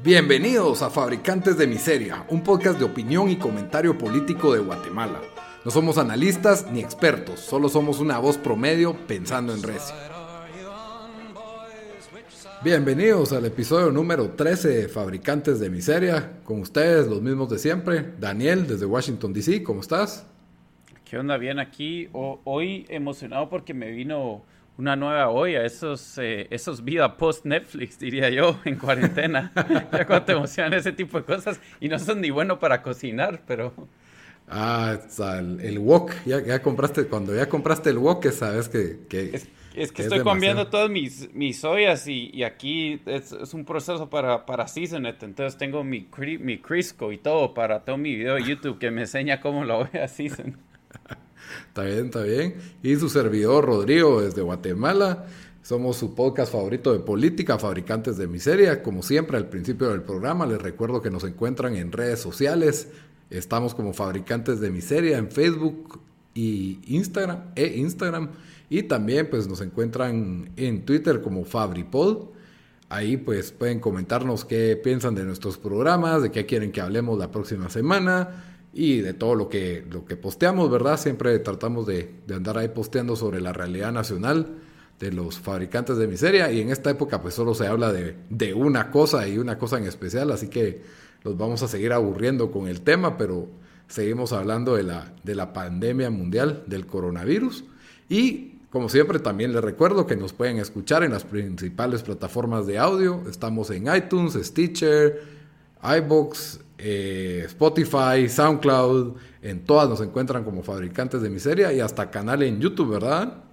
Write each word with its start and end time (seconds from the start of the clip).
Bienvenidos 0.00 0.82
a 0.82 0.90
Fabricantes 0.90 1.58
de 1.58 1.66
Miseria, 1.66 2.24
un 2.28 2.44
podcast 2.44 2.78
de 2.78 2.84
opinión 2.84 3.28
y 3.30 3.36
comentario 3.36 3.98
político 3.98 4.54
de 4.54 4.60
Guatemala. 4.60 5.20
No 5.64 5.72
somos 5.72 5.98
analistas 5.98 6.70
ni 6.70 6.78
expertos, 6.78 7.40
solo 7.40 7.68
somos 7.68 7.98
una 7.98 8.20
voz 8.20 8.38
promedio 8.38 8.94
pensando 9.08 9.52
en 9.52 9.60
recio. 9.60 9.96
Bienvenidos 12.62 13.32
al 13.32 13.46
episodio 13.46 13.90
número 13.90 14.30
13 14.30 14.68
de 14.68 14.88
Fabricantes 14.88 15.58
de 15.58 15.68
Miseria. 15.68 16.38
Con 16.44 16.60
ustedes, 16.60 17.08
los 17.08 17.20
mismos 17.20 17.50
de 17.50 17.58
siempre. 17.58 18.12
Daniel, 18.20 18.68
desde 18.68 18.86
Washington, 18.86 19.32
D.C., 19.32 19.64
¿cómo 19.64 19.80
estás? 19.80 20.28
¿Qué 21.04 21.18
onda? 21.18 21.36
Bien 21.38 21.58
aquí. 21.58 22.08
hoy 22.12 22.86
emocionado 22.88 23.48
porque 23.48 23.74
me 23.74 23.90
vino 23.90 24.44
una 24.78 24.94
nueva 24.94 25.28
olla, 25.28 25.64
esos, 25.64 26.18
eh, 26.18 26.46
esos 26.50 26.84
vida 26.84 27.16
post 27.16 27.44
Netflix, 27.44 27.98
diría 27.98 28.30
yo, 28.30 28.58
en 28.64 28.76
cuarentena. 28.76 29.52
ya 29.92 30.06
cuando 30.06 30.24
te 30.24 30.32
emocionan 30.32 30.72
ese 30.74 30.92
tipo 30.92 31.18
de 31.18 31.24
cosas 31.24 31.60
y 31.80 31.88
no 31.88 31.98
son 31.98 32.20
ni 32.20 32.30
bueno 32.30 32.58
para 32.58 32.80
cocinar, 32.80 33.42
pero... 33.46 33.74
Ah, 34.50 34.96
el, 35.38 35.60
el 35.60 35.78
wok, 35.78 36.12
ya, 36.24 36.42
ya, 36.42 36.62
compraste, 36.62 37.04
cuando 37.04 37.34
ya 37.34 37.48
compraste 37.48 37.90
el 37.90 37.98
wok, 37.98 38.30
sabes 38.30 38.68
que... 38.70 39.00
que 39.08 39.42
es, 39.74 39.92
que 39.92 40.02
estoy 40.02 40.22
comiendo 40.22 40.68
todas 40.68 40.88
mis, 40.90 41.32
mis 41.34 41.62
ollas 41.64 42.08
y, 42.08 42.30
y 42.32 42.42
aquí 42.42 43.00
es, 43.04 43.30
es, 43.32 43.54
un 43.54 43.64
proceso 43.64 44.08
para, 44.08 44.46
para 44.46 44.66
season 44.66 45.06
it. 45.06 45.22
Entonces 45.22 45.56
tengo 45.58 45.84
mi, 45.84 46.08
mi 46.40 46.58
Crisco 46.58 47.12
y 47.12 47.18
todo 47.18 47.52
para 47.52 47.84
todo 47.84 47.96
mi 47.96 48.16
video 48.16 48.36
de 48.36 48.42
YouTube 48.42 48.78
que 48.78 48.90
me 48.90 49.02
enseña 49.02 49.40
cómo 49.40 49.64
lo 49.64 49.84
voy 49.84 50.00
a 50.00 50.08
season. 50.08 50.56
Está 51.68 51.82
bien, 51.82 52.06
está 52.06 52.22
bien. 52.22 52.54
Y 52.82 52.96
su 52.96 53.08
servidor 53.08 53.64
Rodrigo 53.64 54.20
desde 54.20 54.42
Guatemala. 54.42 55.26
Somos 55.62 55.96
su 55.98 56.14
podcast 56.14 56.52
favorito 56.52 56.94
de 56.94 57.00
política, 57.00 57.58
Fabricantes 57.58 58.16
de 58.16 58.26
Miseria. 58.26 58.82
Como 58.82 59.02
siempre, 59.02 59.36
al 59.36 59.48
principio 59.48 59.90
del 59.90 60.02
programa, 60.02 60.46
les 60.46 60.62
recuerdo 60.62 61.02
que 61.02 61.10
nos 61.10 61.24
encuentran 61.24 61.76
en 61.76 61.92
redes 61.92 62.20
sociales. 62.20 62.88
Estamos 63.28 63.74
como 63.74 63.92
Fabricantes 63.92 64.60
de 64.60 64.70
Miseria 64.70 65.18
en 65.18 65.30
Facebook 65.30 66.00
y 66.32 66.80
Instagram, 66.86 67.52
e 67.54 67.66
Instagram. 67.76 68.30
Y 68.70 68.84
también 68.84 69.28
pues 69.28 69.46
nos 69.46 69.60
encuentran 69.60 70.50
en 70.56 70.86
Twitter 70.86 71.20
como 71.20 71.44
FabriPod. 71.44 72.28
Ahí 72.88 73.18
pues 73.18 73.52
pueden 73.52 73.80
comentarnos 73.80 74.46
qué 74.46 74.80
piensan 74.82 75.14
de 75.14 75.24
nuestros 75.24 75.58
programas, 75.58 76.22
de 76.22 76.30
qué 76.30 76.46
quieren 76.46 76.72
que 76.72 76.80
hablemos 76.80 77.18
la 77.18 77.30
próxima 77.30 77.68
semana 77.68 78.57
y 78.78 79.00
de 79.00 79.12
todo 79.12 79.34
lo 79.34 79.48
que, 79.48 79.84
lo 79.90 80.04
que 80.04 80.16
posteamos, 80.16 80.70
¿verdad? 80.70 81.00
Siempre 81.00 81.36
tratamos 81.40 81.84
de, 81.84 82.14
andar 82.32 82.58
ahí 82.58 82.68
posteando 82.68 83.16
sobre 83.16 83.40
la 83.40 83.52
realidad 83.52 83.90
nacional 83.90 84.54
de 85.00 85.10
los 85.10 85.40
fabricantes 85.40 85.96
de 85.96 86.06
miseria 86.06 86.52
y 86.52 86.60
en 86.60 86.70
esta 86.70 86.90
época 86.90 87.20
pues 87.20 87.34
solo 87.34 87.54
se 87.54 87.66
habla 87.66 87.92
de, 87.92 88.14
de, 88.30 88.54
una 88.54 88.92
cosa 88.92 89.26
y 89.26 89.36
una 89.36 89.58
cosa 89.58 89.78
en 89.78 89.84
especial, 89.84 90.30
así 90.30 90.46
que 90.46 90.82
los 91.24 91.36
vamos 91.36 91.60
a 91.64 91.68
seguir 91.68 91.92
aburriendo 91.92 92.52
con 92.52 92.68
el 92.68 92.82
tema, 92.82 93.16
pero 93.16 93.48
seguimos 93.88 94.32
hablando 94.32 94.76
de 94.76 94.84
la, 94.84 95.12
de 95.24 95.34
la 95.34 95.52
pandemia 95.52 96.10
mundial 96.10 96.62
del 96.68 96.86
coronavirus 96.86 97.64
y 98.08 98.58
como 98.70 98.88
siempre 98.88 99.18
también 99.18 99.52
les 99.52 99.64
recuerdo 99.64 100.06
que 100.06 100.14
nos 100.14 100.32
pueden 100.32 100.58
escuchar 100.58 101.02
en 101.02 101.10
las 101.10 101.24
principales 101.24 102.04
plataformas 102.04 102.64
de 102.68 102.78
audio, 102.78 103.24
estamos 103.28 103.70
en 103.70 103.92
iTunes, 103.92 104.34
Stitcher, 104.34 105.37
iBox, 105.82 106.60
eh, 106.78 107.42
Spotify, 107.46 108.28
SoundCloud, 108.28 109.16
en 109.42 109.64
todas 109.64 109.88
nos 109.88 110.00
encuentran 110.00 110.44
como 110.44 110.62
fabricantes 110.62 111.22
de 111.22 111.30
miseria 111.30 111.72
y 111.72 111.80
hasta 111.80 112.10
canal 112.10 112.42
en 112.42 112.60
YouTube, 112.60 112.92
¿verdad? 112.92 113.44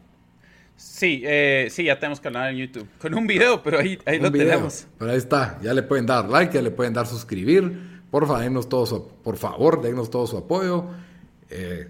Sí, 0.78 1.22
eh, 1.26 1.68
sí, 1.72 1.86
ya 1.86 2.00
tenemos 2.00 2.20
canal 2.20 2.52
en 2.52 2.58
YouTube. 2.58 2.88
Con 3.00 3.14
un 3.14 3.26
video, 3.26 3.64
pero 3.64 3.80
ahí, 3.80 3.98
ahí 4.06 4.20
lo 4.20 4.31
tenemos. 4.31 4.88
Pero 4.98 5.12
ahí 5.12 5.18
está, 5.18 5.58
ya 5.62 5.73
le 5.73 5.84
pueden 5.84 6.06
dar 6.06 6.28
like, 6.28 6.53
ya 6.53 6.62
le 6.62 6.72
pueden 6.72 6.94
dar 6.94 7.08
suscribir. 7.08 7.96
Por 8.12 8.28
favor, 8.28 8.42
denos 8.42 8.70
todo 8.70 8.86
su, 8.86 9.08
por 9.23 9.38
favor, 9.38 9.81
denos 9.81 10.09
todo 10.09 10.28
su 10.28 10.38
apoyo. 10.38 10.86
Eh, 11.50 11.88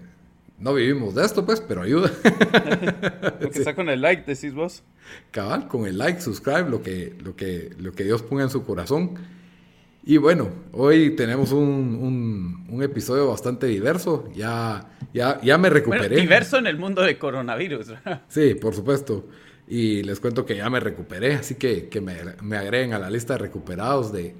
no 0.58 0.72
vivimos 0.72 1.14
de 1.14 1.24
esto, 1.24 1.44
pues, 1.44 1.60
pero 1.60 1.82
ayuda. 1.82 2.10
Porque 3.40 3.58
está 3.58 3.74
con 3.74 3.88
el 3.88 4.00
like, 4.00 4.22
decís 4.24 4.54
vos. 4.54 4.82
Cabal, 5.30 5.68
con 5.68 5.86
el 5.86 5.98
like, 5.98 6.20
subscribe, 6.20 6.70
lo 6.70 6.82
que, 6.82 7.14
lo 7.22 7.36
que, 7.36 7.74
lo 7.78 7.92
que 7.92 8.04
Dios 8.04 8.22
ponga 8.22 8.44
en 8.44 8.50
su 8.50 8.64
corazón. 8.64 9.18
Y 10.08 10.18
bueno, 10.18 10.48
hoy 10.70 11.16
tenemos 11.16 11.50
un, 11.50 12.64
un, 12.70 12.82
episodio 12.84 13.28
bastante 13.28 13.66
diverso. 13.66 14.28
Ya, 14.36 14.88
ya, 15.12 15.40
ya 15.42 15.58
me 15.58 15.68
recuperé. 15.68 16.14
diverso 16.14 16.58
en 16.58 16.68
el 16.68 16.78
mundo 16.78 17.02
de 17.02 17.18
coronavirus. 17.18 17.88
sí, 18.28 18.54
por 18.54 18.72
supuesto. 18.72 19.26
Y 19.66 20.04
les 20.04 20.20
cuento 20.20 20.46
que 20.46 20.54
ya 20.54 20.70
me 20.70 20.78
recuperé, 20.78 21.34
así 21.34 21.56
que, 21.56 21.88
que 21.88 22.00
me, 22.00 22.14
me 22.40 22.56
agreguen 22.56 22.92
a 22.92 23.00
la 23.00 23.10
lista 23.10 23.32
de 23.32 23.40
recuperados 23.40 24.12
de, 24.12 24.36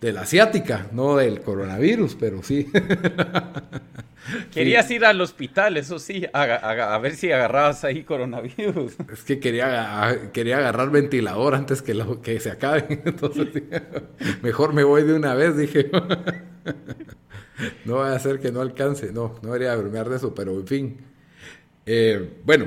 de 0.00 0.12
la 0.12 0.22
asiática, 0.22 0.88
no 0.92 1.16
del 1.16 1.40
coronavirus, 1.40 2.16
pero 2.16 2.42
sí. 2.42 2.70
Querías 4.52 4.90
ir 4.90 5.04
al 5.04 5.20
hospital, 5.20 5.76
eso 5.76 5.98
sí, 5.98 6.26
a, 6.32 6.98
ver 6.98 7.14
si 7.14 7.30
agarrabas 7.30 7.84
ahí 7.84 8.02
coronavirus. 8.02 8.94
Es 9.12 9.22
que 9.22 9.38
quería, 9.38 10.30
quería 10.32 10.58
agarrar 10.58 10.90
ventilador 10.90 11.54
antes 11.54 11.80
que, 11.80 11.94
lo, 11.94 12.20
que 12.20 12.40
se 12.40 12.50
acabe. 12.50 12.86
Entonces, 13.04 13.48
mejor 14.42 14.72
me 14.72 14.84
voy 14.84 15.04
de 15.04 15.14
una 15.14 15.34
vez, 15.34 15.56
dije. 15.56 15.90
no 17.84 17.96
va 17.96 18.14
a 18.14 18.18
ser 18.18 18.40
que 18.40 18.50
no 18.50 18.60
alcance, 18.60 19.12
no, 19.12 19.38
no 19.42 19.52
debería 19.52 19.76
bromear 19.76 20.08
de 20.08 20.16
eso, 20.16 20.34
pero 20.34 20.52
en 20.52 20.66
fin. 20.66 20.96
Eh, 21.86 22.40
bueno, 22.44 22.66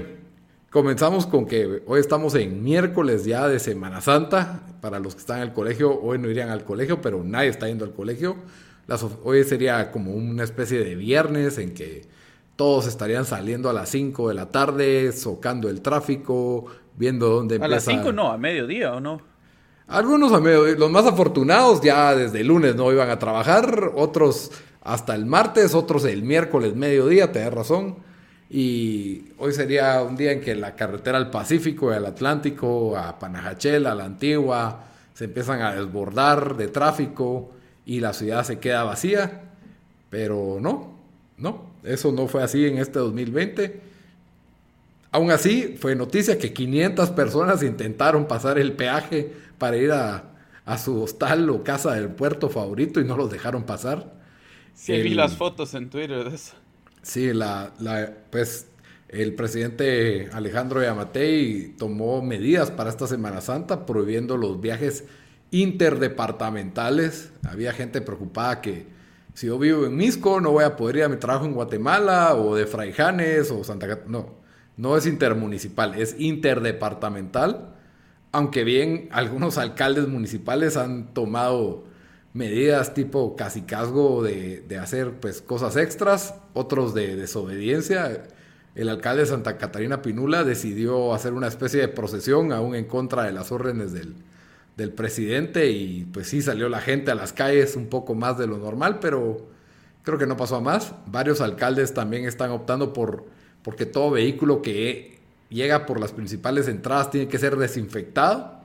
comenzamos 0.69 1.25
con 1.25 1.46
que 1.46 1.84
hoy 1.85 2.00
estamos 2.00 2.35
en 2.35 2.63
miércoles 2.63 3.25
ya 3.25 3.47
de 3.47 3.59
Semana 3.59 4.02
Santa. 4.02 4.62
Para 4.81 5.00
los 5.00 5.16
que 5.16 5.22
están 5.22 5.38
en 5.38 5.50
el 5.50 5.53
colegio, 5.53 6.00
hoy 6.02 6.18
no 6.19 6.30
irían 6.30 6.50
al 6.50 6.63
colegio, 6.63 7.02
pero 7.02 7.24
nadie 7.24 7.50
está 7.50 7.68
yendo 7.68 7.85
al 7.85 7.94
colegio 7.94 8.38
hoy 9.24 9.44
sería 9.44 9.91
como 9.91 10.12
una 10.12 10.44
especie 10.44 10.80
de 10.84 10.96
viernes 10.96 11.57
en 11.57 11.74
que 11.74 12.07
todos 12.56 12.88
estarían 12.88 13.25
saliendo 13.25 13.69
a 13.69 13.74
las 13.74 13.90
5 13.90 14.30
de 14.30 14.34
la 14.34 14.47
tarde, 14.47 15.12
socando 15.12 15.69
el 15.69 15.81
tráfico, 15.81 16.66
viendo 16.96 17.30
dónde 17.30 17.56
empieza... 17.56 17.90
A 17.90 17.94
las 17.94 18.01
5 18.03 18.12
no, 18.12 18.31
a 18.31 18.38
mediodía 18.38 18.94
o 18.94 19.00
no. 19.00 19.22
Algunos 19.88 20.31
a 20.34 20.40
mediodía, 20.40 20.75
los 20.75 20.91
más 20.91 21.06
afortunados 21.06 21.81
ya 21.81 22.16
desde 22.16 22.41
el 22.41 22.47
lunes 22.47 22.75
no 22.75 22.91
iban 22.91 23.09
a 23.09 23.18
trabajar, 23.18 23.91
otros 23.96 24.51
hasta 24.81 25.16
el 25.16 25.25
martes, 25.25 25.74
otros 25.74 26.06
el 26.06 26.24
miércoles 26.24 26.75
mediodía, 26.75 27.31
te 27.31 27.40
das 27.40 27.53
razón. 27.53 27.97
Y 28.49 29.25
hoy 29.37 29.53
sería 29.53 30.01
un 30.01 30.17
día 30.17 30.31
en 30.31 30.41
que 30.41 30.55
la 30.55 30.75
carretera 30.75 31.17
al 31.17 31.29
Pacífico 31.29 31.91
y 31.91 31.95
al 31.95 32.05
Atlántico, 32.05 32.97
a 32.97 33.19
Panajachel, 33.19 33.85
a 33.85 33.93
la 33.93 34.05
Antigua, 34.05 34.85
se 35.13 35.25
empiezan 35.25 35.61
a 35.61 35.75
desbordar 35.75 36.57
de 36.57 36.67
tráfico 36.67 37.51
y 37.85 37.99
la 37.99 38.13
ciudad 38.13 38.43
se 38.43 38.59
queda 38.59 38.83
vacía, 38.83 39.41
pero 40.09 40.57
no, 40.59 40.93
no, 41.38 41.65
eso 41.83 42.11
no 42.11 42.27
fue 42.27 42.41
así 42.41 42.65
en 42.65 42.77
este 42.77 42.99
2020. 42.99 43.81
Aún 45.11 45.31
así, 45.31 45.75
fue 45.79 45.95
noticia 45.95 46.38
que 46.38 46.53
500 46.53 47.11
personas 47.11 47.63
intentaron 47.63 48.27
pasar 48.27 48.59
el 48.59 48.73
peaje 48.73 49.33
para 49.57 49.77
ir 49.77 49.91
a, 49.91 50.25
su 50.77 51.01
hostal 51.01 51.49
o 51.49 51.63
casa 51.63 51.95
del 51.95 52.09
puerto 52.09 52.47
favorito 52.47 53.01
y 53.01 53.03
no 53.03 53.17
los 53.17 53.31
dejaron 53.31 53.63
pasar. 53.63 54.13
Sí, 54.75 54.93
vi 55.01 55.15
las 55.15 55.35
fotos 55.35 55.73
en 55.73 55.89
Twitter 55.89 56.29
de 56.29 56.35
eso. 56.35 56.53
Sí, 57.09 57.33
la, 57.33 57.73
la, 57.79 58.13
pues 58.29 58.67
el 59.07 59.33
presidente 59.33 60.29
Alejandro 60.31 60.83
Yamatei 60.83 61.73
tomó 61.75 62.21
medidas 62.21 62.69
para 62.69 62.91
esta 62.91 63.07
Semana 63.07 63.41
Santa, 63.41 63.87
prohibiendo 63.87 64.37
los 64.37 64.61
viajes 64.61 65.05
interdepartamentales. 65.49 67.31
Había 67.47 67.73
gente 67.73 68.01
preocupada 68.01 68.61
que 68.61 68.85
si 69.33 69.47
yo 69.47 69.57
vivo 69.57 69.87
en 69.87 69.97
Misco 69.97 70.39
no 70.39 70.51
voy 70.51 70.65
a 70.65 70.75
poder 70.75 70.97
ir 70.97 71.03
a 71.05 71.09
mi 71.09 71.17
trabajo 71.17 71.45
en 71.45 71.53
Guatemala 71.53 72.35
o 72.35 72.55
de 72.55 72.67
Fraijanes 72.67 73.49
o 73.49 73.63
Santa 73.63 73.87
Catarina. 73.87 74.19
No, 74.19 74.35
no 74.77 74.95
es 74.95 75.07
intermunicipal, 75.07 75.95
es 75.95 76.15
interdepartamental. 76.19 77.73
Aunque 78.31 78.63
bien 78.63 79.09
algunos 79.11 79.57
alcaldes 79.57 80.07
municipales 80.07 80.77
han 80.77 81.11
tomado 81.15 81.85
medidas 82.33 82.93
tipo 82.93 83.35
casicazgo 83.35 84.23
de, 84.23 84.61
de 84.61 84.77
hacer 84.77 85.19
pues 85.19 85.41
cosas 85.41 85.75
extras, 85.75 86.35
otros 86.53 86.93
de 86.93 87.15
desobediencia. 87.15 88.23
El 88.75 88.89
alcalde 88.89 89.23
de 89.23 89.27
Santa 89.27 89.57
Catarina 89.57 90.01
Pinula 90.01 90.43
decidió 90.43 91.13
hacer 91.13 91.33
una 91.33 91.47
especie 91.47 91.81
de 91.81 91.87
procesión 91.87 92.51
aún 92.53 92.75
en 92.75 92.85
contra 92.85 93.23
de 93.23 93.31
las 93.31 93.51
órdenes 93.51 93.91
del, 93.91 94.15
del 94.77 94.91
presidente 94.93 95.69
y 95.69 96.05
pues 96.05 96.27
sí 96.27 96.41
salió 96.41 96.69
la 96.69 96.79
gente 96.79 97.11
a 97.11 97.15
las 97.15 97.33
calles 97.33 97.75
un 97.75 97.87
poco 97.87 98.15
más 98.15 98.37
de 98.37 98.47
lo 98.47 98.57
normal, 98.57 98.99
pero 98.99 99.47
creo 100.03 100.17
que 100.17 100.25
no 100.25 100.37
pasó 100.37 100.55
a 100.55 100.61
más. 100.61 100.93
Varios 101.05 101.41
alcaldes 101.41 101.93
también 101.93 102.25
están 102.25 102.51
optando 102.51 102.93
por 102.93 103.25
porque 103.61 103.85
todo 103.85 104.11
vehículo 104.11 104.61
que 104.61 105.19
llega 105.49 105.85
por 105.85 105.99
las 105.99 106.13
principales 106.13 106.67
entradas 106.67 107.11
tiene 107.11 107.27
que 107.27 107.37
ser 107.37 107.57
desinfectado. 107.57 108.58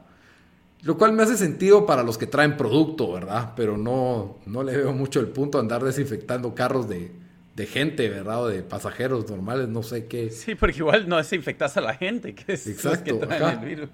Lo 0.84 0.98
cual 0.98 1.12
me 1.14 1.22
hace 1.22 1.36
sentido 1.36 1.86
para 1.86 2.02
los 2.02 2.18
que 2.18 2.26
traen 2.26 2.56
producto, 2.56 3.12
¿verdad? 3.12 3.52
Pero 3.56 3.78
no, 3.78 4.38
no 4.44 4.62
le 4.62 4.76
veo 4.76 4.92
mucho 4.92 5.18
el 5.20 5.28
punto 5.28 5.58
a 5.58 5.62
andar 5.62 5.82
desinfectando 5.82 6.54
carros 6.54 6.88
de, 6.88 7.10
de 7.56 7.66
gente, 7.66 8.08
¿verdad? 8.10 8.42
O 8.42 8.48
de 8.48 8.62
pasajeros 8.62 9.28
normales, 9.30 9.68
no 9.68 9.82
sé 9.82 10.06
qué. 10.06 10.30
Sí, 10.30 10.54
porque 10.54 10.78
igual 10.78 11.08
no 11.08 11.16
desinfectas 11.16 11.76
a 11.78 11.80
la 11.80 11.94
gente, 11.94 12.34
que 12.34 12.52
es 12.52 12.66
Exacto, 12.66 13.18
que 13.18 13.26
traen 13.26 13.60
el 13.60 13.66
virus. 13.66 13.90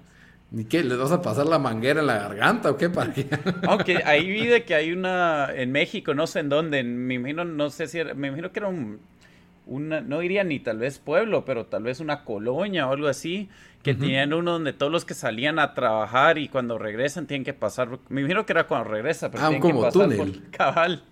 ¿Ni 0.51 0.65
qué? 0.65 0.83
¿Les 0.83 0.97
vas 0.97 1.13
a 1.13 1.21
pasar 1.21 1.45
la 1.45 1.59
manguera 1.59 2.01
en 2.01 2.07
la 2.07 2.17
garganta 2.17 2.69
o 2.71 2.77
qué? 2.77 2.89
¿Para 2.89 3.13
Aunque 3.67 4.03
ahí 4.03 4.29
vi 4.29 4.47
de 4.47 4.65
que 4.65 4.75
hay 4.75 4.91
una 4.91 5.49
en 5.55 5.71
México, 5.71 6.13
no 6.13 6.27
sé 6.27 6.39
en 6.39 6.49
dónde, 6.49 6.83
me 6.83 7.13
imagino, 7.13 7.45
no 7.45 7.69
sé 7.69 7.87
si 7.87 7.99
era, 7.99 8.13
me 8.15 8.27
imagino 8.27 8.51
que 8.51 8.59
era 8.59 8.67
un, 8.67 8.99
una, 9.71 10.01
no 10.01 10.19
diría 10.19 10.43
ni 10.43 10.59
tal 10.59 10.77
vez 10.79 10.99
pueblo, 10.99 11.45
pero 11.45 11.65
tal 11.65 11.83
vez 11.83 11.99
una 11.99 12.23
colonia 12.23 12.87
o 12.87 12.91
algo 12.91 13.07
así, 13.07 13.49
que 13.83 13.95
tenían 13.95 14.33
uno 14.33 14.51
donde 14.51 14.73
todos 14.73 14.91
los 14.91 15.05
que 15.05 15.13
salían 15.13 15.57
a 15.57 15.73
trabajar 15.73 16.37
y 16.37 16.49
cuando 16.49 16.77
regresan 16.77 17.25
tienen 17.25 17.45
que 17.45 17.53
pasar, 17.53 17.97
me 18.09 18.21
imagino 18.21 18.45
que 18.45 18.53
era 18.53 18.67
cuando 18.67 18.89
regresa, 18.89 19.31
pero 19.31 19.43
ah, 19.43 19.47
tienen 19.47 19.61
como 19.61 19.79
que 19.81 19.85
pasar 19.87 20.03
túnel. 20.03 20.17
por 20.17 20.51
cabal. 20.51 21.03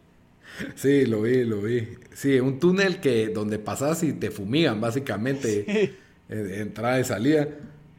Sí, 0.75 1.05
lo 1.05 1.21
vi, 1.21 1.45
lo 1.45 1.61
vi. 1.61 1.87
Sí, 2.13 2.39
un 2.39 2.59
túnel 2.59 2.99
que 2.99 3.29
donde 3.29 3.59
pasas 3.59 4.03
y 4.03 4.13
te 4.13 4.29
fumigan, 4.29 4.81
básicamente, 4.81 5.63
Sí. 5.65 5.95
entrada 6.29 6.99
y 6.99 7.03
salida. 7.05 7.47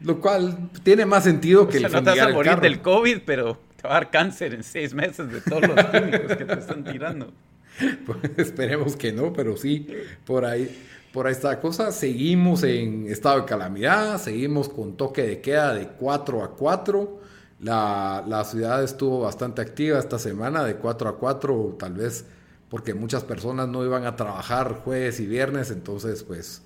Lo 0.02 0.20
cual 0.20 0.70
tiene 0.82 1.04
más 1.06 1.24
sentido 1.24 1.64
O 1.64 1.68
que 1.68 1.78
sea, 1.78 1.88
el 1.88 1.92
no 1.92 2.02
te 2.02 2.10
vas 2.10 2.20
a 2.20 2.28
morir 2.30 2.56
del 2.60 2.80
COVID, 2.80 3.18
pero 3.24 3.58
te 3.76 3.88
va 3.88 3.90
a 3.90 3.94
dar 4.00 4.10
cáncer 4.10 4.54
en 4.54 4.62
seis 4.62 4.94
meses 4.94 5.30
de 5.32 5.40
todos 5.40 5.62
los 5.62 5.84
químicos 5.86 6.36
que 6.36 6.44
te 6.44 6.54
están 6.58 6.84
tirando. 6.84 7.32
Pues, 8.06 8.18
esperemos 8.36 8.96
que 8.96 9.12
no, 9.12 9.32
pero 9.32 9.56
sí, 9.56 9.86
por 10.26 10.44
ahí, 10.44 10.68
por 11.12 11.30
la 11.42 11.60
cosa. 11.60 11.92
Seguimos 11.92 12.62
en 12.62 13.06
estado 13.06 13.40
de 13.40 13.46
calamidad, 13.46 14.20
seguimos 14.20 14.68
con 14.68 14.96
toque 14.96 15.22
de 15.22 15.40
queda 15.40 15.74
de 15.74 15.88
4 15.88 16.42
a 16.42 16.56
4. 16.56 17.20
La, 17.60 18.24
la 18.26 18.44
ciudad 18.44 18.82
estuvo 18.82 19.20
bastante 19.20 19.60
activa 19.60 19.98
esta 19.98 20.18
semana, 20.18 20.64
de 20.64 20.76
4 20.76 21.08
a 21.08 21.18
4, 21.18 21.76
tal 21.78 21.94
vez 21.94 22.24
porque 22.70 22.94
muchas 22.94 23.24
personas 23.24 23.68
no 23.68 23.84
iban 23.84 24.06
a 24.06 24.14
trabajar 24.16 24.80
jueves 24.84 25.18
y 25.18 25.26
viernes, 25.26 25.72
entonces 25.72 26.22
pues 26.22 26.62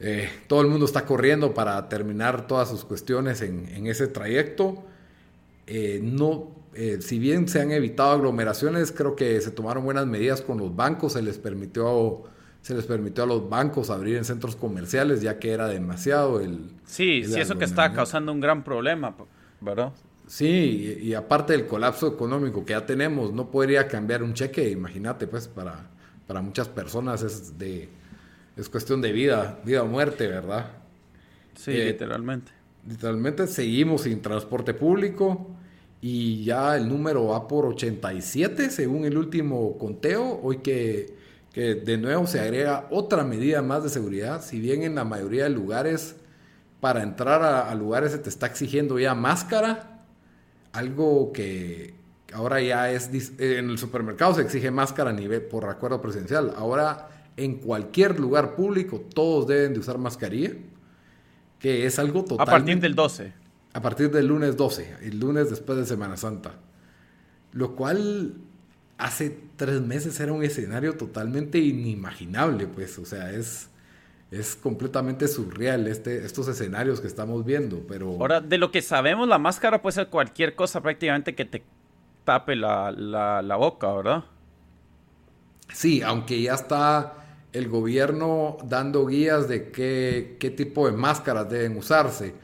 eh, 0.00 0.28
todo 0.48 0.62
el 0.62 0.68
mundo 0.68 0.86
está 0.86 1.04
corriendo 1.04 1.52
para 1.54 1.88
terminar 1.88 2.46
todas 2.46 2.70
sus 2.70 2.84
cuestiones 2.84 3.42
en, 3.42 3.68
en 3.68 3.86
ese 3.86 4.08
trayecto. 4.08 4.82
Eh, 5.66 6.00
no, 6.02 6.48
eh, 6.74 6.98
si 7.00 7.18
bien 7.18 7.48
se 7.48 7.60
han 7.60 7.70
evitado 7.72 8.12
aglomeraciones, 8.12 8.92
creo 8.92 9.16
que 9.16 9.40
se 9.40 9.50
tomaron 9.50 9.84
buenas 9.84 10.06
medidas 10.06 10.42
con 10.42 10.58
los 10.58 10.74
bancos, 10.74 11.14
se 11.14 11.22
les 11.22 11.38
permitió, 11.38 12.24
se 12.62 12.74
les 12.74 12.86
permitió 12.86 13.24
a 13.24 13.26
los 13.26 13.48
bancos 13.48 13.90
abrir 13.90 14.16
en 14.16 14.24
centros 14.24 14.56
comerciales, 14.56 15.22
ya 15.22 15.38
que 15.38 15.52
era 15.52 15.68
demasiado 15.68 16.40
el... 16.40 16.70
Sí, 16.84 17.24
el 17.24 17.28
sí, 17.28 17.40
eso 17.40 17.58
que 17.58 17.64
está 17.64 17.92
causando 17.92 18.32
un 18.32 18.40
gran 18.40 18.62
problema, 18.64 19.16
¿verdad? 19.60 19.92
Sí, 20.26 20.98
y, 21.02 21.08
y 21.10 21.14
aparte 21.14 21.52
del 21.52 21.66
colapso 21.66 22.08
económico 22.08 22.64
que 22.64 22.72
ya 22.72 22.86
tenemos, 22.86 23.32
no 23.32 23.50
podría 23.50 23.86
cambiar 23.88 24.22
un 24.22 24.32
cheque, 24.34 24.70
imagínate, 24.70 25.26
pues 25.26 25.48
para, 25.48 25.90
para 26.26 26.40
muchas 26.40 26.68
personas 26.68 27.22
es 27.22 27.58
de 27.58 27.90
es 28.56 28.68
cuestión 28.70 29.00
de 29.02 29.12
vida, 29.12 29.60
vida 29.64 29.82
o 29.82 29.86
muerte, 29.88 30.28
¿verdad? 30.28 30.70
Sí, 31.54 31.72
Eh, 31.72 31.80
literalmente. 31.80 32.52
Literalmente 32.86 33.46
seguimos 33.46 34.02
sin 34.02 34.20
transporte 34.22 34.74
público 34.74 35.56
y 36.06 36.44
ya 36.44 36.76
el 36.76 36.86
número 36.86 37.28
va 37.28 37.48
por 37.48 37.64
87 37.64 38.68
según 38.68 39.06
el 39.06 39.16
último 39.16 39.78
conteo. 39.78 40.38
Hoy 40.42 40.58
que, 40.58 41.16
que 41.50 41.76
de 41.76 41.96
nuevo 41.96 42.26
se 42.26 42.40
agrega 42.40 42.88
otra 42.90 43.24
medida 43.24 43.62
más 43.62 43.84
de 43.84 43.88
seguridad. 43.88 44.42
Si 44.42 44.60
bien 44.60 44.82
en 44.82 44.96
la 44.96 45.04
mayoría 45.04 45.44
de 45.44 45.48
lugares 45.48 46.16
para 46.80 47.02
entrar 47.02 47.42
a, 47.42 47.70
a 47.70 47.74
lugares 47.74 48.12
se 48.12 48.18
te 48.18 48.28
está 48.28 48.46
exigiendo 48.46 48.98
ya 48.98 49.14
máscara, 49.14 50.04
algo 50.74 51.32
que 51.32 51.94
ahora 52.34 52.60
ya 52.60 52.90
es 52.90 53.08
eh, 53.38 53.56
en 53.56 53.70
el 53.70 53.78
supermercado 53.78 54.34
se 54.34 54.42
exige 54.42 54.70
máscara 54.70 55.08
a 55.08 55.14
nivel 55.14 55.40
por 55.40 55.64
acuerdo 55.64 56.02
presidencial. 56.02 56.52
Ahora 56.58 57.08
en 57.38 57.54
cualquier 57.54 58.20
lugar 58.20 58.56
público 58.56 59.00
todos 59.14 59.46
deben 59.46 59.72
de 59.72 59.80
usar 59.80 59.96
mascarilla, 59.96 60.50
que 61.58 61.86
es 61.86 61.98
algo 61.98 62.20
A 62.20 62.24
totalmente 62.24 62.50
partir 62.50 62.80
del 62.80 62.94
12. 62.94 63.43
A 63.74 63.82
partir 63.82 64.10
del 64.10 64.28
lunes 64.28 64.56
12, 64.56 64.98
el 65.02 65.18
lunes 65.18 65.50
después 65.50 65.76
de 65.76 65.84
Semana 65.84 66.16
Santa. 66.16 66.52
Lo 67.52 67.74
cual 67.74 68.34
hace 68.98 69.36
tres 69.56 69.80
meses 69.80 70.18
era 70.20 70.32
un 70.32 70.44
escenario 70.44 70.96
totalmente 70.96 71.58
inimaginable, 71.58 72.68
pues, 72.68 72.98
o 72.98 73.04
sea, 73.04 73.32
es, 73.32 73.68
es 74.30 74.54
completamente 74.54 75.26
surreal 75.26 75.88
este, 75.88 76.24
estos 76.24 76.46
escenarios 76.46 77.00
que 77.00 77.08
estamos 77.08 77.44
viendo, 77.44 77.84
pero... 77.88 78.12
Ahora, 78.12 78.40
de 78.40 78.58
lo 78.58 78.70
que 78.70 78.80
sabemos, 78.80 79.26
la 79.28 79.38
máscara 79.38 79.82
puede 79.82 79.94
ser 79.94 80.06
cualquier 80.06 80.54
cosa 80.54 80.80
prácticamente 80.80 81.34
que 81.34 81.44
te 81.44 81.64
tape 82.24 82.54
la, 82.54 82.92
la, 82.92 83.42
la 83.42 83.56
boca, 83.56 83.92
¿verdad? 83.92 84.24
Sí, 85.72 86.00
aunque 86.00 86.40
ya 86.40 86.54
está 86.54 87.14
el 87.52 87.68
gobierno 87.68 88.56
dando 88.64 89.06
guías 89.06 89.48
de 89.48 89.72
qué, 89.72 90.36
qué 90.38 90.50
tipo 90.50 90.86
de 90.86 90.92
máscaras 90.96 91.50
deben 91.50 91.76
usarse. 91.76 92.34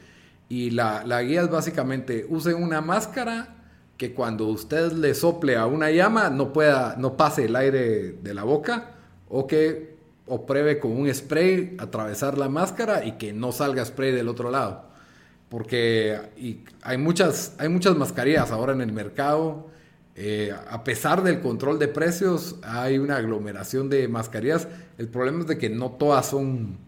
Y 0.51 0.71
la, 0.71 1.05
la 1.07 1.23
guía 1.23 1.43
es 1.43 1.49
básicamente, 1.49 2.27
usen 2.29 2.63
una 2.63 2.83
máscara 2.83 3.57
que 3.97 4.13
cuando 4.13 4.47
usted 4.47 4.93
le 4.93 5.15
sople 5.15 5.57
a 5.57 5.67
una 5.67 5.91
llama 5.91 6.29
no 6.29 6.53
pueda, 6.53 6.97
no 6.99 7.17
pase 7.17 7.45
el 7.45 7.55
aire 7.55 8.13
de 8.13 8.35
la 8.35 8.45
boca 8.45 8.93
o 9.29 9.47
que 9.47 9.97
o 10.27 10.47
pruebe 10.47 10.79
con 10.79 10.93
un 10.93 11.13
spray 11.13 11.77
atravesar 11.79 12.39
la 12.39 12.49
máscara 12.49 13.05
y 13.05 13.13
que 13.13 13.33
no 13.33 13.53
salga 13.53 13.85
spray 13.85 14.13
del 14.13 14.29
otro 14.29 14.51
lado. 14.51 14.85
Porque 15.49 16.19
y 16.37 16.65
hay, 16.83 16.99
muchas, 16.99 17.55
hay 17.59 17.69
muchas 17.69 17.97
mascarillas 17.97 18.51
ahora 18.53 18.73
en 18.73 18.81
el 18.81 18.93
mercado. 18.93 19.69
Eh, 20.15 20.53
a 20.71 20.83
pesar 20.83 21.23
del 21.23 21.41
control 21.41 21.79
de 21.79 21.89
precios, 21.89 22.57
hay 22.63 22.99
una 22.99 23.17
aglomeración 23.17 23.89
de 23.89 24.09
mascarillas. 24.09 24.67
El 24.99 25.09
problema 25.09 25.41
es 25.41 25.47
de 25.47 25.59
que 25.59 25.69
no 25.69 25.91
todas 25.91 26.27
son 26.27 26.79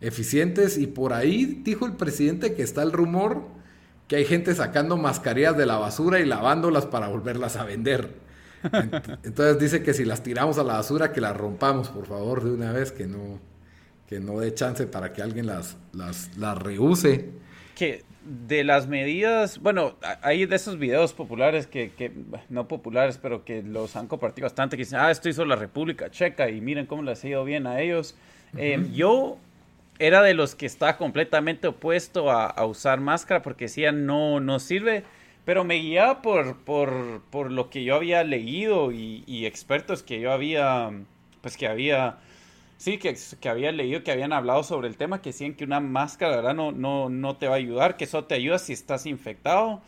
eficientes 0.00 0.78
y 0.78 0.86
por 0.86 1.12
ahí 1.12 1.60
dijo 1.64 1.86
el 1.86 1.92
presidente 1.94 2.54
que 2.54 2.62
está 2.62 2.82
el 2.82 2.92
rumor 2.92 3.42
que 4.08 4.16
hay 4.16 4.24
gente 4.24 4.54
sacando 4.54 4.96
mascarillas 4.96 5.56
de 5.56 5.66
la 5.66 5.78
basura 5.78 6.20
y 6.20 6.24
lavándolas 6.26 6.86
para 6.86 7.08
volverlas 7.08 7.56
a 7.56 7.64
vender. 7.64 8.10
Ent- 8.62 9.18
Entonces 9.24 9.58
dice 9.58 9.82
que 9.82 9.94
si 9.94 10.04
las 10.04 10.22
tiramos 10.22 10.58
a 10.58 10.64
la 10.64 10.74
basura, 10.74 11.12
que 11.12 11.20
las 11.20 11.36
rompamos, 11.36 11.88
por 11.88 12.06
favor, 12.06 12.44
de 12.44 12.52
una 12.52 12.72
vez, 12.72 12.92
que 12.92 13.06
no, 13.06 13.40
que 14.06 14.20
no 14.20 14.38
dé 14.38 14.54
chance 14.54 14.86
para 14.86 15.12
que 15.12 15.22
alguien 15.22 15.46
las, 15.46 15.76
las, 15.92 16.36
las 16.36 16.56
reuse. 16.56 17.30
Que 17.74 18.04
de 18.24 18.64
las 18.64 18.86
medidas, 18.88 19.58
bueno, 19.60 19.96
hay 20.22 20.46
de 20.46 20.56
esos 20.56 20.78
videos 20.78 21.12
populares 21.12 21.66
que, 21.66 21.90
que, 21.90 22.12
no 22.48 22.68
populares, 22.68 23.18
pero 23.20 23.44
que 23.44 23.62
los 23.62 23.96
han 23.96 24.06
compartido 24.06 24.46
bastante, 24.46 24.76
que 24.76 24.84
dicen, 24.84 24.98
ah, 25.00 25.10
esto 25.10 25.28
hizo 25.28 25.44
la 25.44 25.56
República 25.56 26.10
Checa 26.10 26.48
y 26.48 26.60
miren 26.60 26.86
cómo 26.86 27.02
les 27.02 27.22
ha 27.24 27.28
ido 27.28 27.44
bien 27.44 27.66
a 27.66 27.80
ellos. 27.80 28.16
Eh, 28.56 28.84
yo 28.92 29.38
era 29.98 30.22
de 30.22 30.34
los 30.34 30.54
que 30.54 30.66
está 30.66 30.96
completamente 30.96 31.68
opuesto 31.68 32.30
a, 32.30 32.46
a 32.46 32.64
usar 32.66 33.00
máscara 33.00 33.42
porque 33.42 33.66
decía, 33.66 33.92
no, 33.92 34.40
no 34.40 34.58
sirve, 34.58 35.04
pero 35.44 35.64
me 35.64 35.76
guiaba 35.76 36.22
por, 36.22 36.58
por, 36.64 37.22
por 37.30 37.50
lo 37.52 37.70
que 37.70 37.84
yo 37.84 37.94
había 37.96 38.24
leído 38.24 38.92
y, 38.92 39.24
y 39.26 39.46
expertos 39.46 40.02
que 40.02 40.20
yo 40.20 40.32
había, 40.32 40.90
pues 41.40 41.56
que 41.56 41.66
había... 41.68 42.18
Sí, 42.78 42.98
que, 42.98 43.16
que 43.40 43.48
había 43.48 43.72
leído 43.72 44.04
que 44.04 44.12
habían 44.12 44.32
hablado 44.34 44.62
sobre 44.62 44.88
el 44.88 44.96
tema, 44.98 45.22
que 45.22 45.30
decían 45.30 45.54
que 45.54 45.64
una 45.64 45.80
máscara, 45.80 46.36
¿verdad? 46.36 46.54
No, 46.54 46.72
no, 46.72 47.08
no 47.08 47.36
te 47.36 47.48
va 47.48 47.54
a 47.54 47.58
ayudar, 47.58 47.96
que 47.96 48.04
eso 48.04 48.24
te 48.24 48.34
ayuda 48.34 48.58
si 48.58 48.74
estás 48.74 49.06
infectado. 49.06 49.82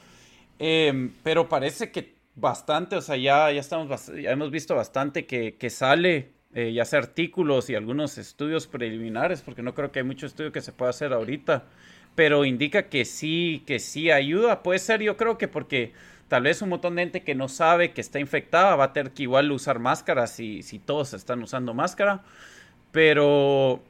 Em, 0.58 1.12
pero 1.22 1.48
parece 1.48 1.92
que 1.92 2.16
bastante, 2.34 2.96
o 2.96 3.02
sea, 3.02 3.16
ya, 3.16 3.50
ya, 3.52 3.60
estamos, 3.60 4.06
ya 4.08 4.30
hemos 4.32 4.50
visto 4.50 4.74
bastante 4.74 5.26
que, 5.26 5.56
que 5.56 5.70
sale, 5.70 6.32
eh, 6.54 6.72
ya 6.72 6.84
sea 6.84 7.00
artículos 7.00 7.68
y 7.70 7.74
algunos 7.74 8.18
estudios 8.18 8.66
preliminares, 8.66 9.42
porque 9.42 9.62
no 9.62 9.74
creo 9.74 9.92
que 9.92 10.00
hay 10.00 10.04
mucho 10.04 10.26
estudio 10.26 10.52
que 10.52 10.60
se 10.60 10.72
pueda 10.72 10.90
hacer 10.90 11.12
ahorita, 11.12 11.64
pero 12.14 12.44
indica 12.44 12.88
que 12.88 13.04
sí, 13.04 13.62
que 13.66 13.78
sí 13.78 14.10
ayuda. 14.10 14.62
Puede 14.62 14.78
ser, 14.78 15.02
yo 15.02 15.16
creo 15.16 15.38
que 15.38 15.48
porque 15.48 15.92
tal 16.28 16.42
vez 16.44 16.62
un 16.62 16.70
montón 16.70 16.96
de 16.96 17.02
gente 17.02 17.22
que 17.22 17.34
no 17.34 17.48
sabe 17.48 17.92
que 17.92 18.00
está 18.00 18.18
infectada 18.20 18.76
va 18.76 18.84
a 18.84 18.92
tener 18.92 19.12
que 19.12 19.24
igual 19.24 19.52
usar 19.52 19.78
máscaras 19.78 20.32
si, 20.32 20.62
si 20.62 20.78
todos 20.78 21.14
están 21.14 21.42
usando 21.42 21.74
máscara. 21.74 22.22
Pero 22.92 23.82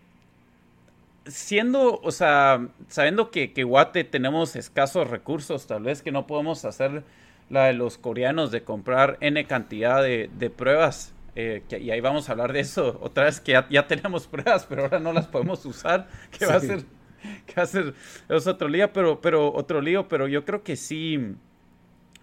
siendo, 1.26 2.00
o 2.02 2.10
sea, 2.10 2.68
sabiendo 2.88 3.30
que, 3.30 3.52
que 3.52 3.64
Guate 3.64 4.04
tenemos 4.04 4.56
escasos 4.56 5.08
recursos, 5.08 5.66
tal 5.66 5.84
vez 5.84 6.02
que 6.02 6.12
no 6.12 6.26
podemos 6.26 6.64
hacer 6.64 7.04
la 7.50 7.66
de 7.66 7.74
los 7.74 7.98
coreanos 7.98 8.50
de 8.50 8.62
comprar 8.62 9.16
N 9.20 9.46
cantidad 9.46 10.02
de, 10.02 10.30
de 10.38 10.50
pruebas. 10.50 11.14
Eh, 11.40 11.62
que- 11.68 11.78
y 11.78 11.90
ahí 11.90 12.00
vamos 12.00 12.28
a 12.28 12.32
hablar 12.32 12.52
de 12.52 12.60
eso 12.60 12.98
otra 13.02 13.24
vez, 13.24 13.40
que 13.40 13.52
ya, 13.52 13.68
ya 13.70 13.86
tenemos 13.86 14.26
pruebas, 14.26 14.66
pero 14.68 14.82
ahora 14.82 14.98
no 15.00 15.12
las 15.12 15.26
podemos 15.28 15.64
usar. 15.64 16.08
Que 16.36 16.46
va 16.46 16.54
a 16.54 16.60
ser, 16.60 16.84
que 17.46 17.54
va 17.56 17.62
a 17.62 17.66
ser, 17.66 17.94
es 18.28 18.46
otro 18.46 18.68
lío, 18.68 18.92
pero, 18.92 19.20
pero 19.20 19.52
otro 19.54 19.80
lío, 19.80 20.08
pero 20.08 20.28
yo 20.28 20.44
creo 20.44 20.62
que 20.62 20.76
sí, 20.76 21.34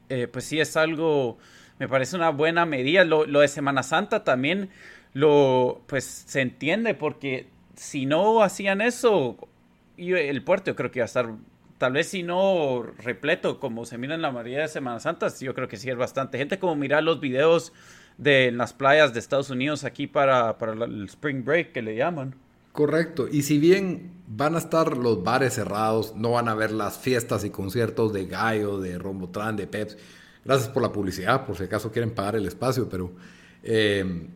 eh, 0.10 0.27
pues 0.27 0.45
sí 0.45 0.60
es 0.60 0.77
algo, 0.77 1.38
me 1.79 1.88
parece 1.88 2.15
una 2.15 2.29
buena 2.29 2.65
medida. 2.65 3.03
Lo, 3.03 3.25
lo 3.25 3.39
de 3.39 3.48
Semana 3.48 3.84
Santa 3.84 4.24
también 4.24 4.69
lo, 5.13 5.81
pues 5.88 6.03
se 6.05 6.41
entiende 6.41 6.93
porque 6.93 7.48
si 7.75 8.05
no 8.05 8.41
hacían 8.43 8.81
eso, 8.81 9.38
yo- 9.98 10.17
el 10.17 10.43
puerto 10.43 10.72
yo 10.72 10.75
creo 10.75 10.91
que 10.91 11.00
iba 11.00 11.05
a 11.05 11.07
estar, 11.07 11.29
tal 11.77 11.93
vez 11.93 12.07
si 12.10 12.24
no 12.24 12.84
repleto 13.03 13.60
como 13.60 13.86
se 13.86 13.98
mira 13.98 14.15
en 14.15 14.22
la 14.22 14.31
mayoría 14.31 14.62
de 14.62 14.67
Semanas 14.67 15.03
Santas, 15.03 15.39
yo 15.39 15.53
creo 15.53 15.67
que 15.67 15.77
sí 15.77 15.89
es 15.89 15.95
bastante 15.98 16.38
gente 16.38 16.60
como 16.60 16.75
mirar 16.75 17.03
los 17.03 17.19
videos 17.19 17.74
de 18.17 18.51
las 18.51 18.74
playas 18.74 19.13
de 19.13 19.19
Estados 19.19 19.50
Unidos 19.50 19.84
aquí 19.84 20.07
para, 20.07 20.57
para 20.57 20.86
el 20.86 21.05
Spring 21.05 21.43
Break 21.43 21.72
que 21.72 21.81
le 21.81 21.95
llaman. 21.95 22.36
Correcto. 22.72 23.27
Y 23.31 23.43
si 23.43 23.57
bien 23.57 24.12
van 24.27 24.55
a 24.55 24.57
estar 24.57 24.98
los 24.98 25.24
bares 25.24 25.53
cerrados, 25.53 26.13
no 26.15 26.31
van 26.31 26.50
a 26.50 26.51
haber 26.51 26.72
las 26.72 26.98
fiestas 26.98 27.45
y 27.45 27.50
conciertos 27.50 28.12
de 28.12 28.25
Gallo, 28.25 28.79
de 28.79 28.98
Rombotran, 28.98 29.55
de 29.55 29.65
Peps. 29.65 29.98
Gracias 30.43 30.69
por 30.69 30.84
la 30.84 30.91
publicidad, 30.91 31.45
por 31.45 31.57
si 31.57 31.63
acaso 31.63 31.91
quieren 31.91 32.12
pagar 32.12 32.36
el 32.36 32.45
espacio, 32.45 32.88
pero 32.89 33.12
eh, 33.63 34.27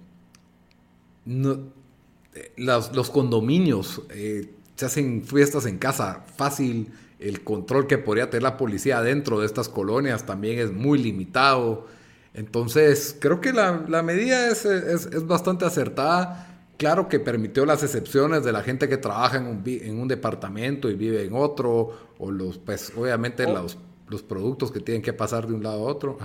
los, 1.25 3.09
condominios 3.12 4.01
eh, 4.09 4.50
se 4.75 4.86
hacen 4.86 5.24
fiestas 5.24 5.65
en 5.65 5.77
casa 5.77 6.24
fácil. 6.36 6.91
El 7.19 7.43
control 7.43 7.86
que 7.86 7.98
podría 7.98 8.29
tener 8.29 8.43
la 8.43 8.55
policía 8.55 9.01
dentro 9.01 9.41
de 9.41 9.45
estas 9.45 9.67
colonias 9.67 10.25
también 10.25 10.59
es 10.59 10.71
muy 10.71 10.98
limitado. 10.98 11.88
Entonces, 12.33 13.17
creo 13.19 13.41
que 13.41 13.53
la, 13.53 14.01
medida 14.03 14.50
es, 14.50 14.65
es 14.65 15.27
bastante 15.27 15.65
acertada 15.65 16.50
Claro 16.79 17.09
que 17.09 17.19
permitió 17.19 17.65
las 17.65 17.83
excepciones 17.83 18.45
de 18.45 18.53
la 18.53 18.63
gente 18.63 18.88
que 18.88 18.95
trabaja 18.95 19.36
en 19.36 19.48
un, 19.48 19.63
en 19.65 20.00
un 20.00 20.07
departamento 20.07 20.89
y 20.89 20.95
vive 20.95 21.25
en 21.25 21.33
otro, 21.33 22.13
o 22.17 22.31
los, 22.31 22.57
pues 22.57 22.93
obviamente 22.95 23.45
oh. 23.45 23.53
los, 23.53 23.77
los 24.07 24.24
productos 24.24 24.71
que 24.71 24.79
tienen 24.79 25.01
que 25.01 25.12
pasar 25.12 25.45
de 25.45 25.55
un 25.55 25.62
lado 25.62 25.86
a 25.86 25.91
otro. 25.91 26.17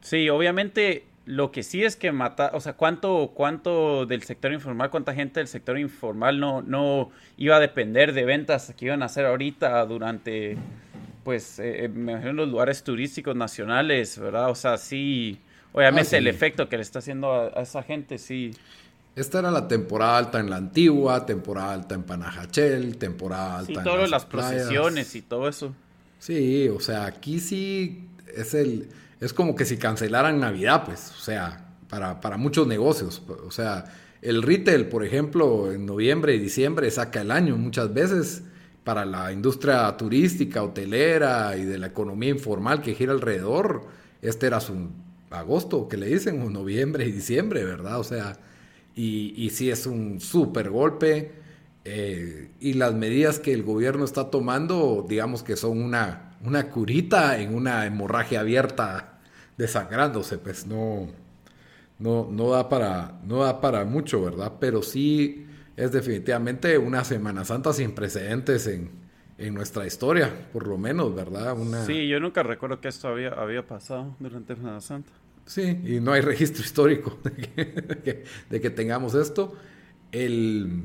Sí, 0.00 0.30
obviamente 0.30 1.04
lo 1.26 1.52
que 1.52 1.62
sí 1.62 1.84
es 1.84 1.94
que 1.96 2.10
mata, 2.10 2.52
o 2.54 2.60
sea, 2.60 2.72
cuánto, 2.72 3.32
cuánto 3.34 4.06
del 4.06 4.22
sector 4.22 4.50
informal, 4.50 4.88
cuánta 4.88 5.12
gente 5.12 5.40
del 5.40 5.46
sector 5.46 5.78
informal 5.78 6.40
no, 6.40 6.62
no 6.62 7.10
iba 7.36 7.56
a 7.56 7.60
depender 7.60 8.14
de 8.14 8.24
ventas 8.24 8.72
que 8.78 8.86
iban 8.86 9.02
a 9.02 9.06
hacer 9.06 9.26
ahorita 9.26 9.84
durante, 9.84 10.56
pues, 11.22 11.58
eh, 11.58 11.84
eh, 11.84 11.88
me 11.90 12.12
imagino 12.12 12.32
los 12.32 12.48
lugares 12.48 12.82
turísticos 12.82 13.36
nacionales, 13.36 14.18
¿verdad? 14.18 14.48
O 14.48 14.54
sea, 14.54 14.78
sí, 14.78 15.38
obviamente 15.78 16.16
ah, 16.16 16.18
el 16.18 16.26
efecto 16.26 16.68
que 16.68 16.76
le 16.76 16.82
está 16.82 16.98
haciendo 16.98 17.32
a 17.32 17.62
esa 17.62 17.82
gente, 17.82 18.18
sí. 18.18 18.50
Esta 19.14 19.38
era 19.38 19.50
la 19.50 19.68
temporada 19.68 20.18
alta 20.18 20.40
en 20.40 20.50
la 20.50 20.56
antigua, 20.56 21.24
temporada 21.24 21.72
alta 21.72 21.94
en 21.94 22.02
Panajachel, 22.02 22.98
temporada 22.98 23.58
alta 23.58 23.80
sí, 23.82 23.84
todas 23.84 24.10
las, 24.10 24.26
procesiones 24.26 25.14
y 25.14 25.22
todo 25.22 25.48
eso. 25.48 25.74
Sí, 26.18 26.68
o 26.68 26.80
sea, 26.80 27.06
aquí 27.06 27.40
sí 27.40 28.08
es 28.36 28.54
el 28.54 28.88
es 29.20 29.32
como 29.32 29.54
que 29.54 29.64
si 29.64 29.78
cancelaran 29.78 30.38
Navidad, 30.38 30.84
pues, 30.84 31.10
o 31.10 31.20
sea, 31.20 31.74
para, 31.88 32.20
para 32.20 32.36
muchos 32.36 32.66
negocios, 32.66 33.22
o 33.28 33.50
sea, 33.50 33.84
el 34.22 34.42
retail, 34.42 34.86
por 34.86 35.04
ejemplo, 35.04 35.72
en 35.72 35.86
noviembre 35.86 36.34
y 36.34 36.38
diciembre 36.38 36.90
saca 36.90 37.20
el 37.20 37.30
año 37.30 37.56
muchas 37.56 37.92
veces 37.92 38.42
para 38.84 39.04
la 39.04 39.32
industria 39.32 39.96
turística, 39.96 40.62
hotelera 40.62 41.56
y 41.56 41.64
de 41.64 41.78
la 41.78 41.88
economía 41.88 42.30
informal 42.30 42.80
que 42.80 42.94
gira 42.94 43.12
alrededor. 43.12 43.86
Este 44.22 44.46
era 44.46 44.60
su 44.60 44.88
agosto, 45.30 45.88
que 45.88 45.96
le 45.96 46.06
dicen, 46.06 46.42
o 46.42 46.50
noviembre 46.50 47.06
y 47.06 47.12
diciembre, 47.12 47.64
¿verdad? 47.64 47.98
O 48.00 48.04
sea, 48.04 48.38
y, 48.94 49.34
y 49.36 49.50
sí 49.50 49.70
es 49.70 49.86
un 49.86 50.20
súper 50.20 50.70
golpe. 50.70 51.32
Eh, 51.84 52.50
y 52.60 52.74
las 52.74 52.94
medidas 52.94 53.38
que 53.38 53.54
el 53.54 53.62
gobierno 53.62 54.04
está 54.04 54.30
tomando, 54.30 55.06
digamos 55.08 55.42
que 55.42 55.56
son 55.56 55.80
una, 55.82 56.36
una 56.44 56.68
curita 56.70 57.40
en 57.40 57.54
una 57.54 57.86
hemorragia 57.86 58.40
abierta 58.40 59.20
desangrándose, 59.56 60.38
pues 60.38 60.66
no, 60.66 61.08
no, 61.98 62.28
no, 62.30 62.50
da 62.50 62.68
para, 62.68 63.20
no 63.24 63.42
da 63.44 63.60
para 63.60 63.84
mucho, 63.86 64.22
¿verdad? 64.22 64.54
Pero 64.60 64.82
sí 64.82 65.46
es 65.76 65.92
definitivamente 65.92 66.76
una 66.78 67.04
Semana 67.04 67.44
Santa 67.44 67.72
sin 67.72 67.92
precedentes 67.92 68.66
en, 68.66 69.07
en 69.38 69.54
nuestra 69.54 69.86
historia, 69.86 70.48
por 70.52 70.66
lo 70.66 70.76
menos, 70.76 71.14
¿verdad? 71.14 71.56
Una... 71.56 71.86
Sí, 71.86 72.08
yo 72.08 72.18
nunca 72.18 72.42
recuerdo 72.42 72.80
que 72.80 72.88
esto 72.88 73.08
había, 73.08 73.30
había 73.30 73.64
pasado 73.66 74.16
durante 74.18 74.56
Semana 74.56 74.80
Santa. 74.80 75.12
Sí, 75.46 75.80
y 75.84 76.00
no 76.00 76.12
hay 76.12 76.20
registro 76.22 76.62
histórico 76.62 77.18
de 77.22 78.60
que, 78.60 78.70
tengamos 78.70 79.14
esto. 79.14 79.54
El, 80.10 80.82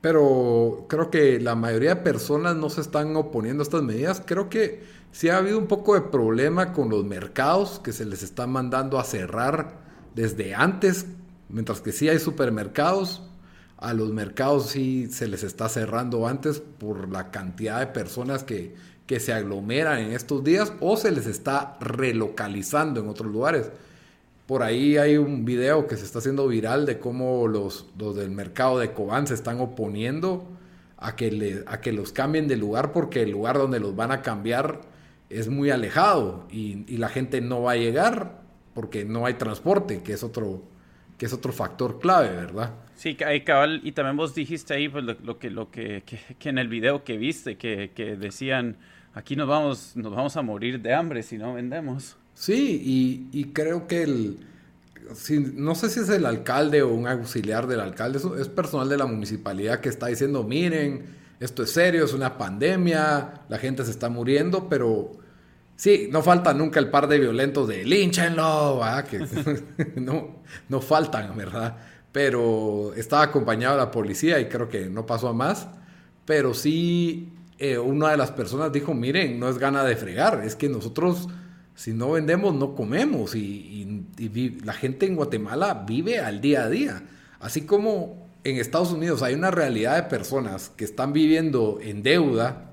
pero 0.00 0.86
creo 0.88 1.10
que 1.10 1.40
la 1.40 1.54
mayoría 1.54 1.96
de 1.96 2.02
personas 2.02 2.56
no 2.56 2.68
se 2.68 2.82
están 2.82 3.16
oponiendo 3.16 3.62
a 3.62 3.64
estas 3.64 3.82
medidas. 3.82 4.22
Creo 4.24 4.50
que 4.50 4.84
sí 5.10 5.30
ha 5.30 5.38
habido 5.38 5.58
un 5.58 5.66
poco 5.66 5.94
de 5.94 6.02
problema 6.02 6.72
con 6.72 6.90
los 6.90 7.04
mercados 7.04 7.80
que 7.80 7.92
se 7.92 8.04
les 8.04 8.22
está 8.22 8.46
mandando 8.46 8.98
a 8.98 9.04
cerrar 9.04 9.80
desde 10.14 10.54
antes, 10.54 11.06
mientras 11.48 11.80
que 11.80 11.92
sí 11.92 12.08
hay 12.08 12.18
supermercados. 12.18 13.22
A 13.82 13.94
los 13.94 14.12
mercados 14.12 14.70
sí 14.70 15.08
se 15.10 15.26
les 15.26 15.42
está 15.42 15.68
cerrando 15.68 16.28
antes 16.28 16.60
por 16.60 17.08
la 17.08 17.32
cantidad 17.32 17.80
de 17.80 17.88
personas 17.88 18.44
que, 18.44 18.74
que 19.06 19.18
se 19.18 19.32
aglomeran 19.32 19.98
en 19.98 20.12
estos 20.12 20.44
días 20.44 20.72
o 20.80 20.96
se 20.96 21.10
les 21.10 21.26
está 21.26 21.76
relocalizando 21.80 23.00
en 23.00 23.08
otros 23.08 23.32
lugares. 23.32 23.70
Por 24.46 24.62
ahí 24.62 24.96
hay 24.98 25.16
un 25.16 25.44
video 25.44 25.88
que 25.88 25.96
se 25.96 26.04
está 26.04 26.20
haciendo 26.20 26.46
viral 26.46 26.86
de 26.86 27.00
cómo 27.00 27.48
los, 27.48 27.86
los 27.98 28.14
del 28.14 28.30
mercado 28.30 28.78
de 28.78 28.92
Cobán 28.92 29.26
se 29.26 29.34
están 29.34 29.60
oponiendo 29.60 30.46
a 30.96 31.16
que, 31.16 31.64
a 31.66 31.80
que 31.80 31.92
los 31.92 32.12
cambien 32.12 32.46
de 32.46 32.56
lugar 32.56 32.92
porque 32.92 33.22
el 33.22 33.30
lugar 33.32 33.58
donde 33.58 33.80
los 33.80 33.96
van 33.96 34.12
a 34.12 34.22
cambiar 34.22 34.82
es 35.28 35.48
muy 35.48 35.70
alejado 35.70 36.46
y, 36.50 36.84
y 36.86 36.98
la 36.98 37.08
gente 37.08 37.40
no 37.40 37.62
va 37.62 37.72
a 37.72 37.76
llegar 37.76 38.42
porque 38.74 39.04
no 39.04 39.26
hay 39.26 39.34
transporte, 39.34 40.02
que 40.02 40.12
es 40.12 40.22
otro, 40.22 40.62
que 41.18 41.26
es 41.26 41.32
otro 41.32 41.52
factor 41.52 41.98
clave, 41.98 42.30
¿verdad? 42.30 42.74
Sí, 43.02 43.16
cabal, 43.16 43.80
y 43.82 43.90
también 43.90 44.16
vos 44.16 44.32
dijiste 44.32 44.74
ahí 44.74 44.88
pues, 44.88 45.02
lo, 45.02 45.36
que, 45.36 45.50
lo 45.50 45.72
que, 45.72 46.04
que, 46.38 46.48
en 46.48 46.58
el 46.58 46.68
video 46.68 47.02
que 47.02 47.16
viste, 47.16 47.56
que, 47.56 47.90
que, 47.92 48.14
decían, 48.14 48.76
aquí 49.12 49.34
nos 49.34 49.48
vamos, 49.48 49.96
nos 49.96 50.14
vamos 50.14 50.36
a 50.36 50.42
morir 50.42 50.80
de 50.80 50.94
hambre 50.94 51.24
si 51.24 51.36
no 51.36 51.52
vendemos. 51.52 52.16
Sí, 52.34 52.80
y, 53.32 53.40
y 53.40 53.46
creo 53.46 53.88
que 53.88 54.04
el, 54.04 54.38
no 55.56 55.74
sé 55.74 55.90
si 55.90 55.98
es 55.98 56.10
el 56.10 56.24
alcalde 56.24 56.82
o 56.82 56.94
un 56.94 57.08
auxiliar 57.08 57.66
del 57.66 57.80
alcalde, 57.80 58.20
es 58.38 58.48
personal 58.48 58.88
de 58.88 58.98
la 58.98 59.06
municipalidad 59.06 59.80
que 59.80 59.88
está 59.88 60.06
diciendo, 60.06 60.44
miren, 60.44 61.04
esto 61.40 61.64
es 61.64 61.72
serio, 61.72 62.04
es 62.04 62.12
una 62.12 62.38
pandemia, 62.38 63.34
la 63.48 63.58
gente 63.58 63.84
se 63.84 63.90
está 63.90 64.10
muriendo, 64.10 64.68
pero 64.68 65.10
Sí, 65.74 66.08
no 66.12 66.22
falta 66.22 66.54
nunca 66.54 66.78
el 66.78 66.90
par 66.90 67.08
de 67.08 67.18
violentos 67.18 67.66
de 67.66 67.84
línchenlo, 67.84 68.80
que 69.10 69.18
no, 70.00 70.36
no 70.68 70.80
faltan, 70.80 71.36
¿verdad? 71.36 71.76
Pero 72.12 72.92
estaba 72.94 73.22
acompañado 73.22 73.74
de 73.74 73.80
la 73.80 73.90
policía 73.90 74.38
y 74.38 74.46
creo 74.46 74.68
que 74.68 74.86
no 74.86 75.06
pasó 75.06 75.28
a 75.28 75.32
más. 75.32 75.66
Pero 76.24 76.54
sí, 76.54 77.32
eh, 77.58 77.78
una 77.78 78.10
de 78.10 78.16
las 78.16 78.30
personas 78.30 78.70
dijo, 78.72 78.94
miren, 78.94 79.40
no 79.40 79.48
es 79.48 79.58
gana 79.58 79.82
de 79.84 79.96
fregar, 79.96 80.42
es 80.44 80.54
que 80.54 80.68
nosotros 80.68 81.28
si 81.74 81.94
no 81.94 82.12
vendemos 82.12 82.54
no 82.54 82.74
comemos 82.74 83.34
y, 83.34 84.04
la 84.62 84.74
gente 84.74 85.06
en 85.06 85.16
Guatemala 85.16 85.84
vive 85.86 86.20
al 86.20 86.40
día 86.40 86.64
a 86.64 86.68
día. 86.68 87.02
Así 87.40 87.62
como 87.62 88.28
en 88.44 88.58
Estados 88.58 88.92
Unidos 88.92 89.22
hay 89.22 89.34
una 89.34 89.50
realidad 89.50 89.96
de 89.96 90.02
personas 90.04 90.70
que 90.76 90.84
están 90.84 91.12
viviendo 91.12 91.78
en 91.82 92.02
deuda, 92.02 92.72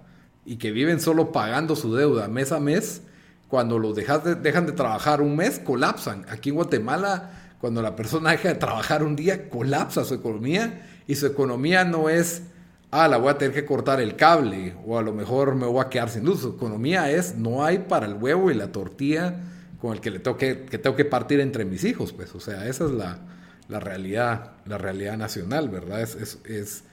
y 0.49 0.57
que 0.57 0.71
viven 0.71 0.99
solo 0.99 1.31
pagando 1.31 1.75
su 1.75 1.93
deuda 1.93 2.27
mes 2.27 2.51
a 2.51 2.59
mes, 2.59 3.03
cuando 3.47 3.77
los 3.77 3.95
dejan 3.95 4.65
de 4.65 4.71
trabajar 4.71 5.21
un 5.21 5.35
mes, 5.35 5.59
colapsan. 5.59 6.25
Aquí 6.27 6.49
en 6.49 6.55
Guatemala, 6.55 7.38
cuando 7.59 7.81
la 7.81 7.95
persona 7.95 8.31
deja 8.31 8.49
de 8.49 8.55
trabajar 8.55 9.03
un 9.03 9.15
día, 9.15 9.49
colapsa 9.49 10.03
su 10.05 10.15
economía 10.15 10.85
y 11.07 11.15
su 11.15 11.25
economía 11.25 11.83
no 11.83 12.09
es, 12.09 12.43
ah, 12.91 13.07
la 13.07 13.17
voy 13.17 13.29
a 13.29 13.37
tener 13.37 13.53
que 13.53 13.65
cortar 13.65 14.01
el 14.01 14.15
cable 14.15 14.75
o 14.85 14.97
a 14.97 15.01
lo 15.01 15.13
mejor 15.13 15.55
me 15.55 15.65
voy 15.65 15.81
a 15.81 15.89
quedar 15.89 16.09
sin 16.09 16.25
luz. 16.25 16.41
Su 16.41 16.49
economía 16.49 17.09
es, 17.11 17.35
no 17.35 17.63
hay 17.63 17.79
para 17.79 18.05
el 18.05 18.15
huevo 18.15 18.51
y 18.51 18.53
la 18.53 18.71
tortilla 18.71 19.35
con 19.81 19.93
el 19.93 20.01
que 20.01 20.11
le 20.11 20.19
tengo 20.19 20.37
que, 20.37 20.55
tengo 20.55 20.95
que 20.95 21.05
partir 21.05 21.39
entre 21.39 21.65
mis 21.65 21.83
hijos, 21.83 22.13
pues. 22.13 22.35
O 22.35 22.39
sea, 22.39 22.67
esa 22.67 22.85
es 22.85 22.91
la, 22.91 23.19
la 23.67 23.79
realidad, 23.79 24.51
la 24.65 24.77
realidad 24.77 25.17
nacional, 25.17 25.69
¿verdad? 25.69 26.01
Es, 26.01 26.37
es, 26.45 26.83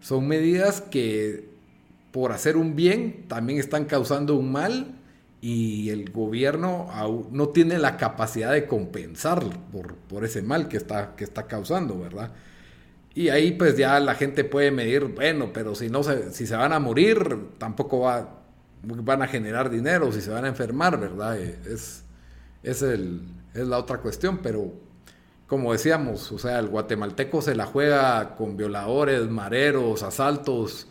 son 0.00 0.28
medidas 0.28 0.80
que 0.80 1.48
por 2.12 2.32
hacer 2.32 2.56
un 2.56 2.76
bien 2.76 3.24
también 3.28 3.58
están 3.58 3.84
causando 3.84 4.36
un 4.36 4.52
mal 4.52 4.94
y 5.40 5.90
el 5.90 6.10
gobierno 6.10 6.88
no 7.30 7.48
tiene 7.50 7.78
la 7.78 7.96
capacidad 7.96 8.52
de 8.52 8.66
compensar 8.66 9.44
por, 9.70 9.94
por 9.94 10.24
ese 10.24 10.42
mal 10.42 10.68
que 10.68 10.76
está, 10.76 11.14
que 11.14 11.24
está 11.24 11.46
causando, 11.46 11.98
¿verdad? 11.98 12.32
Y 13.14 13.28
ahí 13.30 13.52
pues 13.52 13.76
ya 13.76 13.98
la 14.00 14.14
gente 14.14 14.44
puede 14.44 14.70
medir, 14.70 15.04
bueno, 15.04 15.50
pero 15.52 15.74
si 15.74 15.88
no 15.88 16.02
se, 16.02 16.32
si 16.32 16.46
se 16.46 16.56
van 16.56 16.72
a 16.72 16.78
morir, 16.78 17.48
tampoco 17.58 18.00
va, 18.00 18.40
van 18.82 19.22
a 19.22 19.26
generar 19.26 19.70
dinero, 19.70 20.12
si 20.12 20.20
se 20.20 20.30
van 20.30 20.44
a 20.44 20.48
enfermar, 20.48 20.98
¿verdad? 21.00 21.38
Es, 21.38 22.04
es, 22.62 22.82
el, 22.82 23.22
es 23.54 23.66
la 23.66 23.78
otra 23.78 23.98
cuestión, 23.98 24.38
pero 24.42 24.70
como 25.46 25.72
decíamos, 25.72 26.32
o 26.32 26.38
sea, 26.38 26.58
el 26.58 26.68
guatemalteco 26.68 27.40
se 27.40 27.54
la 27.54 27.66
juega 27.66 28.36
con 28.36 28.56
violadores, 28.56 29.28
mareros, 29.30 30.02
asaltos, 30.02 30.88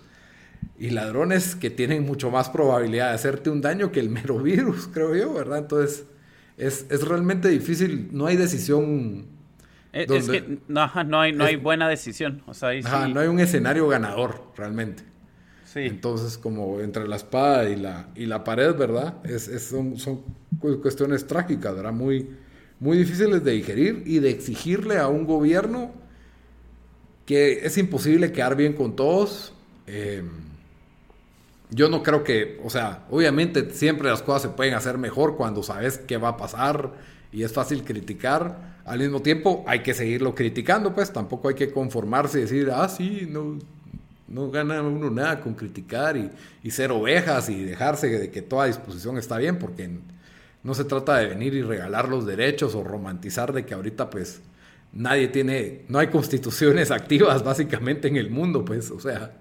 y 0.78 0.90
ladrones 0.90 1.56
que 1.56 1.70
tienen 1.70 2.06
mucho 2.06 2.32
más 2.32 2.50
probabilidad 2.50 3.10
de 3.10 3.16
hacerte 3.16 3.50
un 3.50 3.62
daño 3.62 3.92
que 3.92 4.00
el 4.00 4.10
mero 4.10 4.40
virus, 4.44 4.90
creo 4.92 5.16
yo, 5.16 5.34
¿verdad? 5.34 5.60
Entonces, 5.60 6.06
es, 6.58 6.86
es 6.90 7.08
realmente 7.08 7.50
difícil, 7.50 8.10
no 8.12 8.26
hay 8.28 8.38
decisión. 8.38 9.28
Es, 9.94 10.08
que 10.30 10.60
no, 10.68 10.92
no, 11.06 11.22
hay, 11.22 11.32
no 11.32 11.46
hay 11.46 11.56
buena 11.56 11.88
decisión. 11.88 12.44
O 12.48 12.54
sea, 12.54 12.74
no 13.08 13.20
hay 13.22 13.28
un 13.28 13.40
escenario 13.40 13.88
ganador, 13.88 14.52
realmente. 14.58 15.04
Sí. 15.64 15.82
Entonces, 15.82 16.38
como 16.38 16.82
entre 16.82 17.08
la 17.08 17.16
espada 17.16 17.70
y 17.70 17.78
la, 17.78 18.10
y 18.14 18.26
la 18.26 18.44
pared, 18.44 18.76
¿verdad? 18.76 19.16
Es, 19.26 19.46
son, 19.62 19.98
son 19.98 20.22
cuestiones 20.60 21.26
trágicas, 21.28 21.76
¿verdad? 21.76 21.94
Muy, 21.94 22.30
muy 22.80 22.98
difíciles 22.98 23.42
de 23.42 23.52
digerir 23.52 24.04
y 24.06 24.20
de 24.20 24.32
exigirle 24.32 24.98
a 24.98 25.08
un 25.08 25.26
gobierno 25.26 25.94
que 27.26 27.66
es 27.66 27.78
imposible 27.78 28.34
quedar 28.34 28.58
bien 28.58 28.74
con 28.74 28.98
todos. 28.98 29.54
Eh, 29.88 30.24
yo 31.70 31.90
no 31.90 32.04
creo 32.04 32.24
que, 32.24 32.60
o 32.64 32.70
sea, 32.70 33.06
obviamente 33.10 33.72
siempre 33.72 34.10
las 34.10 34.22
cosas 34.22 34.44
se 34.44 34.50
pueden 34.50 34.74
hacer 34.74 34.98
mejor 34.98 35.36
cuando 35.36 35.64
sabes 35.64 35.98
qué 35.98 36.18
va 36.18 36.30
a 36.30 36.38
pasar 36.38 36.94
y 37.32 37.44
es 37.44 37.54
fácil 37.54 37.84
criticar. 37.84 38.76
Al 38.86 39.00
mismo 39.00 39.22
tiempo 39.22 39.64
hay 39.68 39.80
que 39.80 39.94
seguirlo 39.94 40.36
criticando, 40.36 40.94
pues 40.94 41.12
tampoco 41.12 41.50
hay 41.50 41.56
que 41.56 41.72
conformarse 41.72 42.40
y 42.40 42.42
decir, 42.42 42.72
ah, 42.74 42.88
sí, 42.88 43.28
no, 43.30 43.58
no 44.28 44.52
gana 44.52 44.82
uno 44.82 45.10
nada 45.10 45.42
con 45.42 45.56
criticar 45.56 46.18
y, 46.18 46.30
y 46.64 46.72
ser 46.72 46.92
ovejas 46.92 47.50
y 47.50 47.64
dejarse 47.64 48.10
de 48.10 48.30
que 48.30 48.42
toda 48.42 48.66
disposición 48.66 49.18
está 49.18 49.38
bien, 49.38 49.58
porque 49.58 49.90
no 50.64 50.74
se 50.74 50.84
trata 50.84 51.18
de 51.18 51.28
venir 51.28 51.54
y 51.54 51.62
regalar 51.62 52.10
los 52.10 52.26
derechos 52.26 52.74
o 52.76 52.84
romantizar 52.84 53.54
de 53.54 53.66
que 53.66 53.74
ahorita 53.74 54.10
pues 54.10 54.42
nadie 54.94 55.28
tiene, 55.28 55.84
no 55.90 56.00
hay 56.00 56.08
constituciones 56.08 56.90
activas 56.92 57.44
básicamente 57.44 58.08
en 58.08 58.16
el 58.16 58.32
mundo, 58.32 58.66
pues, 58.66 58.90
o 58.92 59.00
sea, 59.00 59.34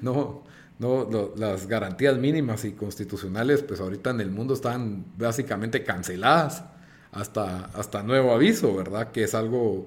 no, 0.00 0.44
no, 0.82 1.32
las 1.36 1.68
garantías 1.68 2.18
mínimas 2.18 2.64
y 2.64 2.72
constitucionales, 2.72 3.62
pues 3.62 3.80
ahorita 3.80 4.10
en 4.10 4.20
el 4.20 4.30
mundo 4.32 4.54
están 4.54 5.04
básicamente 5.16 5.84
canceladas 5.84 6.64
hasta, 7.12 7.66
hasta 7.66 8.02
nuevo 8.02 8.32
aviso, 8.32 8.74
¿verdad? 8.74 9.12
Que 9.12 9.22
es 9.22 9.34
algo 9.36 9.86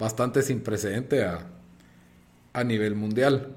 bastante 0.00 0.42
sin 0.42 0.60
precedente 0.60 1.24
a, 1.24 1.46
a 2.52 2.64
nivel 2.64 2.96
mundial. 2.96 3.54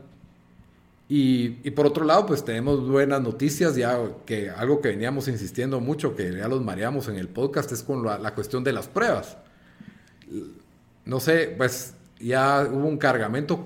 Y, 1.09 1.57
y, 1.63 1.71
por 1.71 1.87
otro 1.87 2.05
lado, 2.05 2.27
pues 2.27 2.45
tenemos 2.45 2.87
buenas 2.87 3.21
noticias, 3.21 3.75
ya 3.75 3.99
que 4.25 4.51
algo 4.51 4.79
que 4.79 4.89
veníamos 4.89 5.27
insistiendo 5.27 5.79
mucho, 5.79 6.15
que 6.15 6.35
ya 6.35 6.47
los 6.47 6.63
mareamos 6.63 7.07
en 7.07 7.15
el 7.15 7.29
podcast, 7.29 7.71
es 7.71 7.81
con 7.81 8.05
la, 8.05 8.19
la 8.19 8.35
cuestión 8.35 8.63
de 8.63 8.73
las 8.73 8.87
pruebas. 8.87 9.37
No 11.03 11.19
sé, 11.19 11.53
pues 11.57 11.95
ya 12.19 12.67
hubo 12.71 12.87
un 12.87 12.97
cargamento, 12.97 13.65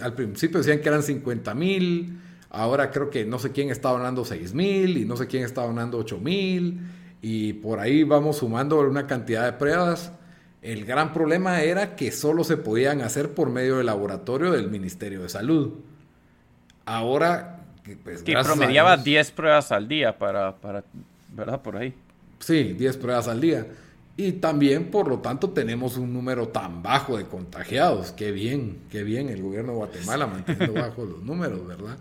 al 0.00 0.14
principio 0.14 0.58
decían 0.58 0.80
que 0.80 0.88
eran 0.88 1.02
50 1.02 1.54
mil, 1.54 2.20
Ahora 2.54 2.90
creo 2.90 3.10
que 3.10 3.24
no 3.24 3.38
sé 3.38 3.52
quién 3.52 3.70
está 3.70 3.90
donando 3.90 4.24
6 4.24 4.54
mil 4.54 4.96
y 4.96 5.04
no 5.04 5.16
sé 5.16 5.26
quién 5.26 5.44
está 5.44 5.62
donando 5.62 5.98
8 5.98 6.18
mil 6.18 6.80
y 7.20 7.54
por 7.54 7.80
ahí 7.80 8.04
vamos 8.04 8.38
sumando 8.38 8.78
una 8.80 9.06
cantidad 9.06 9.44
de 9.44 9.54
pruebas. 9.54 10.12
El 10.62 10.84
gran 10.84 11.12
problema 11.12 11.62
era 11.62 11.96
que 11.96 12.12
solo 12.12 12.44
se 12.44 12.56
podían 12.56 13.00
hacer 13.00 13.34
por 13.34 13.50
medio 13.50 13.78
del 13.78 13.86
laboratorio 13.86 14.52
del 14.52 14.70
Ministerio 14.70 15.22
de 15.22 15.28
Salud. 15.28 15.72
Ahora, 16.84 17.60
pues, 18.02 18.22
que 18.22 18.34
promediaba 18.34 18.96
10 18.96 19.30
pruebas 19.32 19.72
al 19.72 19.88
día 19.88 20.16
para, 20.18 20.56
para, 20.56 20.84
¿verdad? 21.32 21.60
Por 21.60 21.76
ahí. 21.76 21.94
Sí, 22.38 22.74
10 22.74 22.96
pruebas 22.98 23.26
al 23.28 23.40
día. 23.40 23.66
Y 24.16 24.32
también, 24.32 24.90
por 24.90 25.08
lo 25.08 25.18
tanto, 25.18 25.50
tenemos 25.50 25.96
un 25.96 26.12
número 26.12 26.48
tan 26.48 26.82
bajo 26.82 27.16
de 27.16 27.24
contagiados. 27.24 28.12
Qué 28.12 28.30
bien, 28.32 28.78
qué 28.90 29.02
bien 29.02 29.28
el 29.28 29.42
gobierno 29.42 29.72
de 29.72 29.78
Guatemala 29.78 30.26
manteniendo 30.26 30.74
bajos 30.80 31.08
los 31.08 31.22
números, 31.22 31.66
¿verdad? 31.66 31.96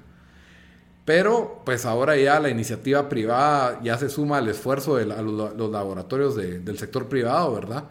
Pero 1.05 1.61
pues 1.65 1.85
ahora 1.85 2.15
ya 2.15 2.39
la 2.39 2.49
iniciativa 2.49 3.09
privada 3.09 3.79
ya 3.83 3.97
se 3.97 4.09
suma 4.09 4.37
al 4.37 4.47
esfuerzo 4.47 4.95
de 4.95 5.05
los, 5.05 5.71
laboratorios 5.71 6.35
del 6.35 6.77
sector 6.77 7.09
privado, 7.09 7.53
¿verdad? 7.53 7.83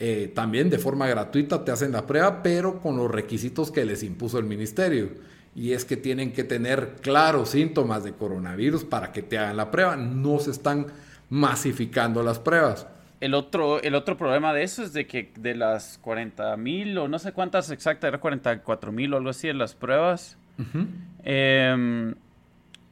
Eh, 0.00 0.32
también 0.34 0.70
de 0.70 0.78
forma 0.78 1.08
gratuita 1.08 1.64
te 1.64 1.72
hacen 1.72 1.92
la 1.92 2.06
prueba, 2.06 2.42
pero 2.42 2.80
con 2.80 2.96
los 2.96 3.10
requisitos 3.10 3.70
que 3.70 3.84
les 3.84 4.02
impuso 4.02 4.38
el 4.38 4.44
ministerio. 4.44 5.10
Y 5.54 5.72
es 5.72 5.84
que 5.84 5.96
tienen 5.96 6.32
que 6.32 6.44
tener 6.44 6.96
claros 7.00 7.50
síntomas 7.50 8.04
de 8.04 8.12
coronavirus 8.12 8.84
para 8.84 9.12
que 9.12 9.22
te 9.22 9.38
hagan 9.38 9.56
la 9.56 9.70
prueba. 9.70 9.96
No 9.96 10.38
se 10.38 10.52
están 10.52 10.86
masificando 11.30 12.22
las 12.22 12.38
pruebas. 12.38 12.86
El 13.20 13.34
otro, 13.34 13.82
el 13.82 13.96
otro 13.96 14.16
problema 14.16 14.52
de 14.52 14.62
eso 14.62 14.84
es 14.84 14.92
de 14.92 15.06
que 15.08 15.32
de 15.36 15.56
las 15.56 15.98
40 15.98 16.56
mil 16.56 16.96
o 16.98 17.08
no 17.08 17.18
sé 17.18 17.32
cuántas 17.32 17.70
exactas, 17.70 18.06
era 18.06 18.18
44 18.18 18.92
mil 18.92 19.14
o 19.14 19.16
algo 19.16 19.30
así 19.30 19.48
en 19.48 19.58
las 19.58 19.74
pruebas 19.74 20.38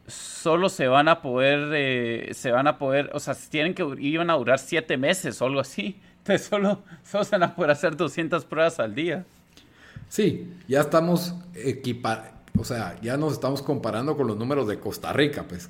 solo 0.07 0.69
se 0.69 0.89
van 0.89 1.09
a 1.09 1.23
poder, 1.23 1.71
eh, 1.75 2.35
se 2.35 2.51
van 2.51 2.67
a 2.67 2.79
poder, 2.79 3.11
o 3.15 3.21
sea, 3.21 3.35
tienen 3.35 3.75
que, 3.75 3.85
iban 3.99 4.31
a 4.31 4.35
durar 4.35 4.59
siete 4.59 4.97
meses 4.97 5.41
o 5.43 5.47
algo 5.47 5.61
así. 5.61 6.01
Entonces 6.19 6.47
solo, 6.47 6.83
solo 7.05 7.25
se 7.25 7.31
van 7.33 7.45
a 7.45 7.55
poder 7.55 7.71
hacer 7.71 7.97
200 7.97 8.45
pruebas 8.45 8.81
al 8.81 8.95
día. 8.95 9.25
Sí, 10.09 10.53
ya 10.69 10.81
estamos 10.81 11.35
equipa 11.55 12.37
o 12.59 12.65
sea, 12.65 12.99
ya 13.03 13.17
nos 13.17 13.35
estamos 13.35 13.63
comparando 13.63 14.17
con 14.17 14.27
los 14.27 14.37
números 14.37 14.67
de 14.67 14.79
Costa 14.79 15.13
Rica, 15.13 15.45
pues, 15.49 15.69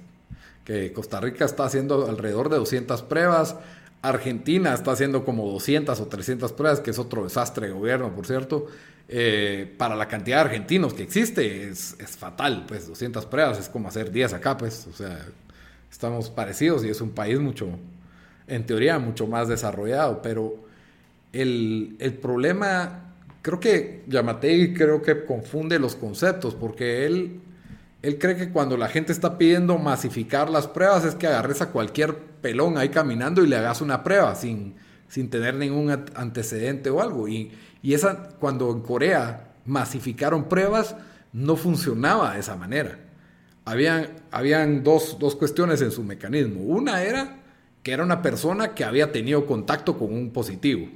que 0.65 0.93
Costa 0.93 1.21
Rica 1.21 1.45
está 1.45 1.65
haciendo 1.65 2.09
alrededor 2.09 2.49
de 2.49 2.57
200 2.57 3.03
pruebas, 3.03 3.57
Argentina 4.03 4.75
está 4.75 4.93
haciendo 4.93 5.25
como 5.25 5.51
200 5.51 5.99
o 5.99 6.07
300 6.07 6.53
pruebas, 6.53 6.81
que 6.81 6.91
es 6.91 6.99
otro 6.99 7.25
desastre 7.25 7.69
de 7.69 7.73
gobierno, 7.73 8.15
por 8.15 8.27
cierto. 8.27 8.67
Eh, 9.09 9.73
para 9.79 9.95
la 9.95 10.09
cantidad 10.09 10.39
de 10.39 10.43
argentinos 10.43 10.93
que 10.93 11.05
existe 11.05 11.69
es, 11.69 11.97
fatal, 12.19 12.65
pues 12.67 12.89
200 12.89 13.25
pruebas 13.27 13.59
es 13.61 13.69
como 13.69 13.89
hacer 13.89 14.11
10 14.11 14.33
acá, 14.33 14.57
pues, 14.57 14.89
o 14.93 14.93
sea, 14.93 15.25
estamos 15.91 16.29
parecidos 16.29 16.85
y 16.85 16.89
es 16.89 17.01
un 17.01 17.11
país 17.11 17.39
mucho, 17.39 17.69
en 18.49 18.67
teoría, 18.67 18.99
mucho 18.99 19.29
más 19.29 19.47
desarrollado, 19.47 20.23
pero 20.23 20.57
el, 21.33 21.95
el 22.01 22.15
problema, 22.15 23.13
creo 23.43 23.61
que 23.61 24.03
Yamatei 24.09 24.75
creo 24.75 25.01
que 25.01 25.25
confunde 25.25 25.79
los 25.79 25.95
conceptos, 25.95 26.57
porque 26.57 27.07
él, 27.07 27.41
él 28.03 28.19
cree 28.19 28.37
que 28.37 28.51
cuando 28.51 28.77
la 28.77 28.89
gente 28.89 29.13
está 29.13 29.39
pidiendo 29.39 29.79
masificar 29.79 30.51
las 30.51 30.67
pruebas 30.67 31.05
es 31.05 31.15
que 31.15 31.29
agarres 31.29 31.63
a 31.63 31.71
cualquier 31.71 32.17
pelón 32.43 32.77
ahí 32.77 32.89
caminando 32.89 33.45
y 33.45 33.47
le 33.47 33.57
hagas 33.57 33.81
una 33.81 34.03
prueba 34.03 34.35
sin, 34.35 34.75
sin 35.09 35.31
tener 35.31 35.55
ningún 35.55 35.91
antecedente 36.17 36.91
o 36.91 37.01
algo, 37.01 37.29
y 37.29 37.53
y 37.87 37.95
esa, 37.95 38.31
cuando 38.41 38.73
en 38.73 38.81
Corea 38.81 39.53
masificaron 39.65 40.49
pruebas, 40.49 40.97
no 41.33 41.55
funcionaba 41.55 42.35
de 42.35 42.41
esa 42.41 42.57
manera. 42.57 42.99
Habían, 43.65 44.09
habían 44.33 44.83
dos, 44.83 45.19
dos 45.21 45.37
cuestiones 45.37 45.81
en 45.83 45.93
su 45.93 46.03
mecanismo. 46.03 46.63
Una 46.63 47.05
era 47.05 47.37
que 47.85 47.93
era 47.93 48.03
una 48.03 48.23
persona 48.23 48.75
que 48.75 48.83
había 48.83 49.13
tenido 49.13 49.47
contacto 49.47 49.97
con 49.97 50.13
un 50.13 50.33
positivo. 50.33 50.89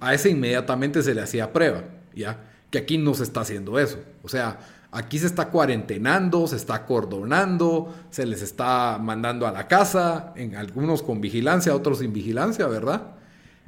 A 0.00 0.14
ese 0.14 0.30
inmediatamente 0.30 1.02
se 1.02 1.14
le 1.14 1.20
hacía 1.20 1.52
prueba, 1.52 1.84
¿ya? 2.16 2.44
Que 2.70 2.78
aquí 2.78 2.96
no 2.96 3.12
se 3.12 3.24
está 3.24 3.42
haciendo 3.42 3.78
eso. 3.78 3.98
O 4.22 4.28
sea, 4.30 4.58
aquí 4.92 5.18
se 5.18 5.26
está 5.26 5.50
cuarentenando, 5.50 6.46
se 6.46 6.56
está 6.56 6.86
cordonando, 6.86 7.94
se 8.08 8.24
les 8.24 8.40
está 8.40 8.98
mandando 8.98 9.46
a 9.46 9.52
la 9.52 9.68
casa, 9.68 10.32
en 10.34 10.56
algunos 10.56 11.02
con 11.02 11.20
vigilancia, 11.20 11.76
otros 11.76 11.98
sin 11.98 12.14
vigilancia, 12.14 12.66
¿verdad? 12.68 13.19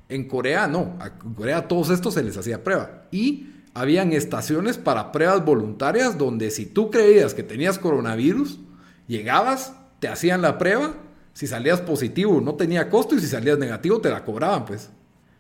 En 0.09 0.29
Corea 0.29 0.67
no, 0.67 0.99
en 1.25 1.35
Corea 1.35 1.69
todos 1.69 1.91
estos 1.91 2.15
se 2.15 2.23
les 2.23 2.37
hacía 2.37 2.63
prueba. 2.63 3.05
Y 3.11 3.49
habían 3.75 4.13
estaciones 4.13 4.79
para 4.79 5.13
pruebas 5.13 5.45
voluntarias 5.45 6.19
donde 6.19 6.51
si 6.51 6.67
tú 6.67 6.91
creías 6.91 7.35
que 7.35 7.43
tenías 7.43 7.79
coronavirus, 7.79 8.61
llegabas, 9.07 9.75
te 10.01 10.09
hacían 10.09 10.43
la 10.43 10.59
prueba, 10.59 10.95
si 11.33 11.47
salías 11.47 11.81
positivo 11.81 12.41
no 12.41 12.55
tenía 12.55 12.91
costo 12.91 13.15
y 13.15 13.21
si 13.21 13.27
salías 13.27 13.59
negativo 13.59 14.01
te 14.01 14.11
la 14.11 14.25
cobraban, 14.25 14.65
pues. 14.67 14.91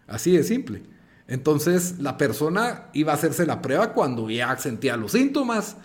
Así 0.07 0.37
de 0.37 0.42
simple. 0.44 0.83
Entonces 1.29 1.98
la 1.98 2.18
persona 2.18 2.88
iba 2.92 3.12
a 3.12 3.14
hacerse 3.14 3.46
la 3.46 3.62
prueba 3.62 3.92
cuando 3.92 4.29
ya 4.31 4.57
sentía 4.57 4.96
los 4.96 5.12
síntomas, 5.12 5.77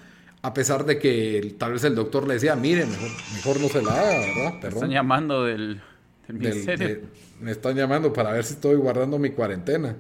a 0.42 0.54
pesar 0.54 0.86
de 0.86 1.00
que 1.00 1.56
tal 1.58 1.74
vez 1.74 1.84
el 1.84 1.96
doctor 1.96 2.28
le 2.28 2.36
decía, 2.36 2.56
mire, 2.56 2.86
mejor, 2.86 3.60
no 3.60 3.68
se 3.68 3.82
la 3.82 3.92
haga, 3.92 4.20
¿verdad? 4.20 4.66
Están 4.66 4.90
llamando 4.90 5.44
del, 5.44 5.82
del 6.28 7.04
me 7.40 7.52
están 7.52 7.76
llamando 7.76 8.14
para 8.14 8.32
ver 8.32 8.44
si 8.44 8.54
estoy 8.54 8.76
guardando 8.76 9.20
mi 9.20 9.32
cuarentena. 9.32 9.96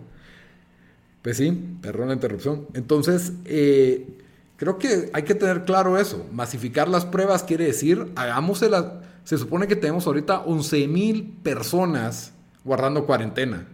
Pues 1.21 1.37
sí, 1.37 1.77
perdón 1.81 2.09
la 2.09 2.13
interrupción. 2.13 2.67
Entonces, 2.73 3.33
eh, 3.45 4.07
creo 4.55 4.77
que 4.77 5.09
hay 5.13 5.23
que 5.23 5.35
tener 5.35 5.65
claro 5.65 5.97
eso. 5.97 6.25
Masificar 6.31 6.87
las 6.87 7.05
pruebas 7.05 7.43
quiere 7.43 7.65
decir, 7.65 8.11
hagámoselas. 8.15 8.85
Se 9.23 9.37
supone 9.37 9.67
que 9.67 9.75
tenemos 9.75 10.07
ahorita 10.07 10.39
11 10.41 10.87
mil 10.87 11.33
personas 11.43 12.33
guardando 12.63 13.05
cuarentena. 13.05 13.67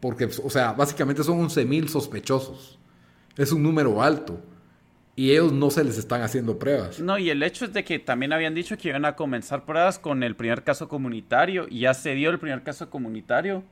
Porque, 0.00 0.24
o 0.24 0.50
sea, 0.50 0.72
básicamente 0.72 1.22
son 1.22 1.40
11 1.40 1.64
mil 1.64 1.88
sospechosos. 1.88 2.78
Es 3.36 3.52
un 3.52 3.62
número 3.62 4.02
alto 4.02 4.40
y 5.14 5.30
ellos 5.32 5.52
no 5.52 5.70
se 5.70 5.84
les 5.84 5.98
están 5.98 6.22
haciendo 6.22 6.58
pruebas. 6.58 7.00
No, 7.00 7.18
y 7.18 7.28
el 7.28 7.42
hecho 7.42 7.66
es 7.66 7.72
de 7.72 7.84
que 7.84 7.98
también 7.98 8.32
habían 8.32 8.54
dicho 8.54 8.78
que 8.78 8.88
iban 8.88 9.04
a 9.04 9.14
comenzar 9.14 9.64
pruebas 9.64 9.98
con 9.98 10.22
el 10.22 10.34
primer 10.36 10.64
caso 10.64 10.88
comunitario 10.88 11.66
y 11.68 11.80
ya 11.80 11.94
se 11.94 12.14
dio 12.14 12.30
el 12.30 12.38
primer 12.38 12.62
caso 12.62 12.88
comunitario 12.88 13.62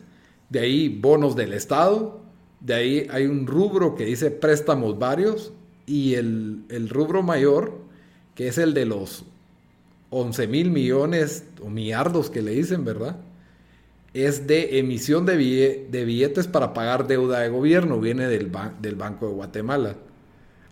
De 0.49 0.59
ahí 0.61 0.87
bonos 0.87 1.35
del 1.35 1.51
Estado, 1.51 2.21
de 2.59 2.73
ahí 2.73 3.07
hay 3.11 3.25
un 3.25 3.45
rubro 3.45 3.95
que 3.95 4.05
dice 4.05 4.31
préstamos 4.31 4.97
varios 4.97 5.51
y 5.85 6.15
el, 6.15 6.89
rubro 6.89 7.21
mayor, 7.21 7.79
que 8.33 8.47
es 8.47 8.57
el 8.57 8.73
de 8.73 8.85
los 8.85 9.25
11 10.09 10.47
mil 10.47 10.71
millones 10.71 11.43
o 11.61 11.69
millardos 11.69 12.29
que 12.29 12.41
le 12.41 12.51
dicen, 12.51 12.85
¿verdad? 12.85 13.17
Es 14.25 14.47
de 14.47 14.79
emisión 14.79 15.27
de, 15.27 15.37
billetes 15.37 16.47
para 16.47 16.73
pagar 16.73 17.05
deuda 17.05 17.41
de 17.41 17.49
gobierno, 17.49 17.99
viene 17.99 18.27
del, 18.27 18.51
del 18.81 18.95
Banco 18.95 19.27
de 19.27 19.33
Guatemala. 19.33 19.95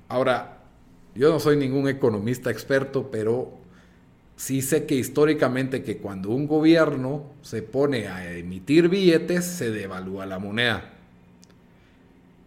Ahora, 0.08 0.63
yo 1.13 1.29
no 1.31 1.39
soy 1.39 1.55
ningún 1.55 1.88
economista 1.88 2.49
experto, 2.49 3.12
pero 3.12 3.53
sí 4.36 4.63
sé 4.63 4.88
que 4.88 4.95
históricamente 4.95 5.84
que 5.84 5.97
cuando 5.97 6.31
un 6.31 6.47
gobierno 6.47 7.23
se 7.43 7.62
pone 7.62 8.08
a 8.08 8.34
emitir 8.36 8.89
billetes, 8.89 9.45
se 9.45 9.69
devalúa 9.69 10.25
la 10.25 10.39
moneda. 10.39 10.93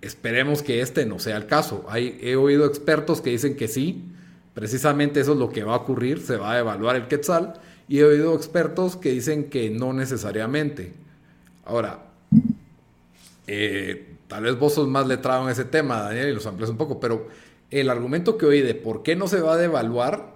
Esperemos 0.00 0.62
que 0.62 0.80
este 0.80 1.06
no 1.06 1.20
sea 1.20 1.36
el 1.36 1.46
caso. 1.46 1.86
Hay, 1.88 2.18
he 2.22 2.34
oído 2.34 2.66
expertos 2.66 3.20
que 3.20 3.30
dicen 3.30 3.56
que 3.56 3.68
sí, 3.68 4.02
precisamente 4.52 5.20
eso 5.20 5.34
es 5.34 5.38
lo 5.38 5.50
que 5.50 5.62
va 5.62 5.74
a 5.74 5.78
ocurrir, 5.78 6.20
se 6.20 6.36
va 6.36 6.54
a 6.54 6.58
evaluar 6.58 6.96
el 6.96 7.06
quetzal, 7.06 7.54
y 7.88 7.98
he 8.00 8.04
oído 8.04 8.34
expertos 8.34 8.96
que 8.96 9.10
dicen 9.10 9.50
que 9.50 9.70
no 9.70 9.92
necesariamente. 9.92 10.92
Ahora, 11.64 12.04
eh, 13.46 14.14
tal 14.28 14.44
vez 14.44 14.58
vos 14.58 14.74
sos 14.74 14.88
más 14.88 15.06
letrado 15.06 15.44
en 15.44 15.50
ese 15.50 15.64
tema, 15.64 16.02
Daniel, 16.02 16.28
y 16.28 16.34
los 16.34 16.46
amplias 16.46 16.70
un 16.70 16.76
poco, 16.76 17.00
pero 17.00 17.28
el 17.70 17.90
argumento 17.90 18.36
que 18.36 18.46
oí 18.46 18.60
de 18.60 18.74
por 18.74 19.02
qué 19.02 19.16
no 19.16 19.26
se 19.26 19.40
va 19.40 19.54
a 19.54 19.56
devaluar 19.56 20.34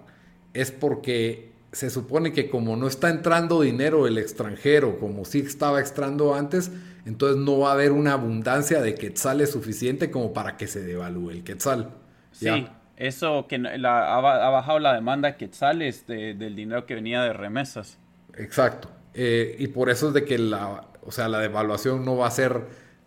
es 0.54 0.70
porque 0.70 1.52
se 1.72 1.90
supone 1.90 2.32
que 2.32 2.50
como 2.50 2.76
no 2.76 2.86
está 2.86 3.08
entrando 3.08 3.62
dinero 3.62 4.04
del 4.04 4.18
extranjero, 4.18 4.98
como 4.98 5.24
sí 5.24 5.40
estaba 5.40 5.80
extrando 5.80 6.34
antes, 6.34 6.70
entonces 7.06 7.38
no 7.38 7.58
va 7.58 7.70
a 7.70 7.72
haber 7.72 7.92
una 7.92 8.12
abundancia 8.12 8.80
de 8.80 8.94
quetzales 8.94 9.50
suficiente 9.50 10.10
como 10.10 10.32
para 10.32 10.56
que 10.56 10.66
se 10.66 10.82
devalúe 10.82 11.30
el 11.30 11.44
quetzal. 11.44 11.94
Sí, 12.32 12.66
eso 13.06 13.46
que 13.48 13.56
ha, 13.56 14.20
bajado 14.20 14.78
la 14.78 14.94
demanda 14.94 15.32
de 15.32 15.36
quetzales 15.36 16.06
del 16.06 16.54
dinero 16.54 16.86
que 16.86 16.94
venía 16.94 17.22
de 17.22 17.32
remesas. 17.32 17.98
Exacto. 18.36 18.90
Eh, 19.14 19.56
y 19.58 19.66
por 19.68 19.90
eso 19.90 20.08
es 20.08 20.14
de 20.14 20.24
que 20.24 20.38
la, 20.38 20.88
o 21.02 21.10
sea, 21.10 21.28
la 21.28 21.38
devaluación 21.38 22.04
no 22.04 22.16
va 22.16 22.28
a 22.28 22.30
ser 22.30 22.62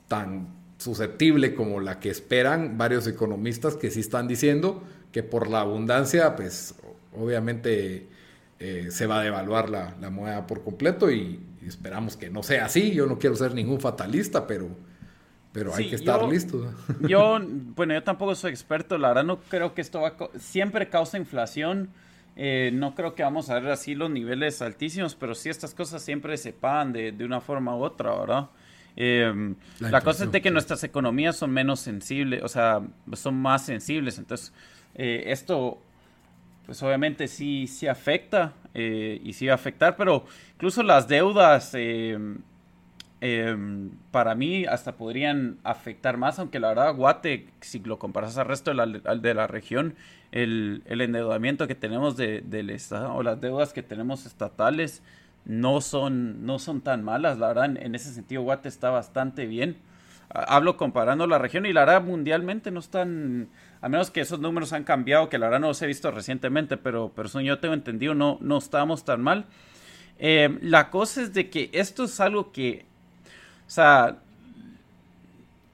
tan 0.08 0.50
susceptible 0.78 1.56
como 1.56 1.80
la 1.80 2.00
que 2.00 2.10
esperan 2.10 2.78
varios 2.78 3.08
economistas 3.08 3.76
que 3.76 3.90
sí 3.90 4.02
están 4.02 4.28
diciendo 4.28 4.84
que 5.12 5.24
por 5.24 5.50
la 5.50 5.62
abundancia, 5.62 6.36
pues 6.36 6.76
obviamente 7.14 8.08
eh, 8.60 8.88
se 8.90 9.08
va 9.08 9.22
a 9.22 9.24
devaluar 9.24 9.70
la, 9.70 9.96
la 10.02 10.10
moneda 10.10 10.46
por 10.46 10.64
completo 10.64 11.10
y, 11.10 11.40
esperamos 11.66 12.16
que 12.16 12.30
no 12.30 12.44
sea 12.44 12.66
así. 12.66 12.92
Yo 12.92 13.08
no 13.08 13.18
quiero 13.18 13.36
ser 13.36 13.56
ningún 13.56 13.80
fatalista, 13.80 14.46
pero, 14.46 14.68
pero 15.56 15.74
hay 15.74 15.90
que 15.90 15.96
estar 15.96 16.22
listo. 16.28 16.70
Yo, 17.08 17.40
bueno, 17.76 17.94
yo 17.94 18.04
tampoco 18.04 18.36
soy 18.36 18.52
experto, 18.52 18.98
la 18.98 19.08
verdad 19.08 19.24
no 19.24 19.40
creo 19.40 19.74
que 19.74 19.80
esto 19.80 20.02
va 20.02 20.14
siempre 20.38 20.90
causa 20.90 21.18
inflación. 21.18 21.90
Eh, 22.36 22.72
no 22.74 22.94
creo 22.94 23.16
que 23.16 23.24
vamos 23.24 23.50
a 23.50 23.54
ver 23.62 23.72
así 23.72 23.96
los 23.96 24.10
niveles 24.10 24.62
altísimos, 24.62 25.16
pero 25.16 25.34
sí 25.34 25.48
estas 25.48 25.74
cosas 25.74 26.02
siempre 26.02 26.36
se 26.36 26.52
pagan 26.52 26.92
de, 26.92 27.14
de 27.14 27.24
una 27.24 27.40
forma 27.40 27.74
u 27.74 27.84
otra, 27.84 28.14
¿verdad? 28.20 28.50
Em, 28.98 29.56
la, 29.80 30.02
cosa 30.02 30.26
es 30.26 30.32
de 30.34 30.42
que 30.42 30.52
nuestras 30.52 30.84
economías 30.84 31.38
son 31.38 31.52
menos 31.52 31.80
sensibles, 31.80 32.44
o 32.44 32.50
sea, 32.50 32.82
son 33.14 33.36
más 33.36 33.66
sensibles. 33.66 34.18
Entonces, 34.18 34.52
eh, 34.96 35.24
esto 35.28 35.80
pues 36.66 36.84
obviamente 36.84 37.30
sí, 37.30 37.68
sí 37.68 37.88
afecta 37.88 38.52
eh, 38.74 39.22
y 39.24 39.32
sí 39.32 39.46
va 39.46 39.54
a 39.54 39.56
afectar, 39.56 39.96
pero 39.96 40.26
incluso 40.56 40.84
las 40.84 41.08
deudas 41.08 41.74
em, 43.26 43.90
para 44.12 44.36
mí 44.36 44.66
hasta 44.66 44.98
podrían 44.98 45.58
afectar 45.64 46.18
más, 46.18 46.38
aunque 46.38 46.60
la 46.60 46.70
verdad 46.70 46.96
Guate, 46.96 47.48
si 47.62 47.80
lo 47.80 47.98
comparas 47.98 48.38
al 48.38 48.46
resto 48.46 48.72
de 48.72 48.76
la, 48.76 48.86
de 49.16 49.34
la 49.34 49.48
región, 49.48 49.96
el, 50.32 50.84
endeudamiento 50.88 51.68
que 51.68 51.76
tenemos 51.76 52.18
del 52.18 52.70
Estado 52.70 53.14
o 53.14 53.24
las 53.24 53.40
deudas 53.42 53.74
que 53.74 53.84
tenemos 53.84 54.26
estatales 54.26 55.02
no 55.46 55.82
son, 55.82 56.46
no 56.46 56.60
son 56.60 56.82
tan 56.82 57.04
malas, 57.04 57.38
la 57.40 57.48
verdad 57.48 57.66
en, 57.66 57.96
ese 57.96 58.14
sentido 58.14 58.42
Guate 58.42 58.70
está 58.70 58.90
bastante 58.90 59.46
bien. 59.46 59.78
Hablo 60.30 60.76
comparando 60.76 61.28
la 61.28 61.38
región 61.38 61.66
y 61.66 61.74
la 61.74 61.86
verdad 61.86 62.04
mundialmente 62.04 62.72
no 62.72 62.80
están 62.80 63.48
a 63.82 63.90
menos 63.90 64.12
que 64.12 64.22
esos 64.22 64.40
números 64.40 64.74
han 64.74 64.84
cambiado, 64.84 65.30
que 65.30 65.38
la 65.38 65.48
verdad 65.48 65.62
no 65.62 65.68
los 65.68 65.82
he 65.82 65.88
visto 65.88 66.12
recientemente, 66.12 66.78
pero, 66.78 67.12
pero 67.16 67.30
son, 67.30 67.44
yo 67.44 67.60
tengo 67.60 67.74
entendido, 67.74 68.16
no, 68.16 68.38
no 68.42 68.58
estamos 68.58 69.06
tan 69.06 69.22
mal. 69.22 69.46
Eh, 70.18 70.58
la 70.62 70.90
cosa 70.90 71.22
es 71.22 71.34
de 71.34 71.50
que 71.50 71.70
esto 71.74 72.06
es 72.06 72.20
algo 72.20 72.52
que, 72.52 72.86
o 73.68 73.70
sea, 73.70 74.18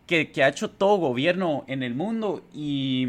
que, 0.08 0.44
ha 0.44 0.48
hecho 0.50 0.70
todo 0.70 0.98
gobierno 0.98 1.64
en 1.68 1.84
el 1.84 1.96
mundo 1.96 2.44
y, 2.54 3.08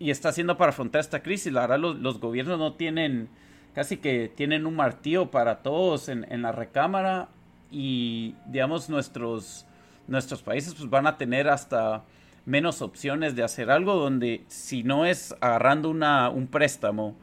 está 0.00 0.28
haciendo 0.28 0.56
para 0.56 0.70
afrontar 0.70 1.00
esta 1.00 1.22
crisis. 1.22 1.52
La 1.52 1.62
verdad, 1.62 1.78
los, 1.78 2.20
gobiernos 2.20 2.58
no 2.58 2.74
tienen, 2.74 3.28
casi 3.74 3.96
que 3.96 4.30
tienen 4.34 4.66
un 4.66 4.76
martillo 4.76 5.30
para 5.30 5.62
todos 5.62 6.08
en, 6.08 6.26
en 6.30 6.42
la 6.42 6.52
recámara 6.52 7.28
y, 7.70 8.34
digamos, 8.46 8.88
nuestros, 8.88 9.66
nuestros 10.06 10.42
países 10.42 10.74
pues 10.74 10.88
van 10.88 11.06
a 11.06 11.16
tener 11.18 11.48
hasta 11.48 12.04
menos 12.46 12.80
opciones 12.80 13.36
de 13.36 13.44
hacer 13.44 13.70
algo 13.70 13.94
donde 13.94 14.42
si 14.48 14.82
no 14.82 15.04
es 15.04 15.34
agarrando 15.40 15.90
una, 15.90 16.30
un 16.30 16.46
préstamo 16.46 17.14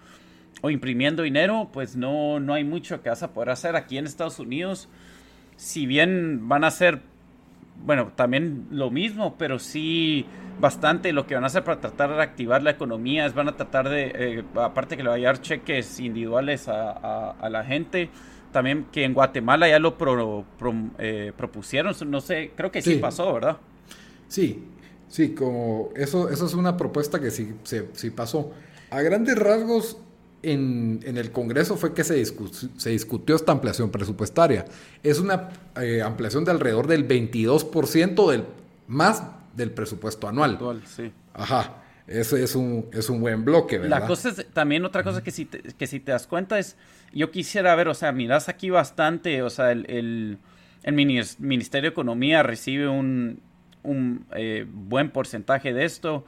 o 0.61 0.69
imprimiendo 0.69 1.23
dinero, 1.23 1.69
pues 1.73 1.95
no, 1.95 2.39
no 2.39 2.53
hay 2.53 2.63
mucho 2.63 3.01
que 3.01 3.09
vas 3.09 3.23
a 3.23 3.33
poder 3.33 3.49
hacer 3.49 3.75
aquí 3.75 3.97
en 3.97 4.05
Estados 4.05 4.39
Unidos. 4.39 4.87
Si 5.57 5.85
bien 5.85 6.47
van 6.47 6.63
a 6.63 6.67
hacer, 6.67 7.01
bueno, 7.85 8.11
también 8.15 8.67
lo 8.71 8.91
mismo, 8.91 9.35
pero 9.37 9.59
sí 9.59 10.25
bastante 10.59 11.11
lo 11.11 11.27
que 11.27 11.35
van 11.35 11.43
a 11.43 11.47
hacer 11.47 11.63
para 11.63 11.81
tratar 11.81 12.09
de 12.09 12.15
reactivar 12.15 12.63
la 12.63 12.71
economía 12.71 13.25
es 13.25 13.33
van 13.33 13.49
a 13.49 13.57
tratar 13.57 13.89
de, 13.89 14.11
eh, 14.15 14.43
aparte 14.55 14.95
que 14.95 15.03
le 15.03 15.09
va 15.09 15.15
a 15.15 15.19
dar 15.19 15.41
cheques 15.41 15.99
individuales 15.99 16.67
a, 16.67 17.35
la 17.49 17.63
gente, 17.63 18.09
también 18.51 18.85
que 18.91 19.03
en 19.03 19.13
Guatemala 19.13 19.67
ya 19.67 19.79
lo 19.79 19.97
eh, 20.97 21.33
propusieron, 21.35 21.93
no 22.07 22.21
sé, 22.21 22.51
creo 22.55 22.71
que 22.71 22.81
sí 22.81 22.95
pasó, 22.95 23.33
¿verdad? 23.33 23.57
Sí, 24.27 24.63
Sí, 25.15 25.29
como 25.29 25.91
eso, 25.95 26.29
eso 26.29 26.45
es 26.45 26.53
una 26.55 26.77
propuesta 26.77 27.19
que 27.21 27.31
sí, 27.31 27.53
sí 27.63 28.09
pasó. 28.09 28.51
A 28.89 29.01
grandes 29.01 29.37
rasgos, 29.37 29.97
en, 30.51 31.01
el 31.05 31.31
Congreso 31.31 31.77
fue 31.77 31.93
que 31.93 32.03
se, 32.03 32.23
se, 32.25 32.89
discutió 32.89 33.35
esta 33.35 33.51
ampliación 33.51 33.89
presupuestaria. 33.89 34.65
Es 35.03 35.19
una 35.19 35.49
eh, 35.81 36.01
ampliación 36.01 36.45
de 36.45 36.51
alrededor 36.51 36.87
del 36.87 37.07
22% 37.07 38.31
del, 38.31 38.45
más 38.87 39.23
del 39.55 39.71
presupuesto 39.71 40.27
anual. 40.27 40.59
sí. 40.85 41.11
Ajá. 41.33 41.81
Ese 42.07 42.43
es 42.43 42.55
un, 42.55 42.85
es 42.93 43.09
un 43.09 43.19
buen 43.19 43.43
bloque, 43.43 43.79
¿verdad? 43.79 44.01
La 44.01 44.07
cosa 44.07 44.29
es, 44.29 44.45
también 44.53 44.85
otra 44.85 45.03
cosa 45.03 45.23
que 45.23 45.31
si, 45.31 45.45
te, 45.45 45.61
que 45.73 45.87
si 45.87 45.99
te 45.99 46.11
das 46.11 46.27
cuenta 46.27 46.59
es, 46.59 46.77
yo 47.11 47.31
quisiera 47.31 47.73
ver, 47.73 47.87
o 47.87 47.95
sea, 47.95 48.11
miras 48.11 48.47
aquí 48.47 48.69
bastante, 48.69 49.41
o 49.41 49.49
sea, 49.49 49.71
el, 49.71 49.85
el, 49.89 50.37
Ministerio 50.93 51.89
de 51.89 51.93
Economía 51.93 52.43
recibe 52.43 52.87
un, 52.87 53.39
un 53.81 54.27
eh, 54.35 54.67
buen 54.71 55.09
porcentaje 55.09 55.73
de 55.73 55.85
esto, 55.85 56.25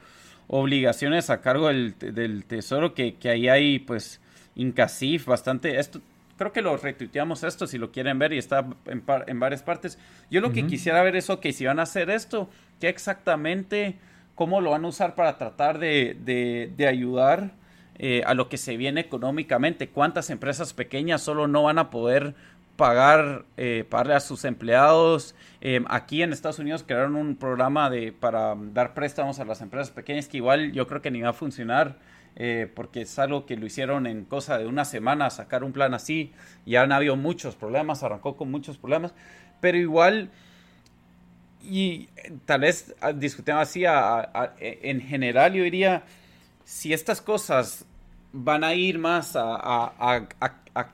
obligaciones 0.48 1.30
a 1.30 1.40
cargo 1.40 1.68
del, 1.68 1.96
del 1.98 2.44
Tesoro, 2.44 2.94
que, 2.94 3.14
que, 3.14 3.30
ahí 3.30 3.48
hay, 3.48 3.78
pues, 3.78 4.20
Incasif, 4.56 5.26
bastante, 5.26 5.78
esto, 5.78 6.00
creo 6.36 6.52
que 6.52 6.62
lo 6.62 6.76
retuiteamos 6.76 7.44
esto, 7.44 7.66
si 7.66 7.78
lo 7.78 7.92
quieren 7.92 8.18
ver, 8.18 8.32
y 8.32 8.38
está 8.38 8.66
en, 8.86 9.04
en 9.26 9.40
varias 9.40 9.62
partes. 9.62 9.98
Yo 10.30 10.40
lo 10.40 10.52
que 10.52 10.66
quisiera 10.66 11.02
ver 11.02 11.14
es, 11.14 11.30
ok, 11.30 11.46
si 11.52 11.64
van 11.64 11.78
a 11.78 11.82
hacer 11.82 12.10
esto, 12.10 12.50
¿qué 12.80 12.88
exactamente 12.88 13.96
cómo 14.38 14.60
lo 14.60 14.70
van 14.70 14.84
a 14.84 14.88
usar 14.88 15.16
para 15.16 15.36
tratar 15.36 15.80
de, 15.80 16.86
ayudar 16.88 17.50
eh, 17.98 18.22
a 18.24 18.34
lo 18.34 18.48
que 18.48 18.56
se 18.56 18.76
viene 18.76 19.00
económicamente. 19.00 19.88
¿Cuántas 19.88 20.30
empresas 20.30 20.74
pequeñas 20.74 21.22
solo 21.22 21.48
no 21.48 21.64
van 21.64 21.80
a 21.80 21.90
poder 21.90 22.36
pagar, 22.78 23.44
eh, 23.56 23.84
pagarle 23.90 24.14
a 24.14 24.20
sus 24.20 24.44
empleados? 24.44 25.34
Em, 25.60 25.84
aquí 25.88 26.22
en 26.22 26.32
Estados 26.32 26.60
Unidos 26.60 26.84
crearon 26.86 27.16
un 27.16 27.36
programa 27.36 27.90
de, 27.90 28.12
para 28.12 28.54
dar 28.56 28.94
préstamos 28.94 29.40
a 29.40 29.44
las 29.44 29.60
empresas 29.60 29.90
pequeñas 29.90 30.28
que 30.28 30.36
igual 30.36 30.70
yo 30.72 30.86
creo 30.86 31.02
que 31.02 31.10
ni 31.10 31.20
va 31.20 31.30
a 31.30 31.34
funcionar. 31.34 31.98
Eh, 32.40 32.70
porque 32.72 33.00
es 33.00 33.18
algo 33.18 33.46
que 33.46 33.56
lo 33.56 33.66
hicieron 33.66 34.06
en 34.06 34.24
cosa 34.24 34.58
de 34.58 34.66
una 34.68 34.84
semana, 34.84 35.28
sacar 35.28 35.64
un 35.64 35.72
plan 35.72 35.92
así, 35.92 36.32
y 36.64 36.76
han 36.76 36.92
habido 36.92 37.16
muchos 37.16 37.56
problemas, 37.56 38.04
arrancó 38.04 38.36
con 38.36 38.48
muchos 38.48 38.78
problemas, 38.78 39.12
pero 39.60 39.76
igual 39.76 40.30
y 41.60 42.08
eh, 42.14 42.32
tal 42.44 42.60
vez 42.60 42.94
ah, 43.00 43.12
discutimos 43.12 43.62
así, 43.62 43.84
e, 43.84 44.78
en 44.82 45.00
general 45.00 45.52
yo 45.52 45.64
diría, 45.64 46.04
si 46.64 46.92
estas 46.92 47.20
cosas 47.20 47.84
van 48.32 48.62
a 48.62 48.74
ir 48.74 49.00
más 49.00 49.32
a, 49.34 50.28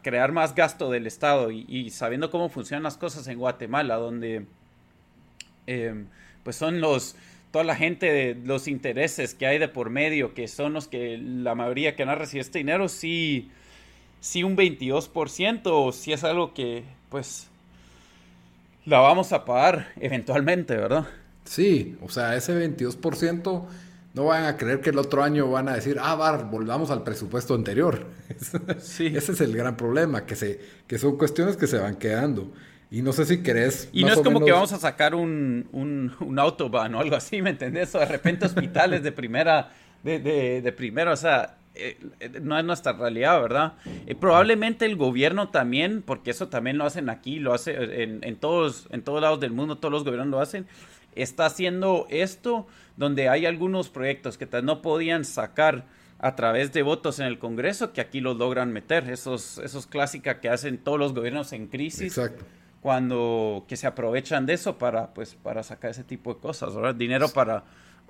crear 0.02 0.32
más 0.32 0.54
gasto 0.54 0.90
del 0.90 1.06
Estado 1.06 1.50
y, 1.50 1.90
sabiendo 1.90 2.30
cómo 2.30 2.48
funcionan 2.48 2.82
las 2.82 2.96
cosas 2.96 3.26
en 3.28 3.38
Guatemala, 3.38 3.96
donde 3.96 4.46
em, 5.66 6.06
pues 6.42 6.56
son 6.56 6.80
los 6.80 7.16
toda 7.50 7.64
la 7.64 7.76
gente 7.76 8.06
de 8.12 8.34
los 8.44 8.66
intereses 8.66 9.34
que 9.34 9.46
hay 9.46 9.58
de 9.58 9.68
por 9.68 9.88
medio, 9.88 10.34
que 10.34 10.48
son 10.48 10.72
los 10.72 10.88
que 10.88 11.18
la 11.18 11.54
mayoría 11.54 11.94
que 11.94 12.04
no 12.04 12.14
recibe 12.16 12.40
este 12.40 12.58
dinero, 12.58 12.88
sí, 12.88 13.48
sí 14.20 14.42
un 14.42 14.56
22%, 14.56 15.92
si 15.92 16.12
es 16.12 16.24
algo 16.24 16.52
que 16.52 16.82
pues 17.10 17.48
la 18.84 18.98
vamos 18.98 19.32
a 19.32 19.44
pagar 19.44 19.92
eventualmente, 20.00 20.76
¿verdad? 20.76 21.06
Sí, 21.44 21.96
o 22.02 22.08
sea, 22.08 22.34
ese 22.34 22.54
22% 22.54 23.64
no 24.14 24.26
van 24.26 24.44
a 24.44 24.56
creer 24.56 24.80
que 24.80 24.90
el 24.90 24.98
otro 24.98 25.22
año 25.22 25.50
van 25.50 25.68
a 25.68 25.74
decir, 25.74 25.98
ah, 26.00 26.14
bar, 26.14 26.48
volvamos 26.50 26.90
al 26.90 27.02
presupuesto 27.02 27.54
anterior. 27.54 28.06
Sí. 28.80 29.06
Ese 29.06 29.32
es 29.32 29.40
el 29.40 29.56
gran 29.56 29.76
problema, 29.76 30.24
que, 30.24 30.36
se, 30.36 30.60
que 30.86 30.98
son 30.98 31.16
cuestiones 31.16 31.56
que 31.56 31.66
se 31.66 31.78
van 31.78 31.96
quedando. 31.96 32.52
Y 32.90 33.02
no 33.02 33.12
sé 33.12 33.24
si 33.24 33.42
querés. 33.42 33.88
Y 33.92 34.04
no 34.04 34.12
es 34.12 34.20
como 34.20 34.44
que 34.44 34.52
vamos 34.52 34.72
a 34.72 34.78
sacar 34.78 35.14
un, 35.14 35.68
un, 35.72 36.12
un, 36.20 36.38
autobahn 36.38 36.94
o 36.94 37.00
algo 37.00 37.16
así, 37.16 37.42
¿me 37.42 37.50
entendés? 37.50 37.94
O 37.94 37.98
de 37.98 38.06
repente 38.06 38.46
hospitales 38.46 39.02
de 39.02 39.10
primera, 39.10 39.72
de, 40.02 40.20
de, 40.20 40.62
de 40.62 40.72
primera, 40.72 41.12
o 41.12 41.16
sea, 41.16 41.56
eh, 41.74 41.98
no 42.40 42.56
es 42.56 42.64
nuestra 42.64 42.92
realidad, 42.92 43.40
¿verdad? 43.42 43.72
Eh, 44.06 44.14
probablemente 44.14 44.84
el 44.84 44.94
gobierno 44.94 45.48
también, 45.48 46.02
porque 46.02 46.30
eso 46.30 46.48
también 46.48 46.78
lo 46.78 46.84
hacen 46.84 47.10
aquí, 47.10 47.40
lo 47.40 47.52
hace 47.52 47.74
en, 48.02 48.36
todos, 48.36 48.86
en 48.90 49.02
todos 49.02 49.20
lados 49.20 49.40
del 49.40 49.50
mundo, 49.50 49.78
todos 49.78 49.90
los 49.90 50.04
gobiernos 50.04 50.28
lo 50.28 50.40
hacen, 50.40 50.66
está 51.16 51.46
haciendo 51.46 52.06
esto 52.10 52.68
donde 52.96 53.28
hay 53.28 53.46
algunos 53.46 53.88
proyectos 53.88 54.38
que 54.38 54.46
no 54.62 54.82
podían 54.82 55.24
sacar 55.24 55.86
a 56.18 56.36
través 56.36 56.72
de 56.72 56.82
votos 56.82 57.18
en 57.18 57.26
el 57.26 57.38
Congreso 57.38 57.92
que 57.92 58.00
aquí 58.00 58.20
los 58.20 58.36
logran 58.36 58.72
meter. 58.72 59.10
Esos, 59.10 59.58
esos 59.58 59.86
clásicas 59.86 60.38
que 60.38 60.48
hacen 60.48 60.78
todos 60.78 60.98
los 60.98 61.14
gobiernos 61.14 61.52
en 61.52 61.66
crisis. 61.66 62.20
Cuando 62.80 63.64
que 63.66 63.76
se 63.76 63.86
aprovechan 63.86 64.44
de 64.44 64.52
eso 64.54 64.76
para, 64.76 65.14
pues, 65.14 65.34
para 65.34 65.62
sacar 65.62 65.90
ese 65.90 66.04
tipo 66.04 66.34
de 66.34 66.40
cosas, 66.40 66.74
¿verdad? 66.74 66.94
Dinero 66.94 67.28
para 67.30 67.64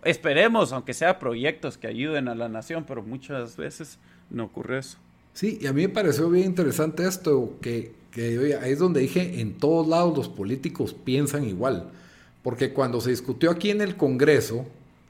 Esperemos, 0.05 0.73
aunque 0.73 0.93
sea 0.93 1.19
proyectos 1.19 1.79
que 1.79 1.87
ayuden 1.87 2.29
a 2.29 2.35
la 2.35 2.49
nación, 2.49 2.85
pero 2.87 3.03
muchas 3.03 3.57
veces 3.57 3.99
no 4.31 4.45
ocurre 4.45 4.79
eso. 4.79 4.99
Sí, 5.33 5.59
y 5.61 5.67
a 5.67 5.73
mí 5.73 5.83
me 5.83 5.89
pareció 5.89 6.29
bien 6.29 6.47
interesante 6.47 7.09
esto, 7.09 7.57
que, 7.61 7.93
que 8.11 8.57
ahí 8.63 8.73
es 8.73 8.79
donde 8.79 9.01
dije, 9.01 9.41
en 9.41 9.55
todos 9.55 9.89
lados 9.89 10.17
los 10.17 10.29
políticos 10.29 10.95
piensan 10.95 11.45
igual, 11.45 11.91
porque 12.45 12.75
cuando 12.75 13.01
se 13.01 13.11
discutió 13.11 13.51
aquí 13.51 13.71
en 13.71 13.81
el 13.81 13.97
Congreso 13.97 14.67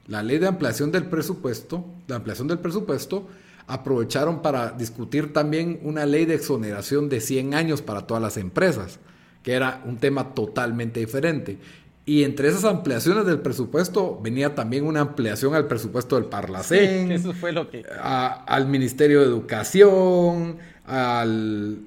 la 0.07 0.23
ley 0.23 0.39
de 0.39 0.47
ampliación 0.47 0.91
del 0.91 1.05
presupuesto, 1.05 1.83
la 2.07 2.15
ampliación 2.15 2.47
del 2.47 2.59
presupuesto, 2.59 3.27
aprovecharon 3.67 4.41
para 4.41 4.71
discutir 4.71 5.33
también 5.33 5.79
una 5.83 6.05
ley 6.05 6.25
de 6.25 6.35
exoneración 6.35 7.09
de 7.09 7.19
100 7.19 7.53
años 7.53 7.81
para 7.81 8.07
todas 8.07 8.23
las 8.23 8.37
empresas, 8.37 8.99
que 9.43 9.51
era 9.51 9.81
un 9.85 9.97
tema 9.97 10.33
totalmente 10.33 11.01
diferente. 11.01 11.57
Y 12.05 12.23
entre 12.23 12.47
esas 12.47 12.63
ampliaciones 12.63 13.25
del 13.25 13.39
presupuesto 13.39 14.17
venía 14.21 14.55
también 14.55 14.85
una 14.85 15.01
ampliación 15.01 15.55
al 15.55 15.67
presupuesto 15.67 16.15
del 16.15 16.25
Parlacén. 16.25 17.11
eso 17.11 17.33
fue 17.33 17.51
lo 17.51 17.69
que... 17.69 17.83
al 17.99 18.67
Ministerio 18.67 19.19
de 19.19 19.25
Educación, 19.25 20.57
al 20.85 21.79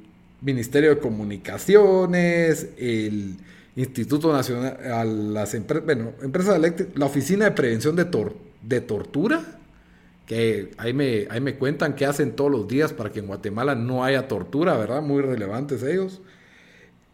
Ministerio 0.42 0.90
de 0.90 0.98
Comunicaciones, 0.98 2.68
el 2.76 3.36
Instituto 3.78 4.32
Nacional, 4.32 4.76
a 4.92 5.04
las 5.04 5.54
empresas, 5.54 5.84
bueno, 5.84 6.12
empresas 6.20 6.56
eléctricas, 6.56 6.98
la 6.98 7.06
Oficina 7.06 7.44
de 7.44 7.52
Prevención 7.52 7.94
de, 7.94 8.08
de 8.62 8.80
Tortura, 8.80 9.60
que 10.26 10.72
ahí 10.78 10.92
me, 10.92 11.28
ahí 11.30 11.40
me 11.40 11.54
cuentan 11.54 11.94
qué 11.94 12.04
hacen 12.04 12.34
todos 12.34 12.50
los 12.50 12.66
días 12.66 12.92
para 12.92 13.12
que 13.12 13.20
en 13.20 13.28
Guatemala 13.28 13.76
no 13.76 14.02
haya 14.02 14.26
tortura, 14.26 14.76
¿verdad? 14.76 15.00
Muy 15.00 15.22
relevantes 15.22 15.84
ellos. 15.84 16.20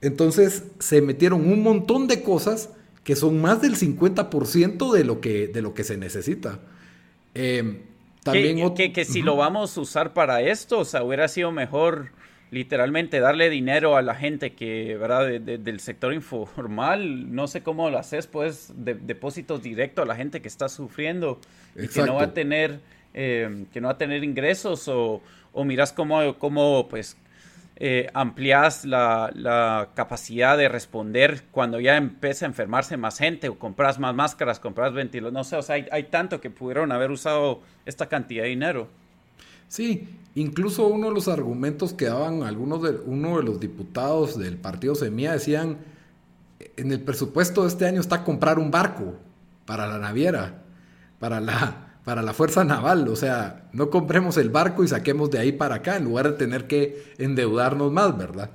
Entonces 0.00 0.64
se 0.79 1.03
metieron 1.03 1.46
un 1.46 1.62
montón 1.62 2.07
de 2.09 2.22
cosas 2.22 2.70
que 3.05 3.14
son 3.14 3.42
más 3.42 3.61
del 3.61 3.77
50% 3.77 4.90
de 4.90 5.05
lo 5.05 5.20
que, 5.20 5.48
de 5.48 5.61
lo 5.61 5.74
que 5.74 5.85
se 5.85 5.98
necesita. 5.98 6.61
Em, 7.35 7.83
también 8.22 8.74
que, 8.74 8.90
que, 8.90 9.05
si 9.05 9.20
lo 9.20 9.37
vamos 9.37 9.77
a 9.77 9.83
usar 9.83 10.14
para 10.14 10.40
esto, 10.40 10.79
o 10.79 10.85
sea, 10.87 11.03
hubiera 11.03 11.29
sido 11.29 11.53
mejor 11.53 12.09
literalmente 12.50 13.20
darle 13.20 13.50
dinero 13.50 13.96
a 13.96 14.02
la 14.02 14.14
gente 14.14 14.52
que, 14.52 14.96
¿verdad? 14.96 15.40
del 15.40 15.80
sector 15.80 16.12
informal, 16.14 17.35
no 17.35 17.46
sé 17.46 17.62
cómo 17.62 17.90
lo 17.90 17.98
haces, 17.98 18.26
pues, 18.26 18.72
de, 18.76 18.94
depósitos 18.94 19.62
directos 19.62 20.04
a 20.04 20.07
la 20.07 20.16
gente 20.16 20.40
que 20.40 20.48
está 20.48 20.68
sufriendo 20.68 21.40
y 21.76 21.88
que 21.88 22.02
no 22.02 22.14
va 22.14 22.24
a 22.24 22.35
tener, 22.35 22.80
em, 23.12 23.66
que 23.66 23.80
no 23.80 23.88
va 23.88 23.94
a 23.94 23.98
tener 23.98 24.22
ingresos 24.22 24.87
o, 24.88 25.20
o 25.52 25.64
miras 25.64 25.92
cómo, 25.92 26.38
cómo, 26.38 26.88
pues, 26.88 27.16
eh, 27.76 28.09
amplias 28.14 28.85
la, 28.85 29.90
capacidad 29.94 30.57
de 30.57 30.68
responder 30.68 31.42
cuando 31.50 31.80
ya 31.80 31.96
empieza 31.96 32.46
a 32.46 32.48
enfermarse 32.48 32.96
más 32.96 33.18
gente 33.18 33.48
o 33.48 33.59
compras 33.59 33.98
más 33.98 34.14
máscaras, 34.14 34.61
compras 34.61 34.92
ventiladores, 34.92 35.35
no 35.35 35.42
sé, 35.42 35.57
o 35.57 35.62
sea, 35.62 35.85
hay, 35.90 36.04
tanto 36.04 36.40
que 36.40 36.50
pudieron 36.50 36.92
haber 36.92 37.11
usado 37.11 37.62
esta 37.85 38.09
cantidad 38.09 38.44
de 38.44 38.50
dinero. 38.50 38.88
Sí, 39.74 40.06
incluso 40.37 40.87
uno 40.87 41.08
de 41.08 41.14
los 41.14 41.26
argumentos 41.26 41.94
que 41.94 42.04
daban 42.04 42.44
algunos 42.44 42.80
de, 42.80 42.90
uno 43.06 43.38
de 43.38 43.42
los 43.42 43.58
diputados 43.58 44.38
del 44.38 44.56
partido 44.56 44.94
Semilla 44.94 45.32
decían, 45.32 45.78
en 46.76 46.92
el 46.92 47.00
presupuesto 47.00 47.62
de 47.62 47.68
este 47.70 47.84
año 47.84 48.00
está 48.00 48.22
comprar 48.22 48.60
un 48.60 48.70
barco 48.70 49.14
para 49.66 49.88
la 49.88 49.98
naviera, 49.98 50.62
para 51.18 51.40
la, 51.40 51.96
para 52.04 52.22
la 52.22 52.32
fuerza 52.34 52.62
naval. 52.62 53.08
O 53.08 53.16
sea, 53.16 53.68
no 53.72 53.90
compremos 53.90 54.37
el 54.37 54.48
barco 54.48 54.84
y 54.84 54.87
saquemos 54.87 55.32
de 55.32 55.40
ahí 55.40 55.50
para 55.50 55.74
acá 55.74 55.96
en 55.96 56.04
lugar 56.04 56.30
de 56.30 56.38
tener 56.38 56.68
que 56.68 57.12
endeudarnos 57.18 57.90
más, 57.90 58.16
¿verdad? 58.16 58.50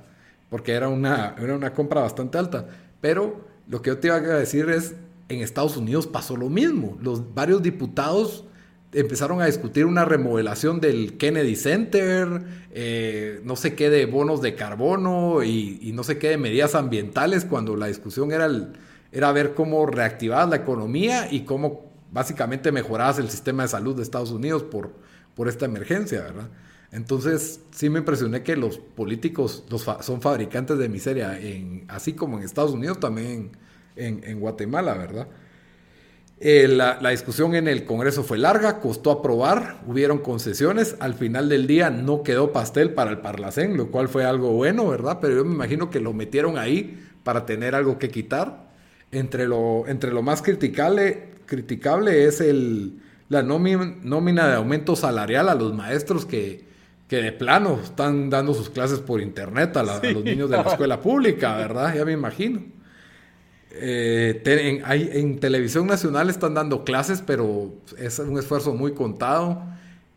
Porque 0.48 0.72
era 0.72 0.88
una, 0.88 1.34
era 1.38 1.54
una 1.54 1.74
compra 1.74 2.00
bastante 2.00 2.38
alta. 2.38 2.66
Pero 3.02 3.46
lo 3.68 3.82
que 3.82 3.90
yo 3.90 3.98
te 3.98 4.06
iba 4.06 4.16
a 4.16 4.20
decir 4.20 4.70
es, 4.70 4.94
en 5.28 5.40
Estados 5.40 5.76
Unidos 5.76 6.06
pasó 6.06 6.34
lo 6.34 6.48
mismo. 6.48 6.96
Los 7.02 7.34
varios 7.34 7.62
diputados 7.62 8.46
empezaron 8.92 9.40
a 9.40 9.46
discutir 9.46 9.86
una 9.86 10.04
remodelación 10.04 10.80
del 10.80 11.16
Kennedy 11.16 11.56
Center, 11.56 12.42
eh, 12.72 13.40
no 13.44 13.56
sé 13.56 13.74
qué 13.74 13.90
de 13.90 14.06
bonos 14.06 14.42
de 14.42 14.54
carbono 14.54 15.42
y, 15.44 15.92
no 15.94 16.02
sé 16.02 16.18
qué 16.18 16.30
de 16.30 16.38
medidas 16.38 16.74
ambientales, 16.74 17.44
cuando 17.44 17.76
la 17.76 17.86
discusión 17.86 18.32
era, 18.32 18.48
era 19.12 19.32
ver 19.32 19.54
cómo 19.54 19.86
reactivar 19.86 20.48
la 20.48 20.56
economía 20.56 21.28
y 21.30 21.40
cómo 21.40 21.90
básicamente 22.10 22.72
mejoradas 22.72 23.18
el 23.18 23.30
sistema 23.30 23.62
de 23.62 23.68
salud 23.68 23.96
de 23.96 24.02
Estados 24.02 24.32
Unidos 24.32 24.64
por, 24.64 24.92
por 25.34 25.48
esta 25.48 25.66
emergencia, 25.66 26.22
¿verdad? 26.22 26.48
Entonces, 26.92 27.60
sí 27.70 27.88
me 27.88 28.00
impresioné 28.00 28.42
que 28.42 28.56
los 28.56 28.78
políticos 28.78 29.64
son 30.00 30.20
fabricantes 30.20 30.76
de 30.76 30.88
miseria, 30.88 31.38
en, 31.38 31.84
así 31.88 32.14
como 32.14 32.38
en 32.38 32.44
Estados 32.44 32.72
Unidos, 32.72 32.98
también 32.98 33.52
en, 33.94 34.40
Guatemala, 34.40 34.94
¿verdad? 34.94 35.28
Eh, 36.42 36.66
la, 36.68 36.96
discusión 37.10 37.54
en 37.54 37.68
el 37.68 37.84
Congreso 37.84 38.24
fue 38.24 38.38
larga, 38.38 38.80
costó 38.80 39.10
aprobar, 39.10 39.82
hubieron 39.86 40.18
concesiones, 40.18 40.96
al 40.98 41.12
final 41.12 41.50
del 41.50 41.66
día 41.66 41.90
no 41.90 42.22
quedó 42.22 42.50
pastel 42.50 42.94
para 42.94 43.10
el 43.10 43.18
Parlacén, 43.18 43.76
lo 43.76 43.90
cual 43.90 44.08
fue 44.08 44.24
algo 44.24 44.52
bueno, 44.52 44.88
¿verdad? 44.88 45.18
Pero 45.20 45.36
yo 45.36 45.44
me 45.44 45.54
imagino 45.54 45.90
que 45.90 46.00
lo 46.00 46.14
metieron 46.14 46.56
ahí 46.56 46.98
para 47.24 47.44
tener 47.44 47.74
algo 47.74 47.98
que 47.98 48.08
quitar. 48.08 48.70
Entre 49.12 49.46
lo, 49.46 49.86
entre 49.86 50.12
lo 50.12 50.22
más 50.22 50.40
criticable, 50.40 51.34
criticable 51.44 52.24
es 52.24 52.40
el, 52.40 53.00
la 53.28 53.42
nómina 53.42 54.48
de 54.48 54.54
aumento 54.54 54.96
salarial 54.96 55.50
a 55.50 55.54
los 55.54 55.74
maestros 55.74 56.24
que, 56.24 56.64
que 57.06 57.16
de 57.16 57.32
plano 57.32 57.80
están 57.82 58.30
dando 58.30 58.54
sus 58.54 58.70
clases 58.70 59.00
por 59.00 59.20
internet 59.20 59.76
a, 59.76 59.82
los 59.82 60.24
niños 60.24 60.48
de 60.48 60.56
la 60.56 60.62
escuela 60.70 61.00
pública, 61.02 61.56
¿verdad? 61.56 61.94
Ya 61.94 62.04
me 62.06 62.12
imagino. 62.12 62.62
Eh, 63.72 64.42
en, 64.44 64.82
hay, 64.84 65.10
en, 65.12 65.38
televisión 65.38 65.86
nacional 65.86 66.28
están 66.28 66.54
dando 66.54 66.84
clases, 66.84 67.22
pero 67.24 67.72
es 67.98 68.18
un 68.18 68.38
esfuerzo 68.38 68.74
muy 68.74 68.92
contado. 68.92 69.62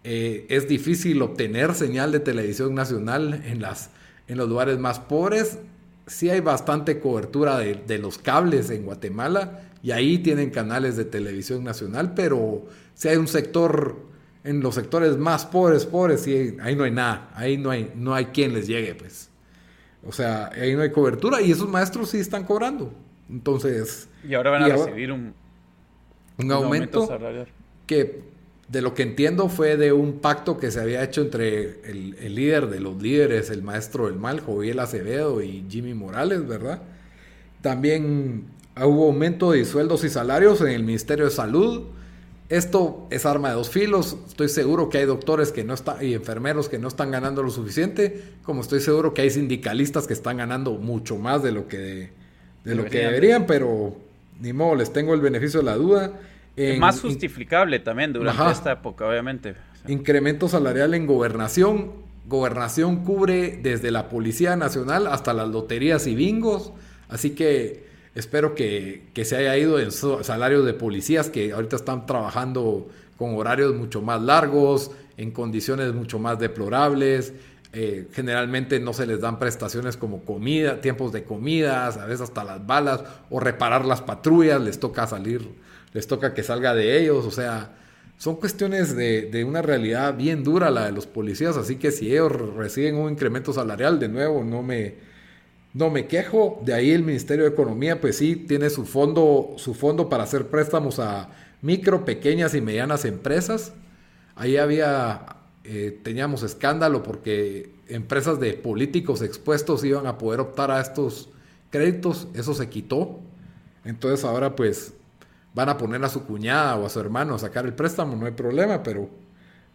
Eh, 0.03 0.45
es 0.49 0.67
difícil 0.67 1.21
obtener 1.21 1.75
señal 1.75 2.11
de 2.11 2.19
televisión 2.19 2.73
nacional 2.75 3.43
en, 3.45 4.37
los 4.37 4.49
lugares 4.49 4.79
más 4.79 4.99
pobres. 4.99 5.59
Sí 6.07 6.29
hay 6.29 6.41
bastante 6.41 6.99
cobertura 6.99 7.57
de, 7.57 7.75
de 7.75 7.97
los 7.97 8.17
cables 8.17 8.69
en 8.69 8.83
Guatemala 8.83 9.61
y 9.81 9.91
ahí 9.91 10.17
tienen 10.17 10.49
canales 10.49 10.97
de 10.97 11.05
televisión 11.05 11.63
nacional, 11.63 12.13
pero 12.15 12.65
si 12.95 13.09
hay 13.09 13.17
un 13.17 13.27
sector, 13.27 13.97
en 14.43 14.61
los 14.61 14.75
sectores 14.75 15.17
más 15.17 15.45
pobres, 15.45 15.85
pobres, 15.85 16.27
y 16.27 16.57
ahí 16.61 16.75
no 16.75 16.83
hay 16.83 16.91
nada, 16.91 17.29
ahí 17.35 17.57
no 17.57 17.69
hay, 17.69 17.91
no 17.95 18.13
hay 18.13 18.25
quien 18.27 18.53
les 18.53 18.67
llegue, 18.67 18.95
pues. 18.95 19.29
O 20.05 20.11
sea, 20.11 20.49
ahí 20.53 20.73
no 20.75 20.81
hay 20.81 20.91
cobertura 20.91 21.41
y 21.41 21.51
esos 21.51 21.69
maestros 21.69 22.09
sí 22.09 22.17
están 22.17 22.43
cobrando. 22.43 22.93
Entonces... 23.29 24.09
Y 24.27 24.33
ahora 24.33 24.51
van 24.51 24.63
a 24.63 24.67
recibir 24.69 25.11
un, 25.11 25.33
un, 26.37 26.51
aumento, 26.51 27.07
que 27.85 28.21
de 28.67 28.81
lo 28.81 28.93
que 28.93 29.03
entiendo 29.03 29.49
fue 29.49 29.77
de 29.77 29.91
un 29.91 30.19
pacto 30.19 30.57
que 30.57 30.71
se 30.71 30.79
había 30.79 31.03
hecho 31.03 31.21
entre 31.21 31.81
el, 31.89 32.15
el 32.19 32.35
líder 32.35 32.67
de 32.67 32.79
los 32.79 33.01
líderes, 33.01 33.49
el 33.49 33.61
maestro 33.61 34.07
del 34.07 34.15
mal, 34.15 34.39
Joviel 34.39 34.79
Acevedo 34.79 35.41
y 35.41 35.65
Jimmy 35.69 35.93
Morales, 35.93 36.47
¿verdad? 36.47 36.81
También 37.61 38.45
hubo 38.77 39.07
aumento 39.07 39.51
de 39.51 39.65
sueldos 39.65 40.03
y 40.03 40.09
salarios 40.09 40.61
en 40.61 40.69
el 40.69 40.83
Ministerio 40.83 41.25
de 41.25 41.31
Salud, 41.31 41.83
esto 42.49 43.07
es 43.09 43.25
arma 43.25 43.49
de 43.49 43.55
dos 43.55 43.69
filos. 43.69 44.17
Estoy 44.27 44.49
seguro 44.49 44.89
que 44.89 44.99
hay 44.99 45.05
doctores 45.05 45.51
que 45.51 45.63
no 45.63 45.73
están 45.73 46.05
y 46.05 46.13
enfermeros 46.13 46.69
que 46.69 46.77
no 46.77 46.87
están 46.87 47.09
ganando 47.09 47.41
lo 47.41 47.49
suficiente, 47.49 48.21
como 48.43 48.61
estoy 48.61 48.79
seguro 48.79 49.13
que 49.13 49.23
hay 49.23 49.29
sindicalistas 49.31 50.05
que 50.05 50.13
están 50.13 50.37
ganando 50.37 50.73
mucho 50.73 51.17
más 51.17 51.41
de 51.41 51.51
lo 51.51 51.67
que 51.67 52.11
de, 52.63 52.75
lo 52.75 52.85
que 52.85 52.99
deberían, 52.99 53.45
pero 53.45 53.95
ni 54.39 54.53
modo, 54.53 54.75
les 54.75 54.91
tengo 54.91 55.13
el 55.13 55.21
beneficio 55.21 55.59
de 55.59 55.65
la 55.65 55.75
duda. 55.75 56.13
Es 56.55 56.77
más 56.79 57.01
justificable 57.01 57.79
también 57.79 58.13
durante 58.13 58.51
esta 58.51 58.73
época, 58.73 59.07
obviamente. 59.07 59.55
Incremento 59.87 60.47
salarial 60.47 60.93
en 60.93 61.05
gobernación. 61.05 61.91
Gobernación 62.27 63.03
cubre 63.03 63.59
desde 63.61 63.91
la 63.91 64.07
Policía 64.07 64.55
Nacional 64.55 65.07
hasta 65.07 65.33
las 65.33 65.49
loterías 65.49 66.07
y 66.07 66.15
bingos. 66.15 66.71
Así 67.09 67.31
que 67.31 67.83
Espero 68.15 68.53
que, 68.53 69.09
se 69.23 69.35
haya 69.35 69.57
ido 69.57 69.79
en 69.79 69.91
salarios 69.91 70.65
de 70.65 70.73
policías 70.73 71.29
que 71.29 71.51
ahorita 71.51 71.77
están 71.77 72.05
trabajando 72.05 72.87
con 73.17 73.35
horarios 73.35 73.73
mucho 73.73 74.01
más 74.01 74.21
largos, 74.21 74.91
en 75.17 75.31
condiciones 75.31 75.93
mucho 75.93 76.19
más 76.19 76.37
deplorables. 76.37 77.33
Eh, 77.73 78.07
generalmente 78.13 78.79
no 78.79 78.93
se 78.93 79.07
les 79.07 79.19
dan 79.19 79.39
prestaciones 79.39 79.97
como 79.97 80.23
comida, 80.23 80.79
tiempos 80.79 81.11
de 81.11 81.23
comidas, 81.23 81.97
a 81.97 82.05
veces 82.05 82.21
hasta 82.21 82.43
las 82.43 82.65
balas, 82.65 83.03
o 83.29 83.39
reparar 83.39 83.83
las 83.85 84.01
patrullas, 84.01 84.61
les 84.61 84.79
toca 84.79 85.07
salir, 85.07 85.49
les 85.93 86.05
toca 86.05 86.35
que 86.35 86.43
salga 86.43 86.75
de 86.75 86.99
ellos, 86.99 87.25
o 87.25 87.31
sea, 87.31 87.75
son 88.17 88.35
cuestiones 88.35 88.95
de, 88.95 89.23
de, 89.23 89.43
una 89.43 89.63
realidad 89.63 90.15
bien 90.15 90.43
dura 90.43 90.69
la 90.69 90.85
de 90.85 90.91
los 90.91 91.07
policías, 91.07 91.57
así 91.57 91.77
que 91.77 91.91
si 91.91 92.11
ellos 92.11 92.31
reciben 92.55 92.95
un 92.95 93.11
incremento 93.11 93.51
salarial, 93.53 93.99
de 93.99 94.07
nuevo, 94.07 94.43
no 94.43 94.61
me, 94.61 94.95
no 95.73 95.89
me 95.89 96.05
quejo, 96.05 96.61
de 96.63 96.75
ahí 96.75 96.91
el 96.91 97.01
Ministerio 97.01 97.45
de 97.45 97.49
Economía 97.49 97.99
pues 97.99 98.17
sí 98.17 98.35
tiene 98.35 98.69
su 98.69 98.85
fondo, 98.85 99.55
su 99.57 99.73
fondo 99.73 100.09
para 100.09 100.23
hacer 100.23 100.47
préstamos 100.47 100.99
a 100.99 101.29
micro, 101.63 102.05
pequeñas 102.05 102.53
y 102.53 102.61
medianas 102.61 103.05
empresas. 103.05 103.73
Ahí 104.35 104.57
había, 104.57 105.32
eh, 105.63 105.99
teníamos 106.03 106.43
escándalo 106.43 107.03
porque 107.03 107.71
empresas 107.87 108.39
de 108.39 108.53
políticos 108.53 109.21
expuestos 109.21 109.83
iban 109.83 110.07
a 110.07 110.17
poder 110.17 110.41
optar 110.41 110.71
a 110.71 110.81
estos 110.81 111.29
créditos, 111.69 112.27
eso 112.33 112.53
se 112.53 112.69
quitó. 112.69 113.19
Entonces 113.85 114.25
ahora 114.25 114.55
pues 114.55 114.93
van 115.53 115.69
a 115.69 115.77
poner 115.77 116.03
a 116.03 116.09
su 116.09 116.25
cuñada 116.25 116.75
o 116.75 116.85
a 116.85 116.89
su 116.89 116.99
hermano 116.99 117.35
a 117.35 117.39
sacar 117.39 117.65
el 117.65 117.73
préstamo, 117.73 118.15
no 118.15 118.25
hay 118.25 118.33
problema, 118.33 118.83
pero, 118.83 119.09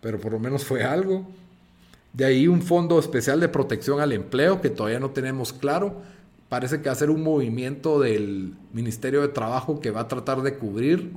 pero 0.01 0.19
por 0.21 0.33
lo 0.33 0.39
menos 0.39 0.65
fue 0.65 0.85
algo. 0.85 1.27
De 2.13 2.25
ahí 2.25 2.49
un 2.49 2.63
fondo 2.63 2.99
especial 2.99 3.41
de 3.41 3.49
protección 3.49 4.01
al 4.01 4.13
empleo 4.13 4.61
que 4.61 4.71
todavía 4.71 5.01
no 5.01 5.11
tenemos 5.11 5.53
claro. 5.53 6.03
Parece 6.49 6.81
que 6.81 6.89
va 6.89 6.93
a 6.93 6.97
ser 6.97 7.11
un 7.11 7.23
movimiento 7.23 8.01
del 8.01 8.55
Ministerio 8.73 9.21
de 9.21 9.29
Trabajo 9.29 9.81
que 9.81 9.91
va 9.91 10.01
a 10.01 10.09
tratar 10.09 10.43
de 10.43 10.57
cubrir 10.57 11.13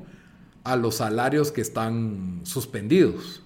a 0.63 0.75
los 0.75 0.95
salarios 0.95 1.51
que 1.51 1.61
están 1.61 2.41
suspendidos. 2.43 3.41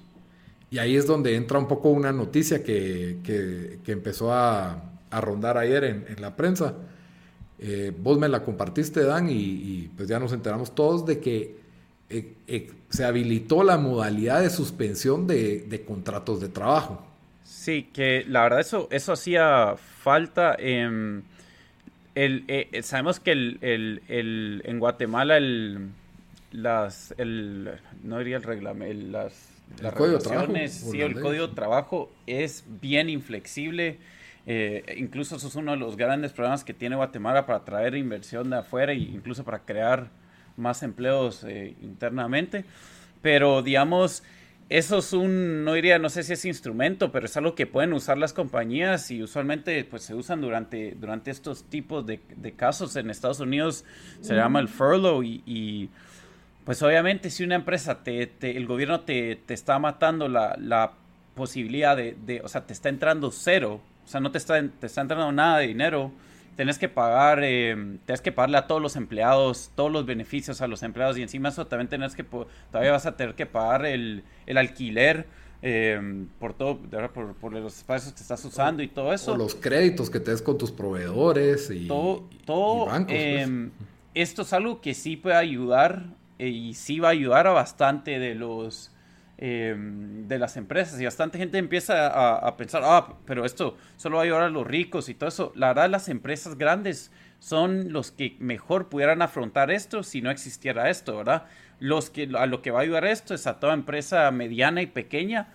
Y 0.72 0.78
ahí 0.80 0.96
es 0.96 1.06
donde 1.06 1.36
entra 1.36 1.60
un 1.60 1.68
poco 1.68 1.90
una 1.90 2.12
noticia 2.12 2.64
que, 2.64 3.80
empezó 3.86 4.34
a, 4.34 4.92
rondar 5.12 5.58
ayer 5.58 5.84
en, 5.84 6.22
la 6.22 6.36
prensa. 6.36 6.76
Eh, 7.60 7.94
vos 7.98 8.18
me 8.18 8.28
la 8.28 8.44
compartiste, 8.44 9.04
Dan, 9.04 9.30
y, 9.30 9.90
pues 9.96 10.10
ya 10.10 10.20
nos 10.20 10.34
enteramos 10.34 10.76
todos 10.76 11.06
de 11.06 11.20
que 11.20 11.56
eh, 12.10 12.34
eh, 12.48 12.72
se 12.90 13.06
habilitó 13.06 13.64
la 13.64 13.78
modalidad 13.78 14.42
de 14.42 14.50
suspensión 14.50 15.28
de 15.28 15.84
contratos 15.88 16.42
de 16.42 16.50
trabajo. 16.50 17.06
Sí, 17.66 17.90
que 17.92 18.24
la 18.28 18.44
verdad 18.44 18.60
eso, 18.60 18.88
eso 18.92 19.14
hacía 19.14 19.76
falta. 19.76 20.54
el, 20.54 21.24
eh, 22.16 22.82
sabemos 22.84 23.20
que 23.20 23.32
el, 23.32 24.02
en 24.08 24.80
Guatemala 24.80 25.38
el, 25.38 25.90
las, 26.52 27.16
el, 27.18 27.72
no 28.04 28.20
diría 28.20 28.38
el 28.38 28.44
reglamento, 28.44 29.12
las, 29.12 29.55
las 29.82 29.94
regulaciones, 29.94 30.74
sí, 30.74 31.02
el 31.02 31.20
código 31.20 31.48
de 31.48 31.56
trabajo 31.56 32.12
es 32.28 32.64
bien 32.82 33.10
inflexible. 33.10 34.00
Eh, 34.48 34.96
incluso 34.98 35.38
eso 35.38 35.48
es 35.48 35.56
uno 35.56 35.72
de 35.72 35.78
los 35.78 35.98
grandes 35.98 36.32
problemas 36.32 36.64
que 36.64 36.74
tiene 36.74 36.96
Guatemala 36.96 37.46
para 37.46 37.66
traer 37.66 37.96
inversión 37.96 38.50
de 38.52 38.58
afuera 38.58 38.94
e 38.94 38.98
incluso 38.98 39.44
para 39.44 39.60
crear 39.60 40.10
más 40.56 40.84
empleos 40.84 41.44
eh, 41.44 41.76
internamente. 41.82 42.66
Pero 43.22 43.62
digamos, 43.64 44.24
eso 44.70 44.98
es 44.98 45.14
un, 45.14 45.64
no 45.64 45.74
diría, 45.74 46.00
no 46.00 46.10
sé 46.10 46.24
si 46.24 46.34
es 46.34 46.44
instrumento, 46.44 47.12
pero 47.12 47.28
es 47.28 47.38
algo 47.38 47.54
que 47.54 47.68
pueden 47.68 47.94
usar 47.94 48.18
las 48.18 48.34
compañías 48.34 49.12
y 49.12 49.22
usualmente 49.22 49.84
pues 49.84 50.02
se 50.04 50.16
usan 50.16 50.42
durante, 50.42 50.96
durante 51.00 51.30
estos 51.30 51.66
tipos 51.66 52.06
de, 52.06 52.20
casos. 52.56 52.96
En 52.96 53.12
Estados 53.12 53.40
Unidos 53.40 53.86
se 54.22 54.34
llama 54.34 54.60
el 54.60 54.68
furlough 54.68 55.24
y, 55.24 55.90
pues 56.66 56.82
obviamente 56.84 57.30
si 57.30 57.44
una 57.44 57.56
empresa, 57.56 58.04
te, 58.04 58.30
el 58.42 58.68
gobierno 58.68 59.02
te, 59.02 59.40
está 59.48 59.80
matando 59.80 60.28
la, 60.28 60.94
posibilidad 61.36 61.98
de, 61.98 62.16
de, 62.26 62.42
o 62.42 62.48
sea, 62.48 62.66
te 62.66 62.72
está 62.72 62.88
entrando 62.88 63.30
cero, 63.30 63.82
o 64.06 64.08
sea, 64.08 64.22
no 64.22 64.32
te 64.32 64.38
está, 64.38 64.62
te 64.62 64.88
está 64.88 65.02
entrando 65.02 65.32
nada 65.32 65.60
de 65.60 65.68
dinero 65.68 66.12
tenés 66.56 66.80
que 66.80 66.90
pagar, 66.90 67.42
eh, 67.44 67.98
tenés 68.06 68.22
que 68.22 68.32
pagarle 68.32 68.58
a 68.58 68.68
todos 68.68 68.82
los 68.82 68.96
empleados, 68.96 69.72
todos 69.76 69.92
los 69.92 70.06
beneficios 70.06 70.62
a 70.62 70.68
los 70.68 70.84
empleados 70.84 71.18
y 71.18 71.22
encima 71.22 71.50
eso 71.50 71.68
también 71.68 71.90
tenés 71.90 72.16
que, 72.16 72.24
todavía 72.24 72.92
vas 72.92 73.06
a 73.06 73.16
tener 73.16 73.36
que 73.36 73.46
pagar 73.46 73.86
el, 73.86 74.24
el 74.46 74.58
alquiler. 74.58 75.26
Eh, 75.68 76.28
por 76.38 76.54
todo, 76.54 76.78
por, 77.12 77.34
por, 77.34 77.54
los 77.54 77.78
espacios 77.78 78.14
que 78.14 78.22
estás 78.22 78.44
usando 78.46 78.84
y 78.84 78.88
todo 78.88 79.12
eso. 79.14 79.34
O 79.34 79.38
los 79.38 79.56
créditos 79.56 80.12
que 80.12 80.20
te 80.20 80.30
des 80.30 80.42
con 80.42 80.60
tus 80.60 80.72
proveedores 80.72 81.72
y, 81.72 81.88
todo, 81.88 82.30
todo 82.46 82.86
bancos. 82.86 83.08
Pues. 83.08 83.42
Em, 83.42 83.72
esto 84.14 84.44
es 84.44 84.54
algo 84.54 84.80
que 84.80 84.94
sí 84.94 85.18
puede 85.18 85.38
ayudar 85.38 86.06
y 86.38 86.74
sí 86.74 87.00
va 87.00 87.10
a 87.10 87.12
ayudar 87.12 87.48
a 87.48 87.52
bastante 87.52 88.20
de 88.20 88.36
los 88.36 88.96
Em, 89.38 90.30
de 90.30 90.40
las 90.40 90.56
empresas 90.56 91.00
y 91.02 91.04
bastante 91.04 91.38
gente 91.38 91.58
empieza 91.58 92.38
a, 92.38 92.56
pensar, 92.56 92.84
ah, 92.86 93.18
pero 93.26 93.44
esto 93.44 93.76
solo 93.98 94.16
va 94.16 94.22
a 94.22 94.26
ayudar 94.26 94.44
a 94.44 94.50
los 94.50 94.66
ricos 94.66 95.10
y 95.10 95.14
todo 95.14 95.28
eso. 95.28 95.52
La 95.56 95.68
verdad, 95.68 95.90
las 95.90 96.08
empresas 96.08 96.58
grandes 96.58 97.12
son 97.40 97.92
los 97.92 98.12
que 98.12 98.38
mejor 98.40 98.88
pudieran 98.88 99.22
afrontar 99.22 99.72
esto 99.72 100.04
si 100.04 100.22
no 100.22 100.32
existiera 100.32 100.90
esto, 100.90 101.18
¿verdad? 101.18 101.48
Los 101.80 102.10
que, 102.10 102.30
a 102.38 102.46
lo 102.46 102.62
que 102.62 102.72
va 102.72 102.80
a 102.80 102.84
ayudar 102.84 103.04
esto 103.04 103.34
es 103.34 103.46
a 103.46 103.60
toda 103.60 103.74
empresa 103.74 104.32
mediana 104.32 104.82
y 104.82 104.88
pequeña 104.88 105.50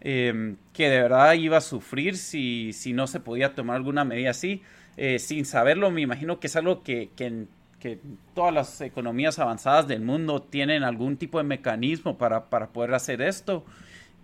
em, 0.00 0.56
que 0.74 0.90
de 0.90 1.00
verdad 1.00 1.32
iba 1.32 1.56
a 1.56 1.62
sufrir 1.62 2.18
si, 2.18 2.74
si 2.74 2.92
no 2.92 3.06
se 3.06 3.20
podía 3.20 3.54
tomar 3.54 3.76
alguna 3.76 4.04
medida 4.04 4.30
así. 4.30 4.62
Eh, 4.98 5.18
sin 5.18 5.46
saberlo, 5.46 5.90
me 5.90 6.02
imagino 6.02 6.38
que 6.38 6.48
es 6.48 6.56
algo 6.56 6.82
que 6.82 7.10
que 7.82 7.98
todas 8.32 8.54
las 8.54 8.80
economías 8.80 9.40
avanzadas 9.40 9.88
del 9.88 10.02
mundo 10.02 10.40
tienen 10.40 10.84
algún 10.84 11.16
tipo 11.16 11.38
de 11.38 11.44
mecanismo 11.44 12.16
para, 12.16 12.44
poder 12.46 12.94
hacer 12.94 13.20
esto. 13.20 13.64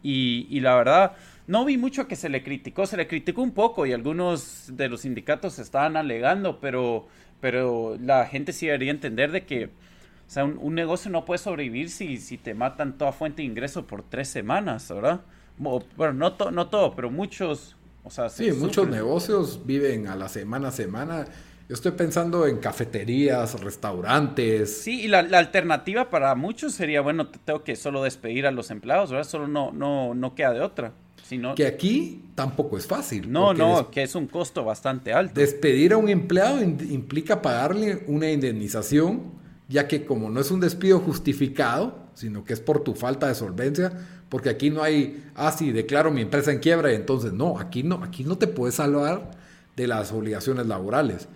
Y, 0.01 0.61
la 0.61 0.77
verdad, 0.77 1.17
no 1.49 1.65
vi 1.65 1.77
mucho 1.77 2.07
que 2.07 2.15
se 2.15 2.29
le 2.29 2.45
criticó, 2.45 2.87
se 2.87 2.97
le 2.97 3.09
criticó 3.09 3.43
un 3.43 3.51
poco 3.51 3.85
y 3.85 3.93
algunos 3.93 4.71
de 4.77 4.89
los 4.89 5.01
sindicatos 5.01 5.59
estaban 5.59 5.97
alegando, 5.97 6.61
pero, 6.61 7.09
pero 7.41 7.99
la 8.01 8.27
gente 8.27 8.53
sí 8.53 8.67
debería 8.67 8.93
entender 8.93 9.33
de 9.33 9.45
que 9.45 9.65
o 9.65 10.31
sea, 10.31 10.45
un, 10.45 10.75
negocio 10.77 11.11
no 11.11 11.25
puede 11.25 11.39
sobrevivir 11.39 11.91
si, 11.91 12.19
si 12.19 12.39
te 12.39 12.55
matan 12.55 12.97
toda 12.97 13.11
fuente 13.11 13.43
de 13.43 13.49
ingreso 13.49 13.89
por 13.89 14.05
tres 14.05 14.29
semanas, 14.29 14.89
¿verdad? 14.89 15.23
Bueno, 15.57 16.13
no, 16.13 16.51
no 16.53 16.69
todo, 16.69 16.95
pero 16.95 17.11
muchos, 17.11 17.75
o 18.05 18.11
sea, 18.11 18.29
sí, 18.29 18.53
muchos 18.53 18.89
negocios 18.89 19.67
viven 19.67 20.07
a 20.07 20.15
la 20.15 20.29
semana 20.29 20.69
a 20.69 20.71
semana 20.71 21.27
Yo 21.69 21.75
estoy 21.75 21.93
pensando 21.93 22.47
en 22.47 22.57
cafeterías, 22.57 23.61
restaurantes. 23.61 24.75
Sí, 24.79 25.03
y 25.03 25.09
la, 25.09 25.19
alternativa 25.19 26.09
para 26.09 26.35
muchos 26.35 26.73
sería, 26.73 27.03
bueno, 27.03 27.29
tengo 27.29 27.63
que 27.63 27.77
solo 27.77 28.03
despedir 28.03 28.47
a 28.47 28.51
los 28.51 28.71
empleados, 28.71 29.11
¿verdad? 29.11 29.29
Solo 29.29 29.49
no, 29.49 29.71
no, 29.71 30.15
no 30.15 30.35
queda 30.35 30.55
de 30.55 30.63
otra. 30.63 30.95
Sino... 31.23 31.55
Que 31.55 31.67
aquí 31.67 32.25
tampoco 32.35 32.79
es 32.79 32.87
fácil. 32.87 33.31
No, 33.31 33.53
no, 33.53 33.91
que 33.91 34.03
es 34.03 34.15
un 34.15 34.29
costo 34.29 34.65
bastante 34.65 35.13
alto. 35.13 35.39
Despedir 35.39 35.93
a 35.93 35.99
un 35.99 36.09
empleado 36.09 36.63
implica 36.63 37.43
pagarle 37.43 38.03
una 38.07 38.31
indemnización, 38.31 39.25
ya 39.69 39.87
que 39.87 40.07
como 40.07 40.31
no 40.31 40.41
es 40.41 40.51
un 40.51 40.61
despido 40.61 41.01
justificado, 41.01 41.99
sino 42.15 42.45
que 42.45 42.55
es 42.55 42.61
por 42.61 42.83
tu 42.83 42.95
falta 42.95 43.29
de 43.29 43.35
solvencia, 43.35 43.93
porque 44.31 44.49
aquí 44.49 44.71
no 44.71 44.83
hay, 44.83 45.23
ah, 45.35 45.53
sí, 45.53 45.71
declaro 45.73 46.11
mi 46.11 46.23
empresa 46.23 46.51
en 46.51 46.61
quiebra, 46.61 46.93
entonces 46.93 47.35
no, 47.35 47.59
aquí 47.59 47.83
no, 47.83 48.03
aquí 48.03 48.25
no 48.25 48.39
te 48.39 48.47
puedes 48.47 48.77
salvar 48.77 49.33
de 49.77 49.87
las 49.87 50.13
obligaciones 50.13 50.67
laborales. 50.67 51.29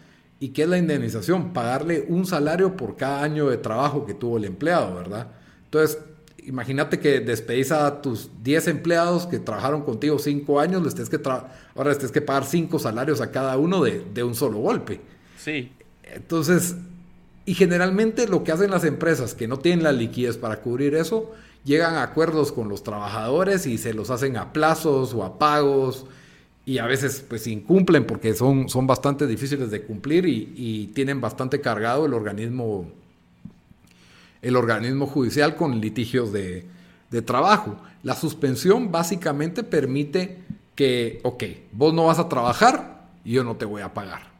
¿Y 0.43 0.49
qué 0.49 0.64
es 0.64 0.68
la 0.68 0.76
indemnización? 0.76 1.53
Pagarle 1.53 2.05
un 2.09 2.26
salario 2.26 2.76
por 2.76 2.97
cada 2.97 3.22
año 3.22 3.49
de 3.49 3.59
trabajo 3.59 4.05
que 4.05 4.12
tuvo 4.12 4.38
el 4.38 4.45
empleado, 4.45 4.93
¿verdad? 4.93 5.28
Entonces, 5.66 6.01
imagínate 6.43 6.99
que 6.99 7.20
despedís 7.20 7.70
a 7.70 8.03
tus 8.03 8.28
10 8.43 8.66
empleados 8.66 9.28
que 9.28 9.38
trabajaron 9.38 9.82
contigo 9.82 10.18
5 10.18 10.59
años, 10.59 10.82
les 10.82 11.09
que 11.09 11.20
ahora 11.24 11.90
les 11.90 11.99
tienes 11.99 12.11
que 12.11 12.22
pagar 12.22 12.45
5 12.45 12.76
salarios 12.80 13.20
a 13.20 13.30
cada 13.30 13.57
uno 13.57 13.84
de, 13.84 14.05
de 14.12 14.24
un 14.24 14.34
solo 14.34 14.59
golpe. 14.59 15.01
Sí. 15.38 15.70
Entonces, 16.03 16.74
y 17.47 17.55
generalmente 17.55 18.26
lo 18.26 18.43
que 18.43 18.51
hacen 18.51 18.72
las 18.72 18.82
empresas 18.82 19.34
que 19.34 19.47
no 19.47 19.61
tienen 19.61 19.84
la 19.84 19.93
liquidez 19.93 20.38
para 20.38 20.57
cubrir 20.57 20.97
eso, 20.97 21.30
llegan 21.62 21.95
a 21.95 22.03
acuerdos 22.03 22.51
con 22.51 22.68
los 22.68 22.82
trabajadores 22.82 23.64
y 23.68 23.78
se 23.78 23.95
los 23.95 24.11
hacen 24.11 24.36
a 24.36 24.53
plazos 24.53 25.14
o 25.14 25.22
a 25.22 25.38
pagos 25.38 26.07
y 26.64 26.78
a 26.78 26.86
veces 26.86 27.24
pues 27.28 27.46
incumplen 27.46 28.06
porque 28.06 28.34
son, 28.34 28.68
son 28.68 28.86
bastante 28.86 29.26
difíciles 29.26 29.70
de 29.70 29.82
cumplir 29.82 30.26
y, 30.26 30.90
tienen 30.94 31.20
bastante 31.20 31.60
cargado 31.60 32.06
el 32.06 32.14
organismo, 32.14 32.90
el 34.42 34.56
organismo 34.56 35.06
judicial 35.06 35.56
con 35.56 35.80
litigios 35.80 36.32
de, 36.32 36.66
de, 37.10 37.22
trabajo. 37.22 37.76
La 38.02 38.14
suspensión 38.14 38.92
básicamente 38.92 39.64
permite 39.64 40.38
que, 40.74 41.20
ok, 41.24 41.44
vos 41.72 41.92
no 41.94 42.06
vas 42.06 42.18
a 42.18 42.28
trabajar 42.28 43.08
y 43.24 43.32
yo 43.32 43.44
no 43.44 43.56
te 43.56 43.64
voy 43.64 43.82
a 43.82 43.94
pagar. 43.94 44.30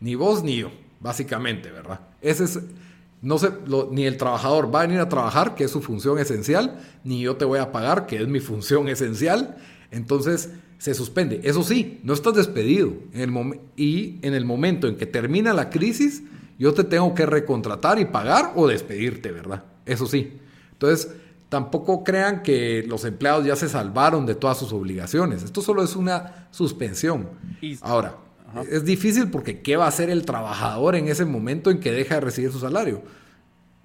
Ni 0.00 0.14
vos 0.14 0.42
ni 0.42 0.56
yo, 0.56 0.70
básicamente, 1.00 1.70
¿verdad? 1.70 2.00
Ese 2.20 2.44
es, 2.44 2.60
no 3.22 3.38
sé, 3.38 3.50
ni 3.92 4.04
el 4.04 4.16
trabajador 4.16 4.74
va 4.74 4.80
a 4.80 4.86
venir 4.86 5.00
a 5.00 5.08
trabajar, 5.08 5.54
que 5.54 5.64
es 5.64 5.70
su 5.70 5.80
función 5.80 6.18
esencial, 6.18 6.80
ni 7.04 7.22
yo 7.22 7.36
te 7.36 7.44
voy 7.44 7.60
a 7.60 7.72
pagar, 7.72 8.06
que 8.06 8.16
es 8.16 8.28
mi 8.28 8.40
función 8.40 8.88
esencial. 8.88 9.56
Entonces, 9.90 10.50
se 10.82 10.94
suspende. 10.94 11.40
Eso 11.44 11.62
sí, 11.62 12.00
no 12.02 12.12
estás 12.12 12.34
despedido. 12.34 12.92
En 13.12 13.20
el 13.20 13.60
y 13.76 14.18
en 14.22 14.34
el 14.34 14.44
momento 14.44 14.88
en 14.88 14.96
que 14.96 15.06
termina 15.06 15.52
la 15.52 15.70
crisis, 15.70 16.24
yo 16.58 16.74
te 16.74 16.82
tengo 16.82 17.14
que 17.14 17.24
recontratar 17.24 18.00
y 18.00 18.06
pagar 18.06 18.54
o 18.56 18.66
despedirte, 18.66 19.30
¿verdad? 19.30 19.62
Eso 19.86 20.06
sí. 20.06 20.40
Entonces, 20.72 21.12
tampoco 21.48 22.02
crean 22.02 22.42
que 22.42 22.84
los 22.88 23.04
empleados 23.04 23.46
ya 23.46 23.54
se 23.54 23.68
salvaron 23.68 24.26
de 24.26 24.34
todas 24.34 24.58
sus 24.58 24.72
obligaciones. 24.72 25.44
Esto 25.44 25.62
solo 25.62 25.84
es 25.84 25.94
una 25.94 26.48
suspensión. 26.50 27.28
Ahora, 27.80 28.16
es 28.68 28.84
difícil 28.84 29.30
porque 29.30 29.60
¿qué 29.60 29.76
va 29.76 29.84
a 29.84 29.88
hacer 29.88 30.10
el 30.10 30.24
trabajador 30.24 30.96
en 30.96 31.06
ese 31.06 31.24
momento 31.24 31.70
en 31.70 31.78
que 31.78 31.92
deja 31.92 32.16
de 32.16 32.22
recibir 32.22 32.50
su 32.50 32.58
salario? 32.58 33.02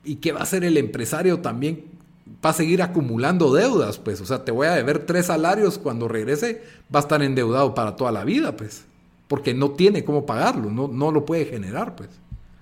¿Y 0.03 0.15
qué 0.15 0.31
va 0.31 0.39
a 0.39 0.43
hacer 0.43 0.63
el 0.63 0.77
empresario 0.77 1.41
también 1.41 1.96
va 2.45 2.51
a 2.51 2.53
seguir 2.53 2.82
acumulando 2.82 3.53
deudas, 3.53 3.97
pues. 3.97 4.21
O 4.21 4.25
sea, 4.25 4.45
te 4.45 4.51
voy 4.51 4.67
a 4.67 4.71
deber 4.71 5.05
tres 5.05 5.28
salarios 5.28 5.78
cuando 5.78 6.07
regrese, 6.07 6.63
va 6.93 6.99
a 6.99 7.03
estar 7.03 7.21
endeudado 7.21 7.73
para 7.73 7.95
toda 7.95 8.11
la 8.11 8.23
vida, 8.23 8.55
pues. 8.55 8.86
Porque 9.28 9.53
no 9.53 9.71
tiene 9.71 10.03
cómo 10.03 10.25
pagarlo, 10.25 10.69
no, 10.71 10.88
no 10.88 11.11
lo 11.11 11.25
puede 11.25 11.45
generar, 11.45 11.95
pues. 11.95 12.09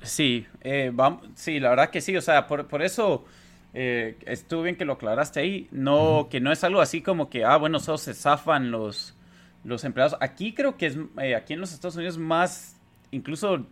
Sí, 0.01 0.45
eh, 0.61 0.91
vamos, 0.93 1.27
sí, 1.35 1.59
la 1.59 1.69
verdad 1.69 1.89
que 1.89 2.01
sí. 2.01 2.15
O 2.15 2.21
sea, 2.21 2.47
por, 2.47 2.81
eso 2.81 3.25
eh, 3.73 4.17
estuvo 4.25 4.61
bien 4.61 4.75
que 4.75 4.85
lo 4.85 4.93
aclaraste 4.93 5.39
ahí. 5.39 5.67
No, 5.71 6.27
que 6.29 6.39
no 6.39 6.51
es 6.51 6.63
algo 6.63 6.81
así 6.81 7.01
como 7.01 7.29
que, 7.29 7.43
ah, 7.43 7.57
bueno, 7.57 7.79
solo 7.79 7.97
se 7.97 8.13
zafan 8.13 8.71
los, 8.71 9.15
los 9.63 9.83
empleados. 9.83 10.15
Aquí 10.21 10.53
creo 10.53 10.77
que 10.77 10.87
es, 10.87 10.97
eh, 11.21 11.35
aquí 11.35 11.53
en 11.53 11.59
los 11.59 11.73
Estados 11.73 11.95
Unidos 11.95 12.17
más 12.17 12.74
incluso 13.15 13.65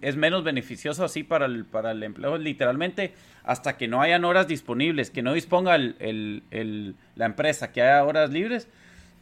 es 0.00 0.16
menos 0.16 0.42
beneficioso 0.44 1.04
así 1.04 1.22
para 1.22 1.46
el, 1.46 1.64
para 1.64 1.92
el 1.92 2.02
empleo, 2.02 2.36
literalmente 2.36 3.14
hasta 3.44 3.76
que 3.76 3.88
no 3.88 4.02
hayan 4.02 4.24
horas 4.24 4.48
disponibles, 4.48 5.10
que 5.10 5.22
no 5.22 5.32
disponga 5.32 5.76
el, 5.76 6.94
la 7.14 7.26
empresa, 7.26 7.72
que 7.72 7.82
haya 7.82 8.04
horas 8.04 8.30
libres, 8.30 8.68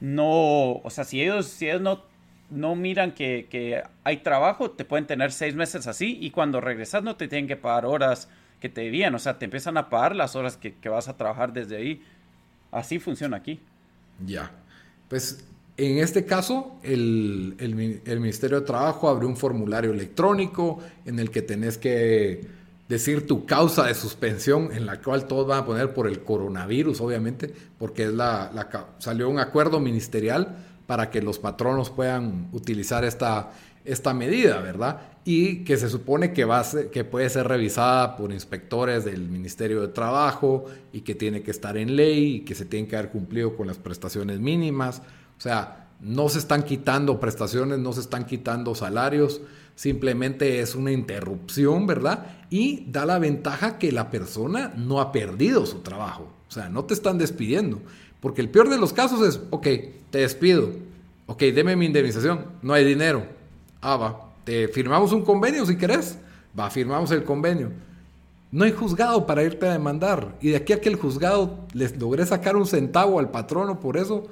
no, 0.01 0.73
o 0.73 0.91
sea, 0.91 1.05
si 1.05 1.23
ellos, 1.23 1.47
si 1.47 1.69
ellos 1.69 1.83
no, 1.83 2.03
no 2.51 2.75
miran 2.75 3.13
que, 3.13 3.85
hay 4.03 4.17
trabajo, 4.19 4.71
te 4.71 4.85
pueden 4.85 5.07
tener 5.07 5.31
seis 5.31 5.55
meses 5.55 5.87
así 5.87 6.19
y 6.21 6.31
cuando 6.31 6.61
regresas 6.61 7.03
no 7.03 7.17
te 7.17 7.29
tienen 7.29 7.47
que 7.47 7.57
pagar 7.57 7.85
horas 7.87 8.29
que 8.61 8.69
te 8.69 8.81
debían, 8.81 9.15
o 9.15 9.19
sea, 9.19 9.39
te 9.39 9.45
empiezan 9.45 9.77
a 9.77 9.91
pagar 9.91 10.17
las 10.17 10.35
horas 10.35 10.57
que, 10.57 10.75
que 10.75 10.89
vas 10.89 11.09
a 11.09 11.17
trabajar 11.17 11.53
desde 11.53 11.77
ahí. 11.77 12.03
Así 12.73 12.99
funciona 12.99 13.37
aquí. 13.37 13.61
Ya, 14.25 14.51
pues 15.09 15.47
en 15.77 15.99
este 15.99 16.25
caso, 16.25 16.79
el, 16.83 17.57
Ministerio 18.19 18.61
de 18.61 18.67
Trabajo 18.67 19.09
abrió 19.09 19.29
un 19.29 19.37
formulario 19.37 19.93
electrónico 19.93 20.79
en 21.05 21.19
el 21.19 21.31
que 21.31 21.43
tenés 21.43 21.77
que 21.77 22.47
decir 22.89 23.27
tu 23.27 23.45
causa 23.45 23.85
de 23.85 23.95
suspensión, 23.95 24.71
en 24.73 24.87
la 24.87 25.01
cual 25.03 25.27
todos 25.27 25.47
van 25.47 25.61
a 25.61 25.67
poner 25.67 25.93
por 25.93 26.07
el 26.07 26.23
coronavirus, 26.23 27.01
obviamente, 27.01 27.53
porque 27.79 28.05
es 28.05 28.13
la, 28.13 28.87
salió 28.99 29.29
un 29.29 29.39
acuerdo 29.39 29.79
ministerial 29.81 30.57
para 30.87 31.11
que 31.11 31.21
los 31.21 31.39
patronos 31.39 31.91
puedan 31.91 32.49
utilizar 32.53 33.05
esta, 33.05 33.51
esta 33.85 34.15
medida, 34.15 34.61
¿verdad? 34.61 35.01
Y 35.25 35.65
que 35.65 35.77
se 35.77 35.91
supone 35.91 36.33
que, 36.33 36.45
va 36.45 36.65
que 36.91 37.05
puede 37.05 37.29
ser 37.29 37.49
revisada 37.49 38.17
por 38.17 38.33
inspectores 38.33 39.05
del 39.05 39.29
Ministerio 39.29 39.83
de 39.83 39.89
Trabajo 39.89 40.65
y 40.93 41.01
que 41.01 41.15
tiene 41.15 41.43
que 41.43 41.51
estar 41.51 41.77
en 41.77 41.97
ley 41.97 42.37
y 42.37 42.41
que 42.41 42.55
se 42.55 42.65
tiene 42.65 42.89
que 42.89 42.97
haber 42.97 43.11
cumplido 43.11 43.57
con 43.57 43.67
las 43.67 43.79
prestaciones 43.79 44.39
mínimas. 44.39 45.03
O 45.39 45.41
sea, 45.41 45.89
no 46.01 46.29
se 46.29 46.39
están 46.39 46.63
quitando 46.63 47.21
prestaciones, 47.21 47.79
no 47.79 47.93
se 47.93 48.01
están 48.01 48.27
quitando 48.27 48.75
salarios, 48.75 49.41
simplemente 49.75 50.61
es 50.61 50.75
una 50.75 50.93
interrupción, 50.93 51.87
¿verdad? 51.87 52.27
Y 52.51 52.85
da 52.91 53.07
la 53.07 53.19
ventaja 53.19 53.79
que 53.79 53.93
la 53.93 54.11
persona 54.11 54.73
no 54.77 55.01
ha 55.01 55.13
perdido 55.13 55.67
su 55.67 55.81
trabajo. 55.81 56.29
O 56.49 56.53
sea, 56.53 56.69
no 56.69 56.85
te 56.85 56.95
están 56.95 57.19
despidiendo. 57.19 57.81
Porque 58.21 58.41
el 58.41 58.51
peor 58.51 58.69
de 58.69 58.79
los 58.79 58.93
casos 58.93 59.27
es, 59.27 59.41
ok, 59.51 59.67
te 60.11 60.19
despido. 60.19 60.71
Ok, 61.27 61.41
deme 61.43 61.77
mi 61.77 61.87
indemnización. 61.87 62.47
No 62.63 62.73
hay 62.73 62.85
dinero. 62.85 63.27
Ah, 63.81 63.97
va. 63.97 64.31
Te 64.45 64.69
firmamos 64.69 65.13
un 65.13 65.23
convenio 65.23 65.67
si 65.67 65.77
querés. 65.77 66.19
Va, 66.59 66.71
firmamos 66.71 67.11
el 67.11 67.25
convenio. 67.25 67.71
No 68.53 68.65
hay 68.65 68.73
juzgado 68.73 69.27
para 69.27 69.43
irte 69.43 69.67
a 69.69 69.73
demandar. 69.73 70.37
Y 70.41 70.51
de 70.51 70.57
aquí 70.57 70.73
a 70.73 70.81
que 70.81 70.89
el 70.89 70.97
juzgado 70.97 71.67
les 71.73 71.99
logré 71.99 72.25
sacar 72.25 72.57
un 72.57 72.67
centavo 72.67 73.19
al 73.19 73.31
patrono 73.31 73.81
por 73.81 73.97
eso, 73.97 74.25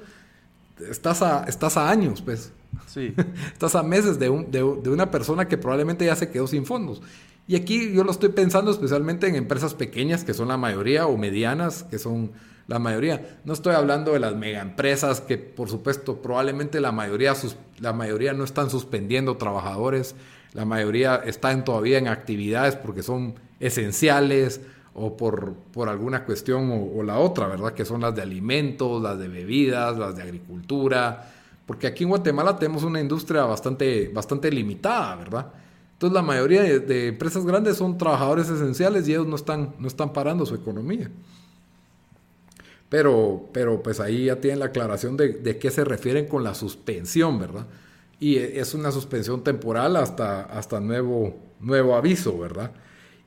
estás 0.89 1.21
a, 1.21 1.43
estás 1.45 1.77
a 1.77 1.89
años, 1.89 2.21
pues. 2.21 2.51
Sí. 2.87 3.13
estás 3.53 3.75
a 3.75 3.83
meses 3.83 4.19
de, 4.19 4.29
de, 4.49 4.89
una 4.89 5.11
persona 5.11 5.47
que 5.47 5.57
probablemente 5.57 6.05
ya 6.05 6.15
se 6.15 6.29
quedó 6.29 6.47
sin 6.47 6.65
fondos. 6.65 7.01
Y 7.47 7.55
aquí 7.55 7.93
yo 7.93 8.03
lo 8.03 8.11
estoy 8.11 8.29
pensando 8.29 8.71
especialmente 8.71 9.27
en 9.27 9.35
empresas 9.35 9.73
pequeñas, 9.75 10.23
que 10.23 10.33
son 10.33 10.47
la 10.47 10.57
mayoría, 10.57 11.05
o 11.07 11.17
medianas, 11.17 11.83
que 11.83 11.99
son 11.99 12.31
la 12.67 12.79
mayoría. 12.79 13.39
No 13.45 13.53
estoy 13.53 13.75
hablando 13.75 14.13
de 14.13 14.19
las 14.19 14.35
mega 14.35 14.61
empresas, 14.61 15.21
que 15.21 15.37
por 15.37 15.69
supuesto 15.69 16.21
probablemente 16.21 16.79
la 16.81 16.91
mayoría, 16.91 17.33
la 17.79 17.93
mayoría 17.93 18.33
no 18.33 18.43
están 18.43 18.69
suspendiendo 18.69 19.37
trabajadores, 19.37 20.15
la 20.53 20.65
mayoría 20.65 21.15
están 21.17 21.63
todavía 21.63 21.97
en 21.97 22.07
actividades 22.07 22.75
porque 22.75 23.03
son 23.03 23.35
esenciales 23.59 24.61
o 24.95 25.15
por, 25.15 25.53
por 25.73 25.89
alguna 25.89 26.23
cuestión 26.23 26.71
o, 26.95 27.03
la 27.03 27.19
otra, 27.19 27.47
¿verdad? 27.47 27.73
Que 27.73 27.83
son 27.83 28.01
las 28.01 28.15
de 28.15 28.21
alimentos, 28.21 29.01
las 29.01 29.19
de 29.19 29.27
bebidas, 29.27 29.97
las 29.97 30.15
de 30.15 30.23
agricultura, 30.23 31.31
porque 31.65 31.87
aquí 31.87 32.03
en 32.03 32.09
Guatemala 32.09 32.57
tenemos 32.57 32.83
una 32.83 33.01
industria 33.01 33.43
bastante, 33.43 34.09
bastante 34.13 34.49
limitada, 34.49 35.15
¿verdad? 35.17 35.47
Entonces 35.93 36.13
la 36.13 36.21
mayoría 36.21 36.63
de, 36.63 37.07
empresas 37.07 37.45
grandes 37.45 37.77
son 37.77 37.97
trabajadores 37.97 38.49
esenciales 38.49 39.07
y 39.07 39.11
ellos 39.11 39.27
no 39.27 39.35
están, 39.35 39.75
no 39.79 39.87
están 39.87 40.13
parando 40.13 40.45
su 40.45 40.55
economía. 40.55 41.11
Pero, 42.87 43.49
pero 43.51 43.83
pues 43.83 43.99
ahí 43.99 44.25
ya 44.25 44.39
tienen 44.39 44.59
la 44.59 44.67
aclaración 44.67 45.17
de, 45.17 45.29
de 45.29 45.57
qué 45.57 45.71
se 45.71 45.83
refieren 45.83 46.27
con 46.27 46.43
la 46.43 46.55
suspensión, 46.55 47.37
¿verdad? 47.39 47.65
Y 48.19 48.37
es 48.37 48.73
una 48.73 48.91
suspensión 48.91 49.43
temporal 49.43 49.97
hasta, 49.97 50.43
hasta 50.43 50.79
nuevo, 50.79 51.35
nuevo 51.59 51.95
aviso, 51.95 52.37
¿verdad? 52.37 52.71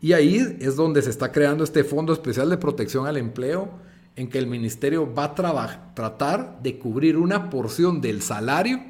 Y 0.01 0.13
ahí 0.13 0.57
es 0.61 0.77
donde 0.77 1.03
se 1.03 1.11
está 1.11 1.33
creando 1.33 1.65
este 1.65 1.85
Fondo 1.85 2.13
Especial 2.13 2.49
de 2.51 2.57
Protección 2.57 3.07
al 3.07 3.17
Empleo, 3.17 3.71
en 4.17 4.29
que 4.29 4.39
el 4.39 4.47
ministerio 4.47 5.13
va 5.13 5.25
a 5.25 5.95
tratar 5.95 6.61
de 6.63 6.79
cubrir 6.79 7.17
una 7.17 7.51
porción 7.51 8.01
del 8.01 8.23
salario, 8.23 8.81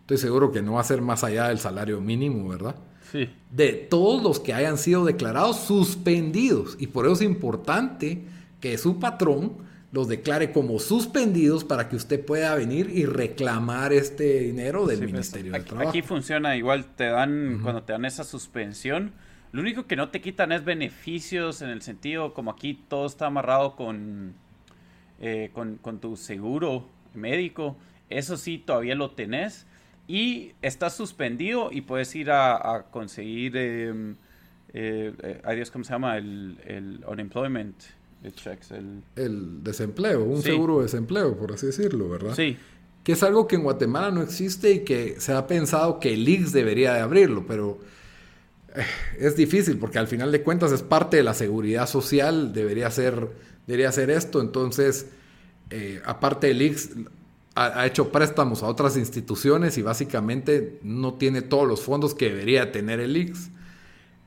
estoy 0.00 0.18
seguro 0.18 0.50
que 0.50 0.62
no 0.62 0.74
va 0.74 0.80
a 0.80 0.84
ser 0.84 1.00
más 1.00 1.22
allá 1.22 1.48
del 1.48 1.58
salario 1.58 2.00
mínimo, 2.00 2.48
¿verdad? 2.48 2.76
Sí. 3.12 3.30
De 3.50 3.72
todos 3.72 4.22
los 4.22 4.40
que 4.40 4.54
hayan 4.54 4.78
sido 4.78 5.04
declarados 5.04 5.58
suspendidos. 5.58 6.76
Y 6.80 6.88
por 6.88 7.04
eso 7.04 7.14
es 7.14 7.22
importante 7.22 8.24
que 8.60 8.76
su 8.78 8.98
patrón 8.98 9.52
los 9.92 10.08
declare 10.08 10.52
como 10.52 10.78
suspendidos 10.78 11.64
para 11.64 11.88
que 11.88 11.96
usted 11.96 12.24
pueda 12.24 12.54
venir 12.54 12.90
y 12.90 13.04
reclamar 13.04 13.92
este 13.92 14.40
dinero 14.40 14.86
del 14.86 14.98
pues, 14.98 15.12
Ministerio 15.12 15.52
del 15.52 15.64
Trabajo. 15.64 15.90
Aquí 15.90 16.00
funciona 16.00 16.56
igual, 16.56 16.86
te 16.96 17.04
dan, 17.04 17.60
cuando 17.62 17.82
te 17.82 17.92
dan 17.92 18.06
esa 18.06 18.24
suspensión, 18.24 19.12
lo 19.52 19.60
único 19.60 19.86
que 19.86 19.96
no 19.96 20.08
te 20.08 20.20
quitan 20.20 20.52
es 20.52 20.64
beneficios 20.64 21.62
en 21.62 21.70
el 21.70 21.82
sentido, 21.82 22.34
como 22.34 22.50
aquí 22.50 22.78
todo 22.88 23.06
está 23.06 23.26
amarrado 23.26 23.76
con, 23.76 24.34
eh, 25.20 25.50
con, 25.52 25.98
tu 26.00 26.16
seguro 26.16 26.86
médico, 27.14 27.76
eso 28.10 28.36
sí 28.36 28.58
todavía 28.58 28.94
lo 28.94 29.10
tenés 29.10 29.66
y 30.08 30.52
estás 30.62 30.96
suspendido 30.96 31.70
y 31.70 31.82
puedes 31.82 32.14
ir 32.16 32.30
a, 32.30 32.86
conseguir, 32.90 33.52
eh, 33.56 34.16
eh, 34.72 35.40
adiós, 35.44 35.70
¿cómo 35.70 35.84
se 35.84 35.92
llama? 35.92 36.16
El, 36.16 36.58
el 36.64 37.04
unemployment 37.06 37.76
el... 39.16 39.64
desempleo, 39.64 40.24
un 40.24 40.42
seguro 40.42 40.78
de 40.78 40.84
desempleo, 40.84 41.36
por 41.36 41.52
así 41.52 41.66
decirlo, 41.66 42.08
¿verdad? 42.08 42.34
Sí. 42.34 42.56
Que 43.02 43.12
es 43.12 43.22
algo 43.22 43.48
que 43.48 43.56
en 43.56 43.64
Guatemala 43.64 44.10
no 44.12 44.22
existe 44.22 44.72
y 44.72 44.84
que 44.84 45.20
se 45.20 45.32
ha 45.32 45.46
pensado 45.46 45.98
que 45.98 46.14
el 46.14 46.28
IX 46.28 46.52
debería 46.52 46.94
de 46.94 47.00
abrirlo, 47.00 47.44
pero 47.46 47.80
eh, 47.80 47.86
es 49.18 49.36
difícil 49.36 49.78
porque 49.78 49.98
al 49.98 50.08
final 50.08 50.32
de 50.32 50.42
cuentas 50.42 50.72
es 50.72 50.82
parte 50.82 51.16
de 51.18 51.22
la 51.22 51.34
seguridad 51.34 51.86
social, 51.86 52.52
debería 52.52 52.90
ser, 52.90 53.28
debería 53.66 53.92
ser 53.92 54.10
esto, 54.10 54.40
entonces, 54.40 55.06
eh, 55.70 56.00
aparte 56.04 56.50
el 56.50 56.62
IX 56.62 56.90
ha, 57.54 57.80
ha, 57.80 57.86
hecho 57.86 58.10
préstamos 58.10 58.62
a 58.62 58.66
otras 58.66 58.96
instituciones 58.96 59.76
y 59.78 59.82
básicamente 59.82 60.78
no 60.82 61.14
tiene 61.14 61.42
todos 61.42 61.68
los 61.68 61.82
fondos 61.82 62.14
que 62.14 62.30
debería 62.30 62.72
tener 62.72 63.00
el 63.00 63.16
IX 63.16 63.50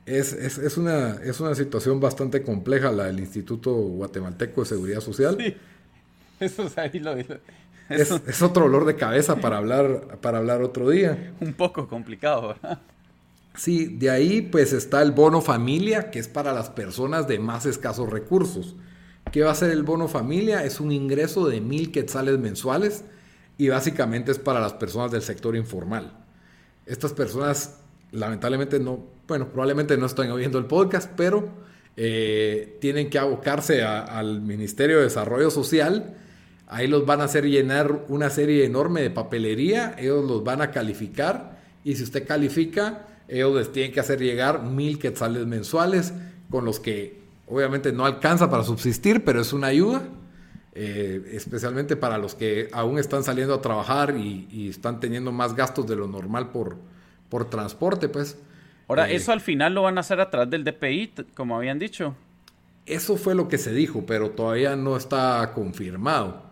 es, 0.05 0.33
es, 0.33 0.57
es, 0.57 0.77
una, 0.77 1.15
es 1.23 1.39
una 1.39 1.55
situación 1.55 1.99
bastante 1.99 2.43
compleja 2.43 2.91
la 2.91 3.05
del 3.05 3.19
Instituto 3.19 3.73
Guatemalteco 3.73 4.61
de 4.61 4.67
Seguridad 4.67 5.01
Social. 5.01 5.37
Sí. 5.39 5.55
Eso 6.39 6.63
es 6.63 6.77
ahí 6.77 6.99
lo, 6.99 7.15
Es, 7.15 7.39
es, 7.89 8.41
otro 8.41 8.65
olor 8.65 8.85
de 8.85 8.95
cabeza 8.95 9.37
para 9.37 9.57
hablar, 9.57 10.19
para 10.21 10.39
hablar 10.39 10.61
otro 10.61 10.89
día. 10.89 11.33
Un 11.39 11.53
poco 11.53 11.87
complicado, 11.87 12.49
¿verdad? 12.49 12.81
Sí, 13.55 13.85
de 13.85 14.09
ahí 14.09 14.41
pues 14.41 14.73
está 14.73 15.01
el 15.01 15.11
bono 15.11 15.41
familia, 15.41 16.11
que 16.11 16.19
es 16.19 16.27
para 16.27 16.53
las 16.53 16.69
personas 16.69 17.27
de 17.27 17.39
más 17.39 17.65
escasos 17.65 18.09
recursos. 18.09 18.75
¿Qué 19.31 19.43
va 19.43 19.51
a 19.51 19.55
ser 19.55 19.71
el 19.71 19.83
bono 19.83 20.07
familia? 20.07 20.63
Es 20.63 20.79
un 20.79 20.91
ingreso 20.91 21.47
de 21.47 21.61
mil 21.61 21.91
quetzales 21.91 22.37
mensuales 22.37 23.03
y 23.57 23.69
básicamente 23.69 24.31
es 24.31 24.39
para 24.39 24.59
las 24.59 24.73
personas 24.73 25.11
del 25.11 25.21
sector 25.21 25.55
informal. 25.55 26.13
Estas 26.85 27.13
personas 27.13 27.79
lamentablemente 28.11 28.79
no, 28.79 28.99
bueno, 29.27 29.49
probablemente 29.49 29.97
no 29.97 30.05
están 30.05 30.31
oyendo 30.31 30.57
el 30.57 30.65
podcast, 30.65 31.11
pero 31.15 31.49
eh, 31.97 32.77
tienen 32.81 33.09
que 33.09 33.19
abocarse 33.19 33.83
al 33.83 34.41
Ministerio 34.41 34.97
de 34.97 35.03
Desarrollo 35.03 35.49
Social. 35.49 36.15
Ahí 36.67 36.87
los 36.87 37.05
van 37.05 37.21
a 37.21 37.25
hacer 37.25 37.45
llenar 37.45 38.05
una 38.09 38.29
serie 38.29 38.65
enorme 38.65 39.01
de 39.01 39.11
papelería, 39.11 39.95
ellos 39.97 40.25
los 40.25 40.43
van 40.43 40.61
a 40.61 40.71
calificar 40.71 41.59
y 41.83 41.95
si 41.95 42.03
usted 42.03 42.27
califica, 42.27 43.05
ellos 43.27 43.55
les 43.55 43.71
tienen 43.71 43.91
que 43.91 43.99
hacer 43.99 44.19
llegar 44.19 44.63
mil 44.63 44.99
quetzales 44.99 45.45
mensuales 45.45 46.13
con 46.49 46.65
los 46.65 46.79
que 46.79 47.19
obviamente 47.47 47.91
no 47.91 48.05
alcanza 48.05 48.49
para 48.49 48.63
subsistir, 48.63 49.23
pero 49.23 49.41
es 49.41 49.53
una 49.53 49.67
ayuda, 49.67 50.03
eh, 50.73 51.31
especialmente 51.31 51.95
para 51.95 52.17
los 52.17 52.35
que 52.35 52.69
aún 52.71 52.99
están 52.99 53.23
saliendo 53.23 53.53
a 53.53 53.61
trabajar 53.61 54.15
y, 54.17 54.47
y 54.51 54.69
están 54.69 54.99
teniendo 54.99 55.31
más 55.31 55.55
gastos 55.55 55.87
de 55.87 55.95
lo 55.95 56.07
normal 56.07 56.51
por, 56.51 56.77
por 57.29 57.49
transporte, 57.49 58.09
pues. 58.09 58.37
Ahora, 58.87 59.09
eh, 59.09 59.15
eso 59.15 59.31
al 59.31 59.41
final 59.41 59.73
lo 59.73 59.83
van 59.83 59.97
a 59.97 60.01
hacer 60.01 60.19
a 60.19 60.29
través 60.29 60.49
del 60.49 60.63
DPI, 60.63 61.11
como 61.33 61.55
habían 61.57 61.79
dicho. 61.79 62.15
Eso 62.85 63.17
fue 63.17 63.33
lo 63.33 63.47
que 63.47 63.57
se 63.57 63.73
dijo, 63.73 64.05
pero 64.05 64.31
todavía 64.31 64.75
no 64.75 64.95
está 64.95 65.51
confirmado. 65.55 66.43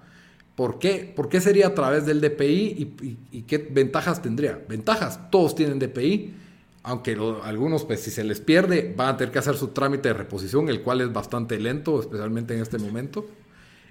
¿Por 0.56 0.80
qué? 0.80 1.12
¿Por 1.16 1.30
qué 1.30 1.42
sería 1.42 1.68
a 1.68 1.74
través 1.76 2.06
del 2.06 2.22
DPI 2.22 2.96
y, 3.32 3.42
qué 3.44 3.58
ventajas 3.58 4.22
tendría? 4.22 4.60
Ventajas, 4.68 5.32
todos 5.32 5.56
tienen 5.56 5.80
DPI, 5.80 6.34
aunque 6.84 7.18
algunos, 7.44 7.86
pues 7.86 8.02
si 8.02 8.12
se 8.12 8.26
les 8.26 8.42
pierde, 8.42 8.94
van 8.96 9.16
a 9.16 9.18
tener 9.18 9.32
que 9.32 9.40
hacer 9.40 9.56
su 9.56 9.70
trámite 9.70 10.10
de 10.10 10.14
reposición, 10.14 10.68
el 10.68 10.82
cual 10.82 11.00
es 11.00 11.14
bastante 11.14 11.58
lento, 11.58 12.02
especialmente 12.02 12.54
en 12.54 12.62
este 12.62 12.78
momento. 12.78 13.26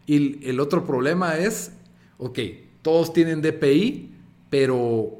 Y 0.07 0.47
el 0.47 0.61
otro 0.61 0.87
problema 0.87 1.39
es, 1.39 1.73
ok, 2.19 2.39
todos 2.83 3.15
tienen 3.15 3.41
DPI, 3.41 4.11
pero 4.51 5.19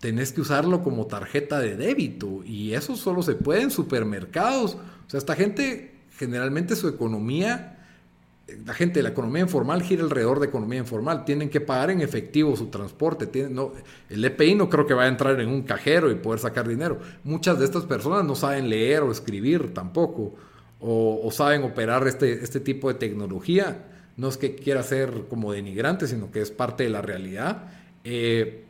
tenés 0.00 0.32
que 0.32 0.40
usarlo 0.40 0.82
como 0.82 1.06
tarjeta 1.06 1.60
de 1.60 1.76
débito 1.76 2.42
y 2.44 2.72
eso 2.72 2.96
solo 2.96 3.22
se 3.22 3.34
puede 3.34 3.62
en 3.62 3.70
supermercados. 3.70 4.76
O 5.06 5.10
sea, 5.10 5.18
esta 5.18 5.34
gente 5.34 5.94
generalmente 6.16 6.76
su 6.76 6.88
economía, 6.88 7.75
la 8.64 8.74
gente 8.74 9.00
de 9.00 9.02
la 9.02 9.08
economía 9.08 9.42
informal 9.42 9.82
gira 9.82 10.04
alrededor 10.04 10.40
de 10.40 10.46
economía 10.46 10.78
informal, 10.78 11.24
tienen 11.24 11.50
que 11.50 11.60
pagar 11.60 11.90
en 11.90 12.00
efectivo 12.00 12.56
su 12.56 12.66
transporte, 12.66 13.28
el 14.08 14.24
EPI 14.24 14.54
no 14.54 14.70
creo 14.70 14.86
que 14.86 14.94
vaya 14.94 15.08
a 15.08 15.12
entrar 15.12 15.40
en 15.40 15.48
un 15.48 15.62
cajero 15.62 16.10
y 16.10 16.14
poder 16.14 16.40
sacar 16.40 16.68
dinero. 16.68 17.00
Muchas 17.24 17.58
de 17.58 17.64
estas 17.64 17.84
personas 17.84 18.24
no 18.24 18.34
saben 18.34 18.68
leer 18.68 19.02
o 19.02 19.10
escribir 19.10 19.74
tampoco, 19.74 20.34
o, 20.80 21.28
saben 21.32 21.64
operar 21.64 22.06
este, 22.06 22.32
este 22.32 22.60
tipo 22.60 22.88
de 22.88 22.94
tecnología. 22.94 23.84
No 24.16 24.28
es 24.28 24.36
que 24.36 24.54
quiera 24.54 24.82
ser 24.82 25.24
como 25.28 25.52
denigrante, 25.52 26.06
sino 26.06 26.30
que 26.30 26.40
es 26.40 26.50
parte 26.50 26.84
de 26.84 26.90
la 26.90 27.02
realidad. 27.02 27.64
Eh, 28.04 28.64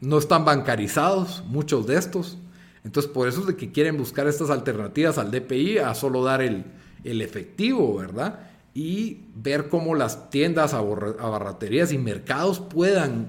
no 0.00 0.18
están 0.18 0.44
bancarizados, 0.44 1.44
muchos 1.46 1.86
de 1.86 1.96
estos. 1.96 2.36
Entonces, 2.84 3.10
por 3.10 3.28
eso 3.28 3.40
es 3.42 3.46
de 3.46 3.56
que 3.56 3.70
quieren 3.70 3.96
buscar 3.96 4.26
estas 4.26 4.50
alternativas 4.50 5.16
al 5.16 5.30
DPI 5.30 5.78
a 5.78 5.94
solo 5.94 6.24
dar 6.24 6.42
el, 6.42 6.64
efectivo, 7.04 7.96
¿verdad? 7.96 8.40
Y 8.74 9.26
ver 9.34 9.68
cómo 9.68 9.94
las 9.94 10.30
tiendas, 10.30 10.72
abarraterías 10.72 11.92
y 11.92 11.98
mercados 11.98 12.60
puedan, 12.60 13.28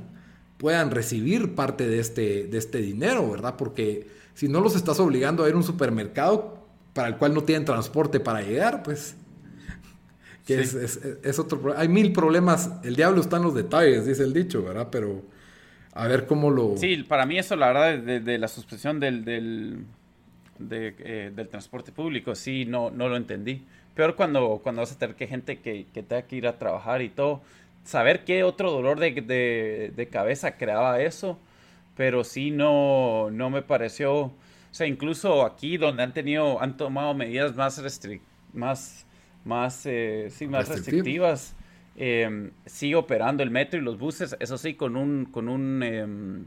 puedan 0.57 0.91
recibir 0.91 1.55
parte 1.55 1.87
de 1.87 1.99
este, 1.99 2.45
de 2.47 2.57
este 2.57 2.77
dinero, 2.77 3.29
¿verdad? 3.29 3.55
Porque 3.57 4.07
si 4.33 4.47
no 4.47 4.61
los 4.61 4.75
estás 4.75 4.99
obligando 4.99 5.43
a 5.43 5.49
ir 5.49 5.53
a 5.53 5.57
un 5.57 5.63
supermercado 5.63 6.65
para 6.93 7.07
el 7.09 7.17
cual 7.17 7.33
no 7.33 7.43
tienen 7.43 7.65
transporte 7.65 8.19
para 8.19 8.41
llegar, 8.41 8.83
pues 8.83 9.15
que 10.45 10.59
es, 10.59 10.73
es, 10.75 11.39
otro 11.39 11.73
Hay 11.77 11.87
mil 11.87 12.11
problemas. 12.11 12.69
El 12.83 12.95
diablo 12.95 13.21
está 13.21 13.37
en 13.37 13.43
los 13.43 13.55
detalles, 13.55 14.05
dice 14.05 14.23
el 14.23 14.33
dicho, 14.33 14.63
¿verdad? 14.63 14.89
Pero 14.91 15.23
a 15.93 16.07
ver 16.07 16.25
cómo 16.25 16.49
lo... 16.49 16.75
Sí, 16.77 16.97
para 17.03 17.25
mí 17.25 17.37
eso, 17.37 17.55
la 17.55 17.67
verdad, 17.67 17.97
de, 17.97 18.37
la 18.37 18.47
suspensión 18.47 18.99
del, 18.99 19.23
del, 19.23 19.85
eh, 20.59 21.31
del 21.35 21.47
transporte 21.47 21.91
público, 21.91 22.35
sí, 22.35 22.65
no, 22.65 22.91
no 22.91 23.09
lo 23.09 23.17
entendí. 23.17 23.63
Peor 23.95 24.15
cuando, 24.15 24.59
cuando 24.63 24.81
vas 24.81 24.91
a 24.91 24.97
tener 24.97 25.15
que 25.15 25.27
gente 25.27 25.59
que, 25.59 25.85
que 25.93 26.03
tenga 26.03 26.23
que 26.23 26.35
ir 26.35 26.47
a 26.47 26.57
trabajar 26.57 27.01
y 27.01 27.09
todo. 27.09 27.41
Saber 27.83 28.23
qué 28.23 28.43
otro 28.43 28.71
dolor 28.71 28.99
de, 28.99 29.91
de, 29.95 30.07
cabeza 30.07 30.57
creaba 30.57 31.01
eso, 31.01 31.37
pero 31.95 32.23
sí 32.23 32.51
no, 32.51 33.29
no 33.31 33.49
me 33.49 33.61
pareció... 33.61 34.13
O 34.21 34.75
sea, 34.75 34.87
incluso 34.87 35.45
aquí 35.45 35.77
donde 35.77 36.01
han 36.01 36.13
tenido, 36.13 36.59
han 36.59 36.77
tomado 36.77 37.13
medidas 37.13 37.55
más 37.55 37.79
más, 38.53 39.05
más, 39.45 39.85
eh, 39.85 40.29
sí, 40.31 40.47
más 40.47 40.67
restrictivas 40.67 41.55
eh, 41.95 42.51
sigue 42.65 42.95
operando 42.95 43.43
el 43.43 43.51
metro 43.51 43.79
y 43.79 43.83
los 43.83 43.99
buses, 43.99 44.35
eso 44.39 44.57
sí, 44.57 44.73
con 44.73 44.95
un, 44.95 45.25
con 45.25 45.47
un, 45.47 45.83
em, 45.83 46.45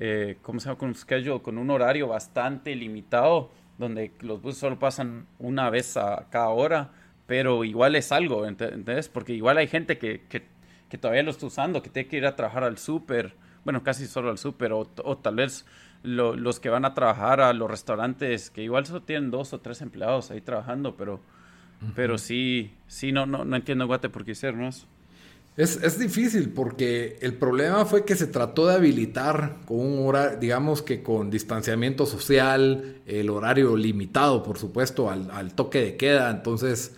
eh, 0.00 0.38
¿cómo 0.42 0.58
se 0.58 0.66
llama? 0.66 0.78
Con 0.78 0.88
un 0.88 0.94
schedule, 0.94 1.42
con 1.42 1.58
un 1.58 1.70
horario 1.70 2.08
bastante 2.08 2.74
limitado, 2.74 3.50
donde 3.78 4.12
los 4.20 4.42
buses 4.42 4.58
solo 4.58 4.78
pasan 4.78 5.26
una 5.38 5.70
vez 5.70 5.96
a 5.96 6.26
cada 6.30 6.48
hora, 6.48 6.90
pero 7.26 7.64
igual 7.64 7.94
es 7.94 8.10
algo, 8.10 8.46
¿entendés? 8.46 9.08
Porque 9.08 9.32
igual 9.32 9.58
hay 9.58 9.68
gente 9.68 9.98
que, 9.98 10.22
que, 10.28 10.44
que 10.88 10.98
todavía 10.98 11.22
lo 11.22 11.30
está 11.30 11.46
usando, 11.46 11.82
que 11.82 11.90
tiene 11.90 12.08
que 12.08 12.16
ir 12.16 12.26
a 12.26 12.34
trabajar 12.34 12.64
al 12.64 12.78
súper, 12.78 13.34
bueno, 13.64 13.82
casi 13.84 14.06
solo 14.06 14.30
al 14.30 14.38
súper, 14.38 14.72
o, 14.72 14.90
o, 15.04 15.18
tal 15.18 15.36
vez 15.36 15.64
los 16.02 16.60
que 16.60 16.70
van 16.70 16.84
a 16.86 16.94
trabajar 16.94 17.40
a 17.40 17.52
los 17.52 17.70
restaurantes, 17.70 18.50
que 18.50 18.62
igual 18.62 18.86
solo 18.86 19.02
tienen 19.02 19.30
dos 19.30 19.52
o 19.52 19.60
tres 19.60 19.82
empleados 19.82 20.30
ahí 20.30 20.40
trabajando, 20.40 20.96
pero 20.96 21.20
pero 21.94 22.18
sí, 22.18 22.74
sí, 22.86 23.10
no, 23.12 23.26
no, 23.26 23.44
no 23.44 23.56
entiendo, 23.56 23.86
Guate, 23.86 24.10
por 24.10 24.24
qué 24.24 24.32
hicieron 24.32 24.62
eso. 24.64 24.86
Es, 25.56 25.76
es, 25.82 25.98
difícil 25.98 26.50
porque 26.50 27.18
el 27.20 27.34
problema 27.34 27.84
fue 27.84 28.04
que 28.04 28.16
se 28.16 28.26
trató 28.26 28.66
de 28.66 28.74
habilitar 28.74 29.58
con 29.66 29.80
un 29.80 30.06
horario, 30.06 30.38
digamos 30.38 30.80
que 30.80 31.02
con 31.02 31.28
distanciamiento 31.30 32.06
social, 32.06 33.00
el 33.06 33.28
horario 33.28 33.76
limitado, 33.76 34.42
por 34.42 34.58
supuesto, 34.58 35.10
al, 35.10 35.54
toque 35.54 35.82
de 35.82 35.96
queda, 35.96 36.30
entonces 36.30 36.92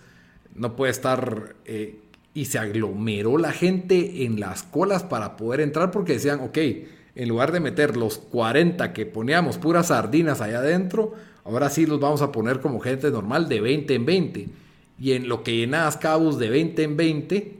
no 0.55 0.75
puede 0.75 0.91
estar... 0.91 1.55
Eh, 1.65 1.99
y 2.35 2.45
se 2.45 2.57
aglomeró 2.57 3.37
la 3.37 3.51
gente 3.51 4.25
en 4.25 4.39
las 4.39 4.63
colas 4.63 5.03
para 5.03 5.37
poder 5.37 5.61
entrar 5.61 5.91
porque 5.91 6.13
decían, 6.13 6.39
ok, 6.39 6.57
en 7.15 7.29
lugar 7.29 7.51
de 7.51 7.59
meter 7.59 7.95
los 7.95 8.17
40 8.17 8.91
que 8.91 9.05
poníamos 9.05 9.57
puras 9.57 9.87
sardinas 9.87 10.41
allá 10.41 10.59
adentro, 10.59 11.13
ahora 11.43 11.69
sí 11.69 11.85
los 11.85 11.99
vamos 11.99 12.21
a 12.21 12.31
poner 12.31 12.59
como 12.59 12.79
gente 12.79 13.11
normal 13.11 13.47
de 13.49 13.61
20 13.61 13.93
en 13.93 14.05
20 14.05 14.47
y 14.99 15.11
en 15.13 15.27
lo 15.27 15.43
que 15.43 15.55
llenabas 15.55 15.97
cabos 15.97 16.39
de 16.39 16.49
20 16.49 16.83
en 16.83 16.97
20, 16.97 17.57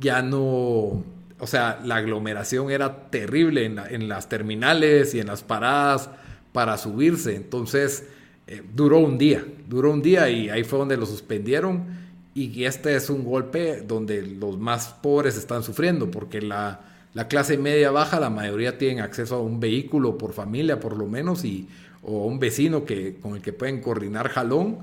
ya 0.00 0.22
no, 0.22 0.40
o 0.40 1.46
sea, 1.46 1.80
la 1.84 1.96
aglomeración 1.96 2.70
era 2.70 3.10
terrible 3.10 3.64
en, 3.64 4.08
las 4.08 4.28
terminales 4.28 5.14
y 5.14 5.20
en 5.20 5.26
las 5.26 5.42
paradas 5.42 6.10
para 6.52 6.76
subirse. 6.78 7.36
Entonces, 7.36 8.06
eh, 8.46 8.62
duró 8.74 8.98
un 8.98 9.18
día, 9.18 9.44
duró 9.68 9.92
un 9.92 10.02
día 10.02 10.28
y 10.28 10.50
ahí 10.50 10.64
fue 10.64 10.78
donde 10.78 10.96
lo 10.96 11.06
suspendieron. 11.06 12.02
y 12.34 12.64
este 12.64 12.96
es 12.96 13.10
un 13.10 13.24
golpe 13.24 13.82
donde 13.82 14.22
los 14.22 14.58
más 14.58 14.88
pobres 15.02 15.36
están 15.36 15.62
sufriendo, 15.62 16.10
porque 16.10 16.40
la, 16.40 16.80
la 17.14 17.28
clase 17.28 17.58
media 17.58 17.90
baja, 17.90 18.18
la 18.18 18.30
mayoría 18.30 18.78
tienen 18.78 19.00
acceso 19.00 19.36
a 19.36 19.42
un 19.42 19.60
vehículo 19.60 20.16
por 20.16 20.32
familia, 20.32 20.80
por 20.80 20.96
lo 20.96 21.06
menos, 21.06 21.44
y, 21.44 21.68
o 22.02 22.26
un 22.26 22.38
vecino 22.38 22.84
que, 22.84 23.16
con 23.20 23.36
el 23.36 23.42
que 23.42 23.52
pueden 23.52 23.80
coordinar 23.80 24.28
jalón, 24.28 24.78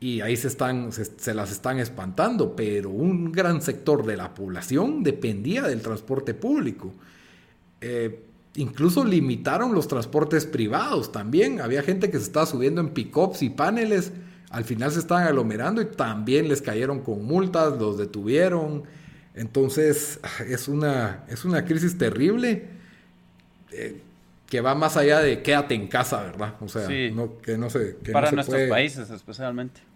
y 0.00 0.20
ahí 0.20 0.36
se, 0.36 0.46
están, 0.46 0.92
se, 0.92 1.34
las 1.34 1.50
están 1.50 1.80
espantando, 1.80 2.54
pero 2.54 2.90
un 2.90 3.32
gran 3.32 3.60
sector 3.60 4.06
de 4.06 4.16
la 4.16 4.32
población 4.32 5.02
dependía 5.02 5.62
del 5.62 5.82
transporte 5.82 6.34
público. 6.34 6.92
Eh, 7.80 8.24
incluso 8.54 9.04
limitaron 9.04 9.74
los 9.74 9.88
transportes 9.88 10.46
privados 10.46 11.10
también. 11.10 11.60
Había 11.60 11.82
gente 11.82 12.10
que 12.10 12.18
se 12.18 12.24
estaba 12.24 12.46
subiendo 12.46 12.80
en 12.80 12.90
pick-ups 12.90 13.42
y 13.42 13.50
paneles. 13.50 14.12
Al 14.50 14.64
final 14.64 14.92
se 14.92 15.00
estaban 15.00 15.26
aglomerando 15.26 15.82
y 15.82 15.86
también 15.86 16.48
les 16.48 16.62
cayeron 16.62 17.00
con 17.00 17.24
multas, 17.24 17.76
los 17.76 17.98
detuvieron. 17.98 18.84
Entonces 19.34 20.20
es 20.48 20.68
una, 20.68 21.24
es 21.28 21.44
una 21.44 21.64
crisis 21.64 21.98
terrible 21.98 22.66
eh, 23.72 24.00
que 24.46 24.60
va 24.60 24.76
más 24.76 24.96
allá 24.96 25.18
de 25.18 25.42
quédate 25.42 25.74
en 25.74 25.88
casa, 25.88 26.22
¿verdad? 26.22 26.54
O 26.60 26.68
sea, 26.68 26.88
no, 27.12 27.38
que 27.38 27.58
no 27.58 27.68
se... 27.68 27.96
Para 28.12 28.30
nuestros 28.30 28.68
países 28.68 29.10
especialmente. 29.10 29.87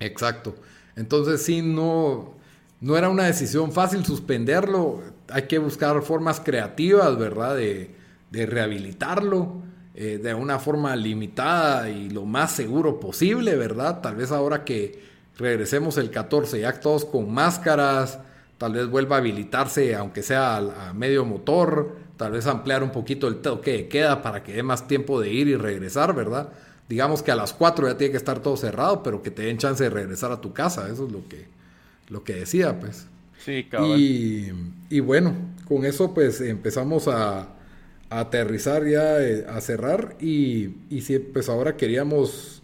Exacto. 0.00 0.54
Entonces 0.96 1.42
sí, 1.42 1.62
no, 1.62 2.34
no 2.80 2.96
era 2.96 3.08
una 3.08 3.24
decisión 3.24 3.72
fácil 3.72 4.04
suspenderlo. 4.04 5.02
Hay 5.28 5.42
que 5.42 5.58
buscar 5.58 6.00
formas 6.02 6.40
creativas, 6.40 7.16
¿verdad? 7.18 7.56
De, 7.56 7.96
rehabilitarlo 8.30 9.62
eh, 9.94 10.20
de 10.22 10.34
una 10.34 10.58
forma 10.58 10.94
limitada 10.94 11.88
y 11.88 12.10
lo 12.10 12.26
más 12.26 12.52
seguro 12.52 13.00
posible, 13.00 13.56
¿verdad? 13.56 14.00
Tal 14.02 14.16
vez 14.16 14.30
ahora 14.30 14.64
que 14.64 15.02
regresemos 15.38 15.96
el 15.96 16.10
14, 16.10 16.60
ya 16.60 16.78
todos 16.78 17.04
con 17.04 17.32
máscaras, 17.32 18.18
tal 18.58 18.74
vez 18.74 18.88
vuelva 18.88 19.16
a 19.16 19.18
habilitarse, 19.20 19.94
aunque 19.94 20.22
sea 20.22 20.56
a, 20.56 20.92
medio 20.92 21.24
motor, 21.24 21.96
tal 22.16 22.32
vez 22.32 22.46
ampliar 22.46 22.82
un 22.82 22.90
poquito 22.90 23.28
el 23.28 23.36
toque 23.36 23.72
de 23.72 23.88
queda 23.88 24.20
para 24.20 24.42
que 24.42 24.52
dé 24.52 24.62
más 24.62 24.86
tiempo 24.86 25.20
de 25.20 25.32
ir 25.32 25.48
y 25.48 25.56
regresar, 25.56 26.14
¿verdad? 26.14 26.50
Digamos 26.88 27.22
que 27.22 27.30
a 27.30 27.36
las 27.36 27.52
4 27.52 27.88
ya 27.88 27.96
tiene 27.96 28.12
que 28.12 28.16
estar 28.16 28.40
todo 28.40 28.56
cerrado, 28.56 29.02
pero 29.02 29.22
que 29.22 29.30
te 29.30 29.42
den 29.42 29.58
chance 29.58 29.84
de 29.84 29.90
regresar 29.90 30.32
a 30.32 30.40
tu 30.40 30.52
casa. 30.52 30.88
Eso 30.90 31.06
es 31.06 31.12
lo 31.12 31.26
que, 31.28 31.46
lo 32.08 32.24
que 32.24 32.34
decía, 32.34 32.78
pues. 32.80 33.06
Sí, 33.44 33.64
cabrón. 33.70 33.94
Y, 34.90 35.00
bueno, 35.00 35.34
con 35.66 35.84
eso 35.84 36.12
pues 36.14 36.40
empezamos 36.40 37.08
a, 37.08 37.48
aterrizar 38.10 38.86
ya, 38.86 39.22
eh, 39.22 39.44
a 39.46 39.60
cerrar 39.60 40.16
y, 40.18 40.70
y 40.88 41.02
sí, 41.02 41.18
pues 41.18 41.50
ahora 41.50 41.76
queríamos, 41.76 42.62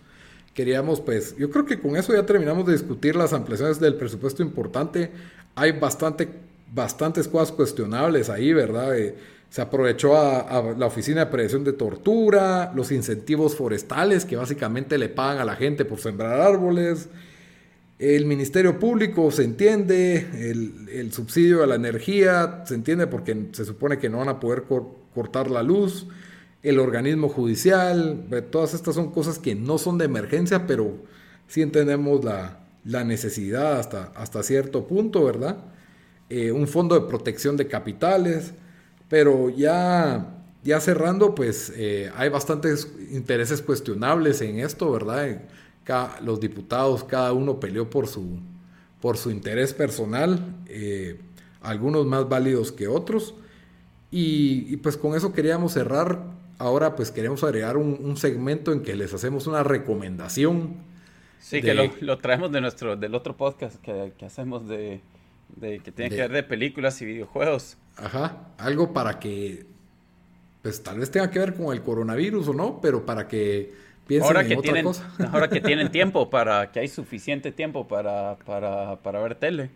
queríamos 0.55 1.03
pues, 1.03 1.37
yo 1.37 1.51
creo 1.51 1.67
que 1.67 1.79
con 1.79 1.97
eso 1.97 2.15
ya 2.15 2.25
terminamos 2.25 2.65
de 2.65 2.73
discutir 2.73 3.15
las 3.15 3.35
ampliaciones 3.35 3.79
del 3.79 3.97
presupuesto 3.97 4.43
importante. 4.43 5.11
Hay 5.55 5.73
bastante, 5.73 6.31
bastantes 6.73 7.29
cosas 7.29 7.53
cuestionables 7.53 8.31
ahí, 8.31 8.55
¿verdad? 8.55 8.99
Eh, 8.99 9.17
se 9.55 9.63
aprovechó 9.63 10.17
a, 10.17 10.75
la 10.77 10.87
Oficina 10.87 11.21
de 11.21 11.27
Prevención 11.27 11.63
de 11.63 11.75
Tortura, 11.75 12.73
los 12.75 12.91
incentivos 12.91 13.55
forestales 13.55 14.25
que 14.25 14.35
básicamente 14.35 14.99
le 14.99 15.09
pagan 15.09 15.39
a 15.39 15.45
la 15.45 15.55
gente 15.55 15.85
por 15.85 16.01
sembrar 16.01 16.41
árboles, 16.41 17.09
el 18.01 18.27
Ministerio 18.27 18.81
Público 18.81 19.31
se 19.31 19.45
entiende, 19.45 20.27
el, 20.91 21.13
subsidio 21.13 21.63
a 21.63 21.69
la 21.69 21.77
energía 21.77 22.65
se 22.67 22.75
entiende 22.75 23.07
porque 23.07 23.51
se 23.53 23.65
supone 23.65 24.01
que 24.01 24.09
no 24.09 24.19
van 24.19 24.29
a 24.29 24.41
poder 24.41 24.65
cortar 25.15 25.49
la 25.49 25.63
luz, 25.63 26.09
el 26.65 26.81
organismo 26.81 27.29
judicial, 27.29 28.25
todas 28.51 28.75
estas 28.75 28.97
son 28.97 29.13
cosas 29.13 29.39
que 29.39 29.55
no 29.55 29.79
son 29.79 29.99
de 29.99 30.07
emergencia, 30.07 30.67
pero 30.67 30.97
sí 31.47 31.63
entendemos 31.63 32.25
la, 32.25 32.59
necesidad 33.05 33.79
hasta, 33.79 34.11
hasta 34.17 34.43
cierto 34.43 34.89
punto, 34.89 35.25
¿verdad? 35.25 35.59
Eh, 36.29 36.51
un 36.51 36.67
fondo 36.67 36.99
de 36.99 37.07
protección 37.07 37.57
de 37.57 37.69
capitales, 37.69 38.53
pero 39.15 39.49
ya, 39.49 40.27
ya 40.65 40.81
cerrando, 40.81 41.37
pues 41.37 41.73
eh, 41.77 42.11
hay 42.17 42.31
bastantes 42.31 42.93
intereses 43.13 43.63
cuestionables 43.63 44.41
en 44.41 44.59
esto, 44.59 44.91
¿verdad? 44.91 45.41
los 46.21 46.41
diputados, 46.41 47.05
cada 47.05 47.33
uno 47.33 47.61
peleó 47.61 47.89
por 47.89 48.09
su, 48.09 48.41
por 49.01 49.17
su 49.17 49.31
interés 49.31 49.73
personal, 49.73 50.41
eh, 50.67 51.21
algunos 51.63 52.07
más 52.07 52.29
válidos 52.29 52.73
que 52.73 52.89
otros. 52.89 53.37
Y, 54.11 54.79
pues 54.79 54.97
con 54.97 55.15
eso 55.15 55.33
queríamos 55.33 55.75
cerrar. 55.75 56.21
Ahora 56.59 56.97
pues 56.97 57.13
queremos 57.13 57.45
agregar 57.45 57.77
un, 57.77 58.17
segmento 58.17 58.73
en 58.73 58.83
que 58.83 58.97
les 58.97 59.15
hacemos 59.15 59.47
una 59.47 59.63
recomendación. 59.63 60.75
Sí, 61.39 61.63
que 61.63 61.73
lo, 62.01 62.19
traemos 62.19 62.51
de 62.51 62.61
nuestro, 62.61 62.97
del 62.97 63.15
otro 63.15 63.37
podcast 63.37 63.81
que, 63.81 64.13
que 64.19 64.27
hacemos 64.27 64.67
de, 64.67 65.03
de 65.57 65.81
que 65.81 65.93
tiene 65.93 66.11
que 66.11 66.23
ver 66.23 66.33
de 66.33 66.43
películas 66.43 67.01
y 67.03 67.07
videojuegos. 67.07 67.77
Ajá, 67.97 68.49
algo 68.59 68.93
para 68.93 69.19
que, 69.19 69.67
pues 70.63 70.83
tal 70.83 70.99
vez 70.99 71.11
tenga 71.11 71.31
que 71.31 71.39
ver 71.39 71.55
con 71.55 71.73
el 71.73 71.83
coronavirus 71.83 72.49
o 72.49 72.55
no, 72.55 72.81
pero 72.81 73.05
para 73.07 73.29
que 73.29 73.73
piensen 74.07 74.29
ahora 74.29 74.43
en 74.43 74.49
que 74.49 74.55
otra 74.55 74.63
tienen, 74.63 74.85
cosa. 74.85 75.11
ahora 75.33 75.49
que 75.49 75.61
tienen 75.61 75.91
tiempo, 75.93 76.29
para 76.31 76.71
que 76.73 76.81
hay 76.81 76.89
suficiente 76.89 77.53
tiempo 77.53 77.87
para, 77.87 78.37
para, 78.45 78.97
para 79.03 79.21
ver 79.21 79.37
tele. 79.37 79.71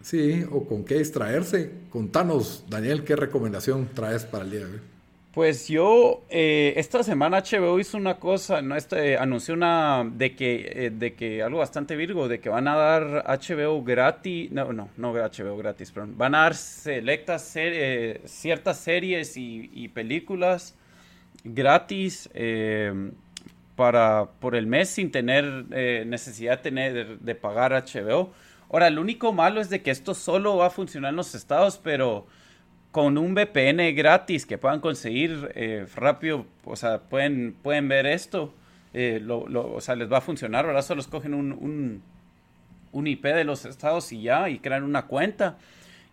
Sí, 0.00 0.44
o 0.50 0.64
con 0.64 0.84
qué 0.84 0.98
distraerse. 0.98 1.72
Contanos, 1.90 2.64
Daniel, 2.68 3.04
¿qué 3.04 3.16
recomendación 3.16 3.88
traes 3.94 4.24
para 4.24 4.44
el 4.44 4.50
día 4.50 4.60
de 4.60 4.66
hoy? 4.66 4.80
Pues 5.38 5.68
yo, 5.68 6.24
eh, 6.30 6.72
esta 6.78 7.04
semana 7.04 7.44
HBO 7.44 7.78
hizo 7.78 7.96
una 7.96 8.16
cosa, 8.16 8.60
no 8.60 8.74
este, 8.74 9.16
anunció 9.16 9.54
una, 9.54 10.04
de 10.04 10.34
que, 10.34 10.72
eh, 10.74 10.90
de 10.90 11.14
que, 11.14 11.44
algo 11.44 11.60
bastante 11.60 11.94
virgo, 11.94 12.26
de 12.26 12.40
que 12.40 12.48
van 12.48 12.66
a 12.66 12.74
dar 12.74 13.24
HBO 13.24 13.84
gratis, 13.84 14.50
no, 14.50 14.72
no, 14.72 14.88
no 14.96 15.12
HBO 15.12 15.56
gratis, 15.56 15.92
perdón, 15.92 16.18
van 16.18 16.34
a 16.34 16.38
dar 16.38 16.56
selectas 16.56 17.52
eh, 17.54 18.20
ciertas 18.24 18.78
series 18.78 19.36
y, 19.36 19.86
películas 19.94 20.74
gratis 21.44 22.28
para, 23.76 24.30
por 24.40 24.56
el 24.56 24.66
mes 24.66 24.88
sin 24.88 25.12
tener 25.12 25.44
necesidad 26.04 26.60
de 26.60 27.34
pagar 27.36 27.74
HBO. 27.74 28.32
Ahora, 28.72 28.90
lo 28.90 29.00
único 29.00 29.32
malo 29.32 29.60
es 29.60 29.70
de 29.70 29.82
que 29.82 29.92
esto 29.92 30.14
solo 30.14 30.56
va 30.56 30.66
a 30.66 30.70
funcionar 30.70 31.10
en 31.10 31.16
los 31.16 31.36
estados, 31.36 31.78
pero 31.80 32.26
con 32.90 33.18
un 33.18 33.34
VPN 33.34 33.94
gratis 33.94 34.46
que 34.46 34.58
puedan 34.58 34.80
conseguir 34.80 35.52
eh, 35.54 35.86
rápido, 35.94 36.46
o 36.64 36.76
sea, 36.76 37.00
pueden, 37.00 37.54
pueden 37.62 37.88
ver 37.88 38.06
esto, 38.06 38.54
eh, 38.94 39.20
lo, 39.22 39.40
o 39.44 39.80
sea, 39.80 39.94
les 39.94 40.10
va 40.10 40.18
a 40.18 40.20
funcionar, 40.20 40.66
¿verdad? 40.66 40.82
Solo 40.82 41.00
escogen 41.00 41.34
un, 41.34 41.52
un, 41.52 42.02
un, 42.92 43.06
IP 43.06 43.24
de 43.24 43.44
los 43.44 43.66
estados 43.66 44.10
y 44.12 44.22
ya, 44.22 44.48
y 44.48 44.58
crean 44.58 44.82
una 44.84 45.06
cuenta. 45.06 45.58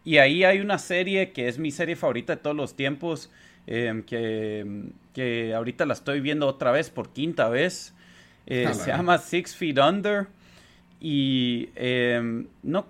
Y 0.03 0.17
ahí 0.17 0.43
hay 0.43 0.59
una 0.59 0.77
serie 0.77 1.31
que 1.31 1.47
es 1.47 1.57
mi 1.57 1.71
serie 1.71 1.95
favorita 1.95 2.35
de 2.35 2.41
todos 2.41 2.55
los 2.55 2.75
tiempos, 2.75 3.31
em, 3.65 4.03
que, 4.03 4.83
que, 5.13 5.53
ahorita 5.55 5.85
la 5.85 5.93
estoy 5.93 6.19
viendo 6.19 6.45
otra 6.47 6.71
vez 6.71 6.89
por 6.89 7.09
quinta 7.09 7.49
vez. 7.49 7.93
Eh, 8.45 8.71
se 8.73 8.91
llama 8.91 9.17
Six 9.17 9.55
Feet 9.55 9.79
Under. 9.79 10.27
Y 10.99 11.69
em, 11.75 12.47
no 12.61 12.85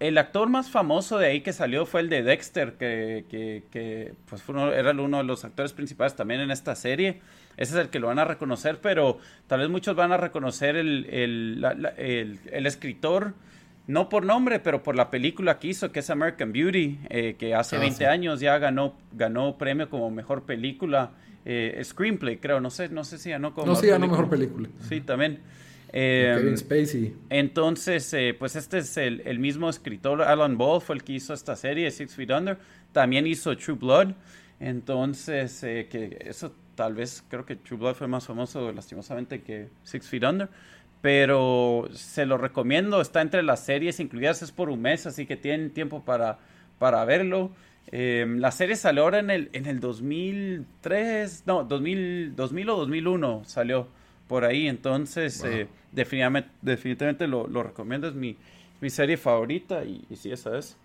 el 0.00 0.16
actor 0.16 0.48
más 0.48 0.70
famoso 0.70 1.18
de 1.18 1.26
ahí 1.26 1.40
que 1.42 1.52
salió 1.52 1.84
fue 1.84 2.00
el 2.00 2.08
de 2.08 2.22
Dexter, 2.22 2.72
que, 2.72 3.26
que, 3.70 4.14
pues 4.28 4.42
era 4.74 4.90
uno 4.92 5.18
de 5.18 5.24
los 5.24 5.44
actores 5.44 5.74
principales 5.74 6.16
también 6.16 6.40
en 6.40 6.50
esta 6.50 6.74
serie. 6.74 7.20
Ese 7.58 7.74
es 7.74 7.80
el 7.84 7.90
que 7.90 7.98
lo 7.98 8.06
van 8.06 8.18
a 8.18 8.24
reconocer, 8.24 8.80
pero 8.80 9.18
tal 9.46 9.60
vez 9.60 9.68
muchos 9.68 9.94
van 9.94 10.10
a 10.12 10.16
reconocer 10.16 10.76
el, 10.76 11.06
el, 11.10 12.66
escritor, 12.66 13.34
no 13.86 14.08
por 14.08 14.24
nombre, 14.24 14.58
pero 14.58 14.82
por 14.82 14.96
la 14.96 15.10
película 15.10 15.58
que 15.58 15.68
hizo, 15.68 15.92
que 15.92 16.00
es 16.00 16.08
American 16.08 16.52
Beauty, 16.52 16.98
eh, 17.10 17.36
que 17.38 17.54
hace 17.54 17.76
20 17.76 18.06
ah, 18.06 18.12
años 18.12 18.40
ya 18.40 18.56
ganó, 18.56 18.94
ganó 19.12 19.58
premio 19.58 19.90
como 19.90 20.10
mejor 20.10 20.44
película. 20.44 21.10
Eh, 21.44 21.78
screenplay, 21.84 22.38
creo, 22.38 22.60
no 22.60 22.70
sé, 22.70 22.88
no 22.88 23.04
sé 23.04 23.18
si 23.18 23.30
ganó 23.30 23.52
como. 23.52 23.66
No, 23.66 23.74
sí 23.74 23.86
ganó 23.86 24.06
mejor 24.06 24.30
película. 24.30 24.68
Sí, 24.88 25.02
también. 25.02 25.40
Kevin 25.92 26.48
em, 26.48 26.56
Spacey. 26.56 27.14
Entonces, 27.30 28.12
eh, 28.14 28.34
pues 28.38 28.56
este 28.56 28.78
es 28.78 28.96
el, 28.96 29.38
mismo 29.38 29.68
escritor, 29.68 30.22
Alan 30.22 30.56
Ball, 30.56 30.80
fue 30.80 30.96
el 30.96 31.04
que 31.04 31.14
hizo 31.14 31.34
esta 31.34 31.56
serie, 31.56 31.90
Six 31.90 32.14
Feet 32.14 32.30
Under. 32.30 32.58
También 32.92 33.26
hizo 33.26 33.56
True 33.56 33.76
Blood. 33.76 34.12
Entonces, 34.60 35.62
eh, 35.62 35.88
que 35.90 36.18
eso 36.20 36.52
tal 36.74 36.94
vez 36.94 37.24
creo 37.28 37.44
que 37.44 37.56
True 37.56 37.78
Blood 37.78 37.94
fue 37.94 38.08
más 38.08 38.26
famoso 38.26 38.72
lastimosamente 38.72 39.42
que 39.42 39.68
Six 39.82 40.08
Feet 40.08 40.24
Under. 40.24 40.48
Pero 41.00 41.88
se 41.92 42.26
lo 42.26 42.36
recomiendo, 42.36 43.00
está 43.00 43.22
entre 43.22 43.42
las 43.42 43.64
series 43.64 44.00
incluidas, 44.00 44.42
es 44.42 44.52
por 44.52 44.68
un 44.68 44.82
mes, 44.82 45.06
así 45.06 45.24
que 45.24 45.36
tienen 45.36 45.70
tiempo 45.70 46.04
para, 46.04 46.38
para 46.78 47.04
verlo. 47.06 47.52
Em, 47.86 48.38
la 48.38 48.50
serie 48.52 48.76
salió 48.76 49.04
ahora 49.04 49.18
en 49.18 49.30
el, 49.30 49.50
en 49.54 49.66
el 49.66 49.80
2003, 49.80 51.44
no, 51.46 51.64
2000, 51.64 52.36
2000 52.36 52.68
o 52.68 52.76
2001 52.76 53.42
salió 53.46 53.88
por 54.30 54.44
ahí. 54.44 54.68
Entonces, 54.68 55.42
eh, 55.42 55.66
definitivamente, 55.90 56.50
definitivamente 56.62 57.26
lo, 57.26 57.62
recomiendo. 57.64 58.06
Es 58.06 58.14
mi, 58.14 58.36
serie 58.88 59.16
favorita 59.16 59.84
y, 59.84 60.06
sí, 60.14 60.30
esa 60.30 60.56
es. 60.56 60.76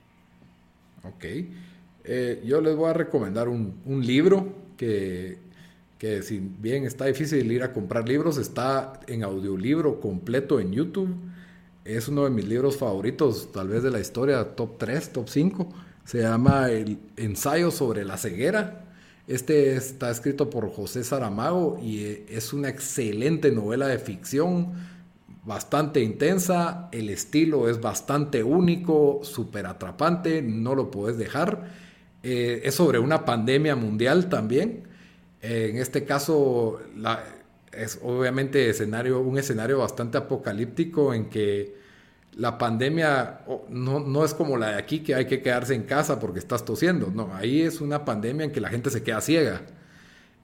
Ok. 1.04 1.26
Eh, 2.04 2.42
yo 2.44 2.60
les 2.60 2.76
voy 2.76 2.90
a 2.90 2.94
recomendar 2.94 3.48
un, 3.48 3.76
libro 4.04 4.52
que, 4.78 5.38
que, 6.00 6.24
si 6.24 6.40
bien 6.40 6.86
está 6.86 7.06
difícil 7.06 7.50
ir 7.52 7.62
a 7.62 7.72
comprar 7.72 8.10
libros, 8.10 8.40
está 8.40 9.00
en 9.08 9.24
audiolibro 9.24 10.02
completo 10.02 10.60
en 10.60 10.74
YouTube. 10.74 11.16
es 11.86 12.08
uno 12.08 12.24
de 12.24 12.32
mis 12.32 12.46
libros 12.46 12.78
favoritos, 12.78 13.52
tal 13.52 13.68
vez 13.68 13.84
de 13.84 13.92
la 13.92 14.00
historia, 14.00 14.44
top 14.56 14.80
3, 14.80 15.12
top 15.14 15.30
5. 15.30 15.70
Se 16.04 16.22
llama 16.22 16.72
El 16.72 16.98
ensayo 17.16 17.70
sobre 17.70 18.06
la 18.06 18.18
ceguera. 18.18 18.85
Este 19.28 19.76
está 19.76 20.12
escrito 20.12 20.52
por 20.52 20.70
José 20.72 21.04
Saramago 21.04 21.80
y 21.82 22.06
eh, 22.06 22.26
es 22.30 22.54
una 22.54 22.70
excelente 22.70 23.52
novela 23.52 23.88
de 23.88 23.98
ficción, 23.98 24.74
bastante 25.44 26.02
intensa, 26.02 26.90
el 26.92 27.10
estilo 27.10 27.68
es 27.68 27.82
bastante 27.82 28.44
único, 28.44 29.22
súper 29.24 29.66
atrapante, 29.66 30.42
no 30.44 30.76
lo 30.76 30.92
puedes 30.92 31.18
dejar. 31.18 31.72
Eh, 32.22 32.62
es 32.64 32.76
sobre 32.76 33.00
una 33.00 33.26
pandemia 33.26 33.76
mundial 33.76 34.30
también. 34.30 34.84
Eh, 35.42 35.70
en 35.72 35.78
este 35.78 36.06
caso, 36.06 36.80
es 37.72 38.00
obviamente 38.04 38.70
un 39.14 39.38
escenario 39.38 39.78
bastante 39.80 40.18
apocalíptico 40.18 41.14
en 41.14 41.30
que 41.30 41.85
la 42.38 42.58
pandemia 42.58 43.42
no, 43.70 44.00
no, 44.00 44.26
es 44.26 44.34
como 44.34 44.58
la 44.58 44.72
de 44.72 44.76
aquí 44.76 45.00
que 45.00 45.16
hay 45.16 45.26
que 45.26 45.42
quedarse 45.42 45.74
en 45.74 45.84
casa 45.84 46.20
porque 46.20 46.40
estás 46.40 46.66
tosiendo. 46.66 47.12
No, 47.14 47.34
ahí 47.34 47.62
es 47.62 47.82
una 47.82 48.04
pandemia 48.06 48.46
en 48.46 48.52
que 48.52 48.62
la 48.62 48.70
gente 48.70 48.90
se 48.90 49.04
queda 49.04 49.22
ciega. 49.22 49.62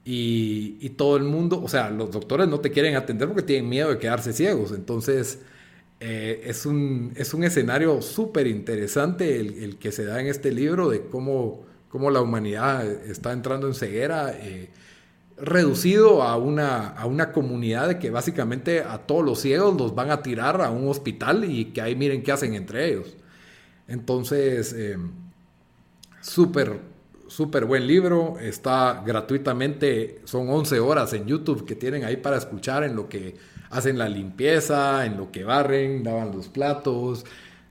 Y, 0.04 0.78
y, 0.80 0.90
todo 0.90 1.16
el 1.16 1.22
mundo, 1.22 1.62
o 1.62 1.68
sea, 1.68 1.90
los 1.90 2.10
doctores 2.10 2.48
no 2.48 2.58
te 2.60 2.72
quieren 2.72 2.96
atender 2.96 3.28
porque 3.28 3.42
tienen 3.42 3.68
miedo 3.68 3.90
de 3.90 3.98
quedarse 3.98 4.32
ciegos. 4.32 4.72
Entonces, 4.72 5.40
eh, 6.00 6.42
es, 6.46 6.66
un, 6.66 7.12
es 7.14 7.34
un 7.34 7.44
escenario 7.44 8.02
súper 8.02 8.48
interesante 8.48 9.38
el, 9.38 9.62
el, 9.62 9.76
que 9.78 9.92
se 9.92 10.04
da 10.04 10.20
en 10.20 10.26
este 10.26 10.50
libro 10.50 10.88
de 10.88 11.02
cómo, 11.06 11.64
cómo 11.88 12.10
la 12.10 12.20
humanidad 12.20 12.84
está 13.06 13.32
entrando 13.32 13.68
en 13.68 13.74
ceguera. 13.74 14.34
Eh, 14.36 14.70
reducido 15.42 16.22
a 16.22 16.36
una, 16.36 16.88
a 16.88 17.06
una 17.06 17.32
comunidad 17.32 17.88
de 17.88 17.98
que 17.98 18.10
básicamente 18.10 18.80
a 18.80 18.98
todos 18.98 19.24
los 19.24 19.40
ciegos 19.40 19.76
los 19.76 19.94
van 19.94 20.10
a 20.10 20.22
tirar 20.22 20.62
a 20.62 20.70
un 20.70 20.88
hospital 20.88 21.44
y 21.44 21.66
que 21.66 21.82
ahí 21.82 21.96
miren 21.96 22.22
qué 22.22 22.30
hacen 22.30 22.54
entre 22.54 22.88
ellos. 22.88 23.16
Entonces, 23.88 24.72
eh, 24.72 24.96
súper, 26.20 26.80
súper 27.26 27.64
buen 27.64 27.88
libro, 27.88 28.38
está 28.40 29.02
gratuitamente, 29.04 30.20
son 30.24 30.48
11 30.48 30.78
horas 30.78 31.12
en 31.12 31.26
YouTube 31.26 31.66
que 31.66 31.74
tienen 31.74 32.04
ahí 32.04 32.16
para 32.16 32.36
escuchar 32.36 32.84
en 32.84 32.94
lo 32.94 33.08
que 33.08 33.34
hacen 33.70 33.98
la 33.98 34.08
limpieza, 34.08 35.04
en 35.06 35.16
lo 35.16 35.32
que 35.32 35.42
barren, 35.42 36.04
lavan 36.04 36.30
los 36.30 36.48
platos, 36.48 37.24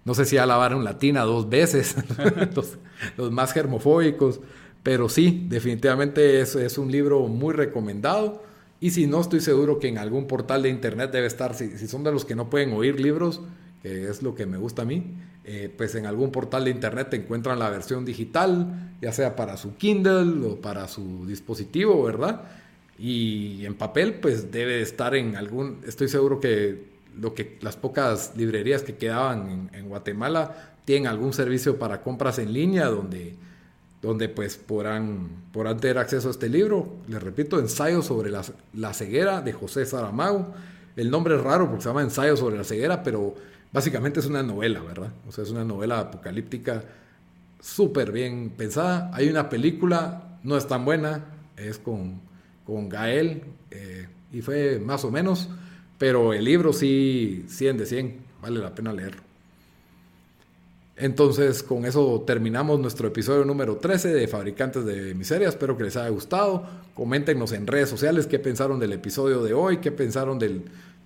no 0.04 0.14
sé 0.14 0.26
si 0.26 0.36
ya 0.36 0.46
lavaron 0.46 0.84
la 0.84 0.98
tina 0.98 1.22
dos 1.22 1.48
veces, 1.50 1.96
los, 2.56 2.78
los 3.16 3.32
más 3.32 3.54
germofóbicos. 3.54 4.42
Pero 4.84 5.10
sí, 5.10 5.46
definitivamente 5.48 6.42
es, 6.42 6.56
es 6.56 6.78
un 6.78 6.92
libro 6.92 7.28
muy 7.28 7.54
recomendado. 7.54 8.44
Y 8.80 8.92
si 8.92 9.06
no, 9.06 9.22
estoy 9.22 9.42
seguro 9.42 9.78
que 9.80 9.88
en 9.88 10.00
algún 10.00 10.26
portal 10.26 10.64
de 10.64 10.70
internet 10.70 11.12
debe 11.12 11.28
estar, 11.28 11.54
si, 11.54 11.88
son 11.88 12.04
de 12.04 12.12
los 12.12 12.26
que 12.26 12.36
no 12.36 12.50
pueden 12.50 12.74
oír 12.74 13.00
libros, 13.00 13.42
que 13.84 14.10
es 14.10 14.24
lo 14.24 14.34
que 14.34 14.48
me 14.48 14.58
gusta 14.58 14.82
a 14.82 14.86
mí, 14.86 15.04
eh, 15.44 15.72
pues 15.76 15.94
en 15.94 16.08
algún 16.08 16.32
portal 16.32 16.66
de 16.66 16.72
internet 16.72 17.10
te 17.12 17.18
encuentran 17.18 17.60
la 17.60 17.70
versión 17.70 18.06
digital, 18.06 18.94
ya 19.00 19.12
sea 19.12 19.36
para 19.36 19.56
su 19.58 19.76
Kindle 19.76 20.48
o 20.48 20.62
para 20.62 20.88
su 20.88 21.28
dispositivo, 21.28 22.04
¿verdad? 22.04 22.42
Y 22.98 23.66
en 23.66 23.76
papel, 23.76 24.16
pues 24.16 24.52
debe 24.52 24.82
estar 24.82 25.16
en 25.16 25.36
algún, 25.36 25.82
estoy 25.86 26.08
seguro 26.08 26.40
que 26.40 26.90
lo 27.20 27.36
que 27.36 27.58
las 27.62 27.76
pocas 27.76 28.34
librerías 28.36 28.82
que 28.84 28.96
quedaban 28.96 29.70
en 29.74 29.90
Guatemala 29.90 30.74
tienen 30.86 31.08
algún 31.08 31.34
servicio 31.34 31.78
para 31.78 32.02
compras 32.02 32.40
en 32.40 32.54
línea 32.54 32.88
donde 32.88 33.36
donde 34.02 34.30
pues 34.30 34.58
podrán, 34.58 35.30
podrán 35.52 35.80
tener 35.80 35.98
acceso 35.98 36.28
a 36.28 36.32
este 36.32 36.50
libro. 36.50 36.98
Les 37.08 37.22
repito, 37.22 37.60
Ensayo 37.60 38.02
sobre 38.02 38.32
la, 38.32 38.42
la, 38.74 38.94
ceguera 38.94 39.42
de 39.42 39.54
José 39.54 39.86
Saramago. 39.86 40.54
El 40.96 41.12
nombre 41.12 41.36
es 41.36 41.42
raro 41.42 41.68
porque 41.68 41.84
se 41.84 41.90
llama 41.90 42.02
Ensayo 42.02 42.36
sobre 42.36 42.58
la 42.58 42.64
ceguera, 42.64 43.04
pero 43.04 43.36
básicamente 43.72 44.20
es 44.20 44.26
una 44.26 44.44
novela, 44.44 44.82
¿verdad? 44.82 45.12
O 45.28 45.32
sea, 45.32 45.44
es 45.44 45.52
una 45.52 45.64
novela 45.64 46.00
apocalíptica 46.00 46.84
súper 47.60 48.12
bien 48.12 48.52
pensada. 48.58 49.12
Hay 49.14 49.30
una 49.30 49.50
película, 49.50 50.40
no 50.44 50.58
es 50.58 50.68
tan 50.68 50.84
buena, 50.84 51.26
es 51.56 51.78
con, 51.78 52.22
con 52.66 52.90
Gael 52.90 53.44
eh, 53.70 54.08
y 54.34 54.42
fue 54.42 54.80
más 54.80 55.06
o 55.06 55.12
menos, 55.12 55.50
pero 55.98 56.34
el 56.34 56.44
libro 56.44 56.74
sí, 56.74 57.46
100 57.48 57.78
de 57.78 57.86
100, 57.86 58.18
vale 58.42 58.60
la 58.60 58.74
pena 58.74 58.92
leerlo. 58.92 59.31
Entonces, 61.02 61.64
con 61.64 61.86
eso 61.86 62.24
terminamos 62.28 62.80
nuestro 62.80 63.08
episodio 63.08 63.44
número 63.44 63.78
13 63.78 64.14
de 64.14 64.28
Fabricantes 64.28 64.86
de 64.86 65.16
Miseria. 65.16 65.50
Espero 65.50 65.76
que 65.76 65.86
les 65.86 65.98
haya 65.98 66.10
gustado. 66.10 66.64
Coméntenos 66.94 67.54
en 67.54 67.66
redes 67.66 67.90
sociales 67.90 68.28
qué 68.28 68.38
pensaron 68.38 68.80
del 68.80 68.94
episodio 68.94 69.42
de 69.42 69.52
hoy, 69.52 69.78
qué 69.78 69.92
pensaron 69.92 70.38
de 70.38 70.62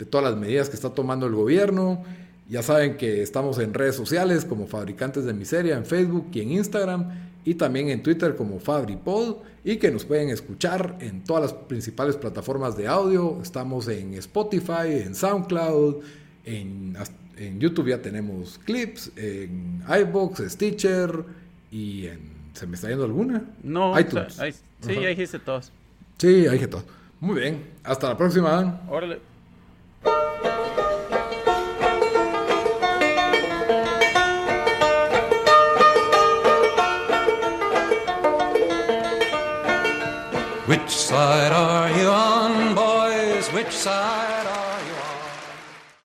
todas 0.10 0.30
las 0.30 0.38
medidas 0.38 0.68
que 0.68 0.76
está 0.76 0.90
tomando 0.90 1.28
el 1.28 1.34
gobierno. 1.34 2.04
Ya 2.50 2.62
saben 2.62 2.98
que 2.98 3.24
estamos 3.24 3.58
en 3.60 3.74
redes 3.74 3.96
sociales 3.96 4.44
como 4.44 4.68
Fabricantes 4.68 5.24
de 5.24 5.34
Miseria 5.34 5.78
en 5.78 5.86
Facebook 5.86 6.28
y 6.34 6.42
en 6.42 6.52
Instagram 6.52 7.12
y 7.46 7.56
también 7.56 7.88
en 7.88 8.04
Twitter 8.04 8.36
como 8.36 8.60
FabriPod 8.60 9.38
y 9.64 9.78
que 9.78 9.92
nos 9.92 10.04
pueden 10.04 10.28
escuchar 10.28 10.98
en 11.00 11.24
todas 11.24 11.44
las 11.44 11.54
principales 11.54 12.18
plataformas 12.18 12.76
de 12.76 12.88
audio. 12.88 13.40
Estamos 13.42 13.88
en 13.88 14.16
Spotify, 14.16 15.04
en 15.06 15.16
SoundCloud, 15.16 16.04
en 16.44 16.98
en 17.38 17.60
YouTube 17.60 17.90
ya 17.90 18.02
tenemos 18.02 18.60
clips, 18.66 19.12
en 19.16 19.84
iBox, 19.88 20.42
Stitcher 20.52 21.24
y 21.72 22.08
en... 22.08 22.36
¿Se 22.54 22.66
me 22.66 22.76
está 22.76 22.88
yendo 22.88 23.04
alguna? 23.04 23.44
No, 23.64 24.00
iTunes. 24.00 24.40
sí, 24.82 24.92
ahí 24.92 25.22
hice 25.22 25.40
todos. 25.40 25.72
Sí, 26.18 26.48
ahí 26.48 26.56
hice 26.56 26.68
todos. 26.68 26.86
Muy 27.20 27.42
bien. 27.42 27.64
Hasta 27.84 28.10
la 28.10 28.18
próxima. 28.18 28.82
Órale. 28.90 29.20
Which 40.68 40.90
side 40.90 41.52
are 41.52 41.92
you 42.00 42.08
on, 42.08 42.74
boys? 42.74 43.52
Which 43.54 43.72
side? 43.72 44.35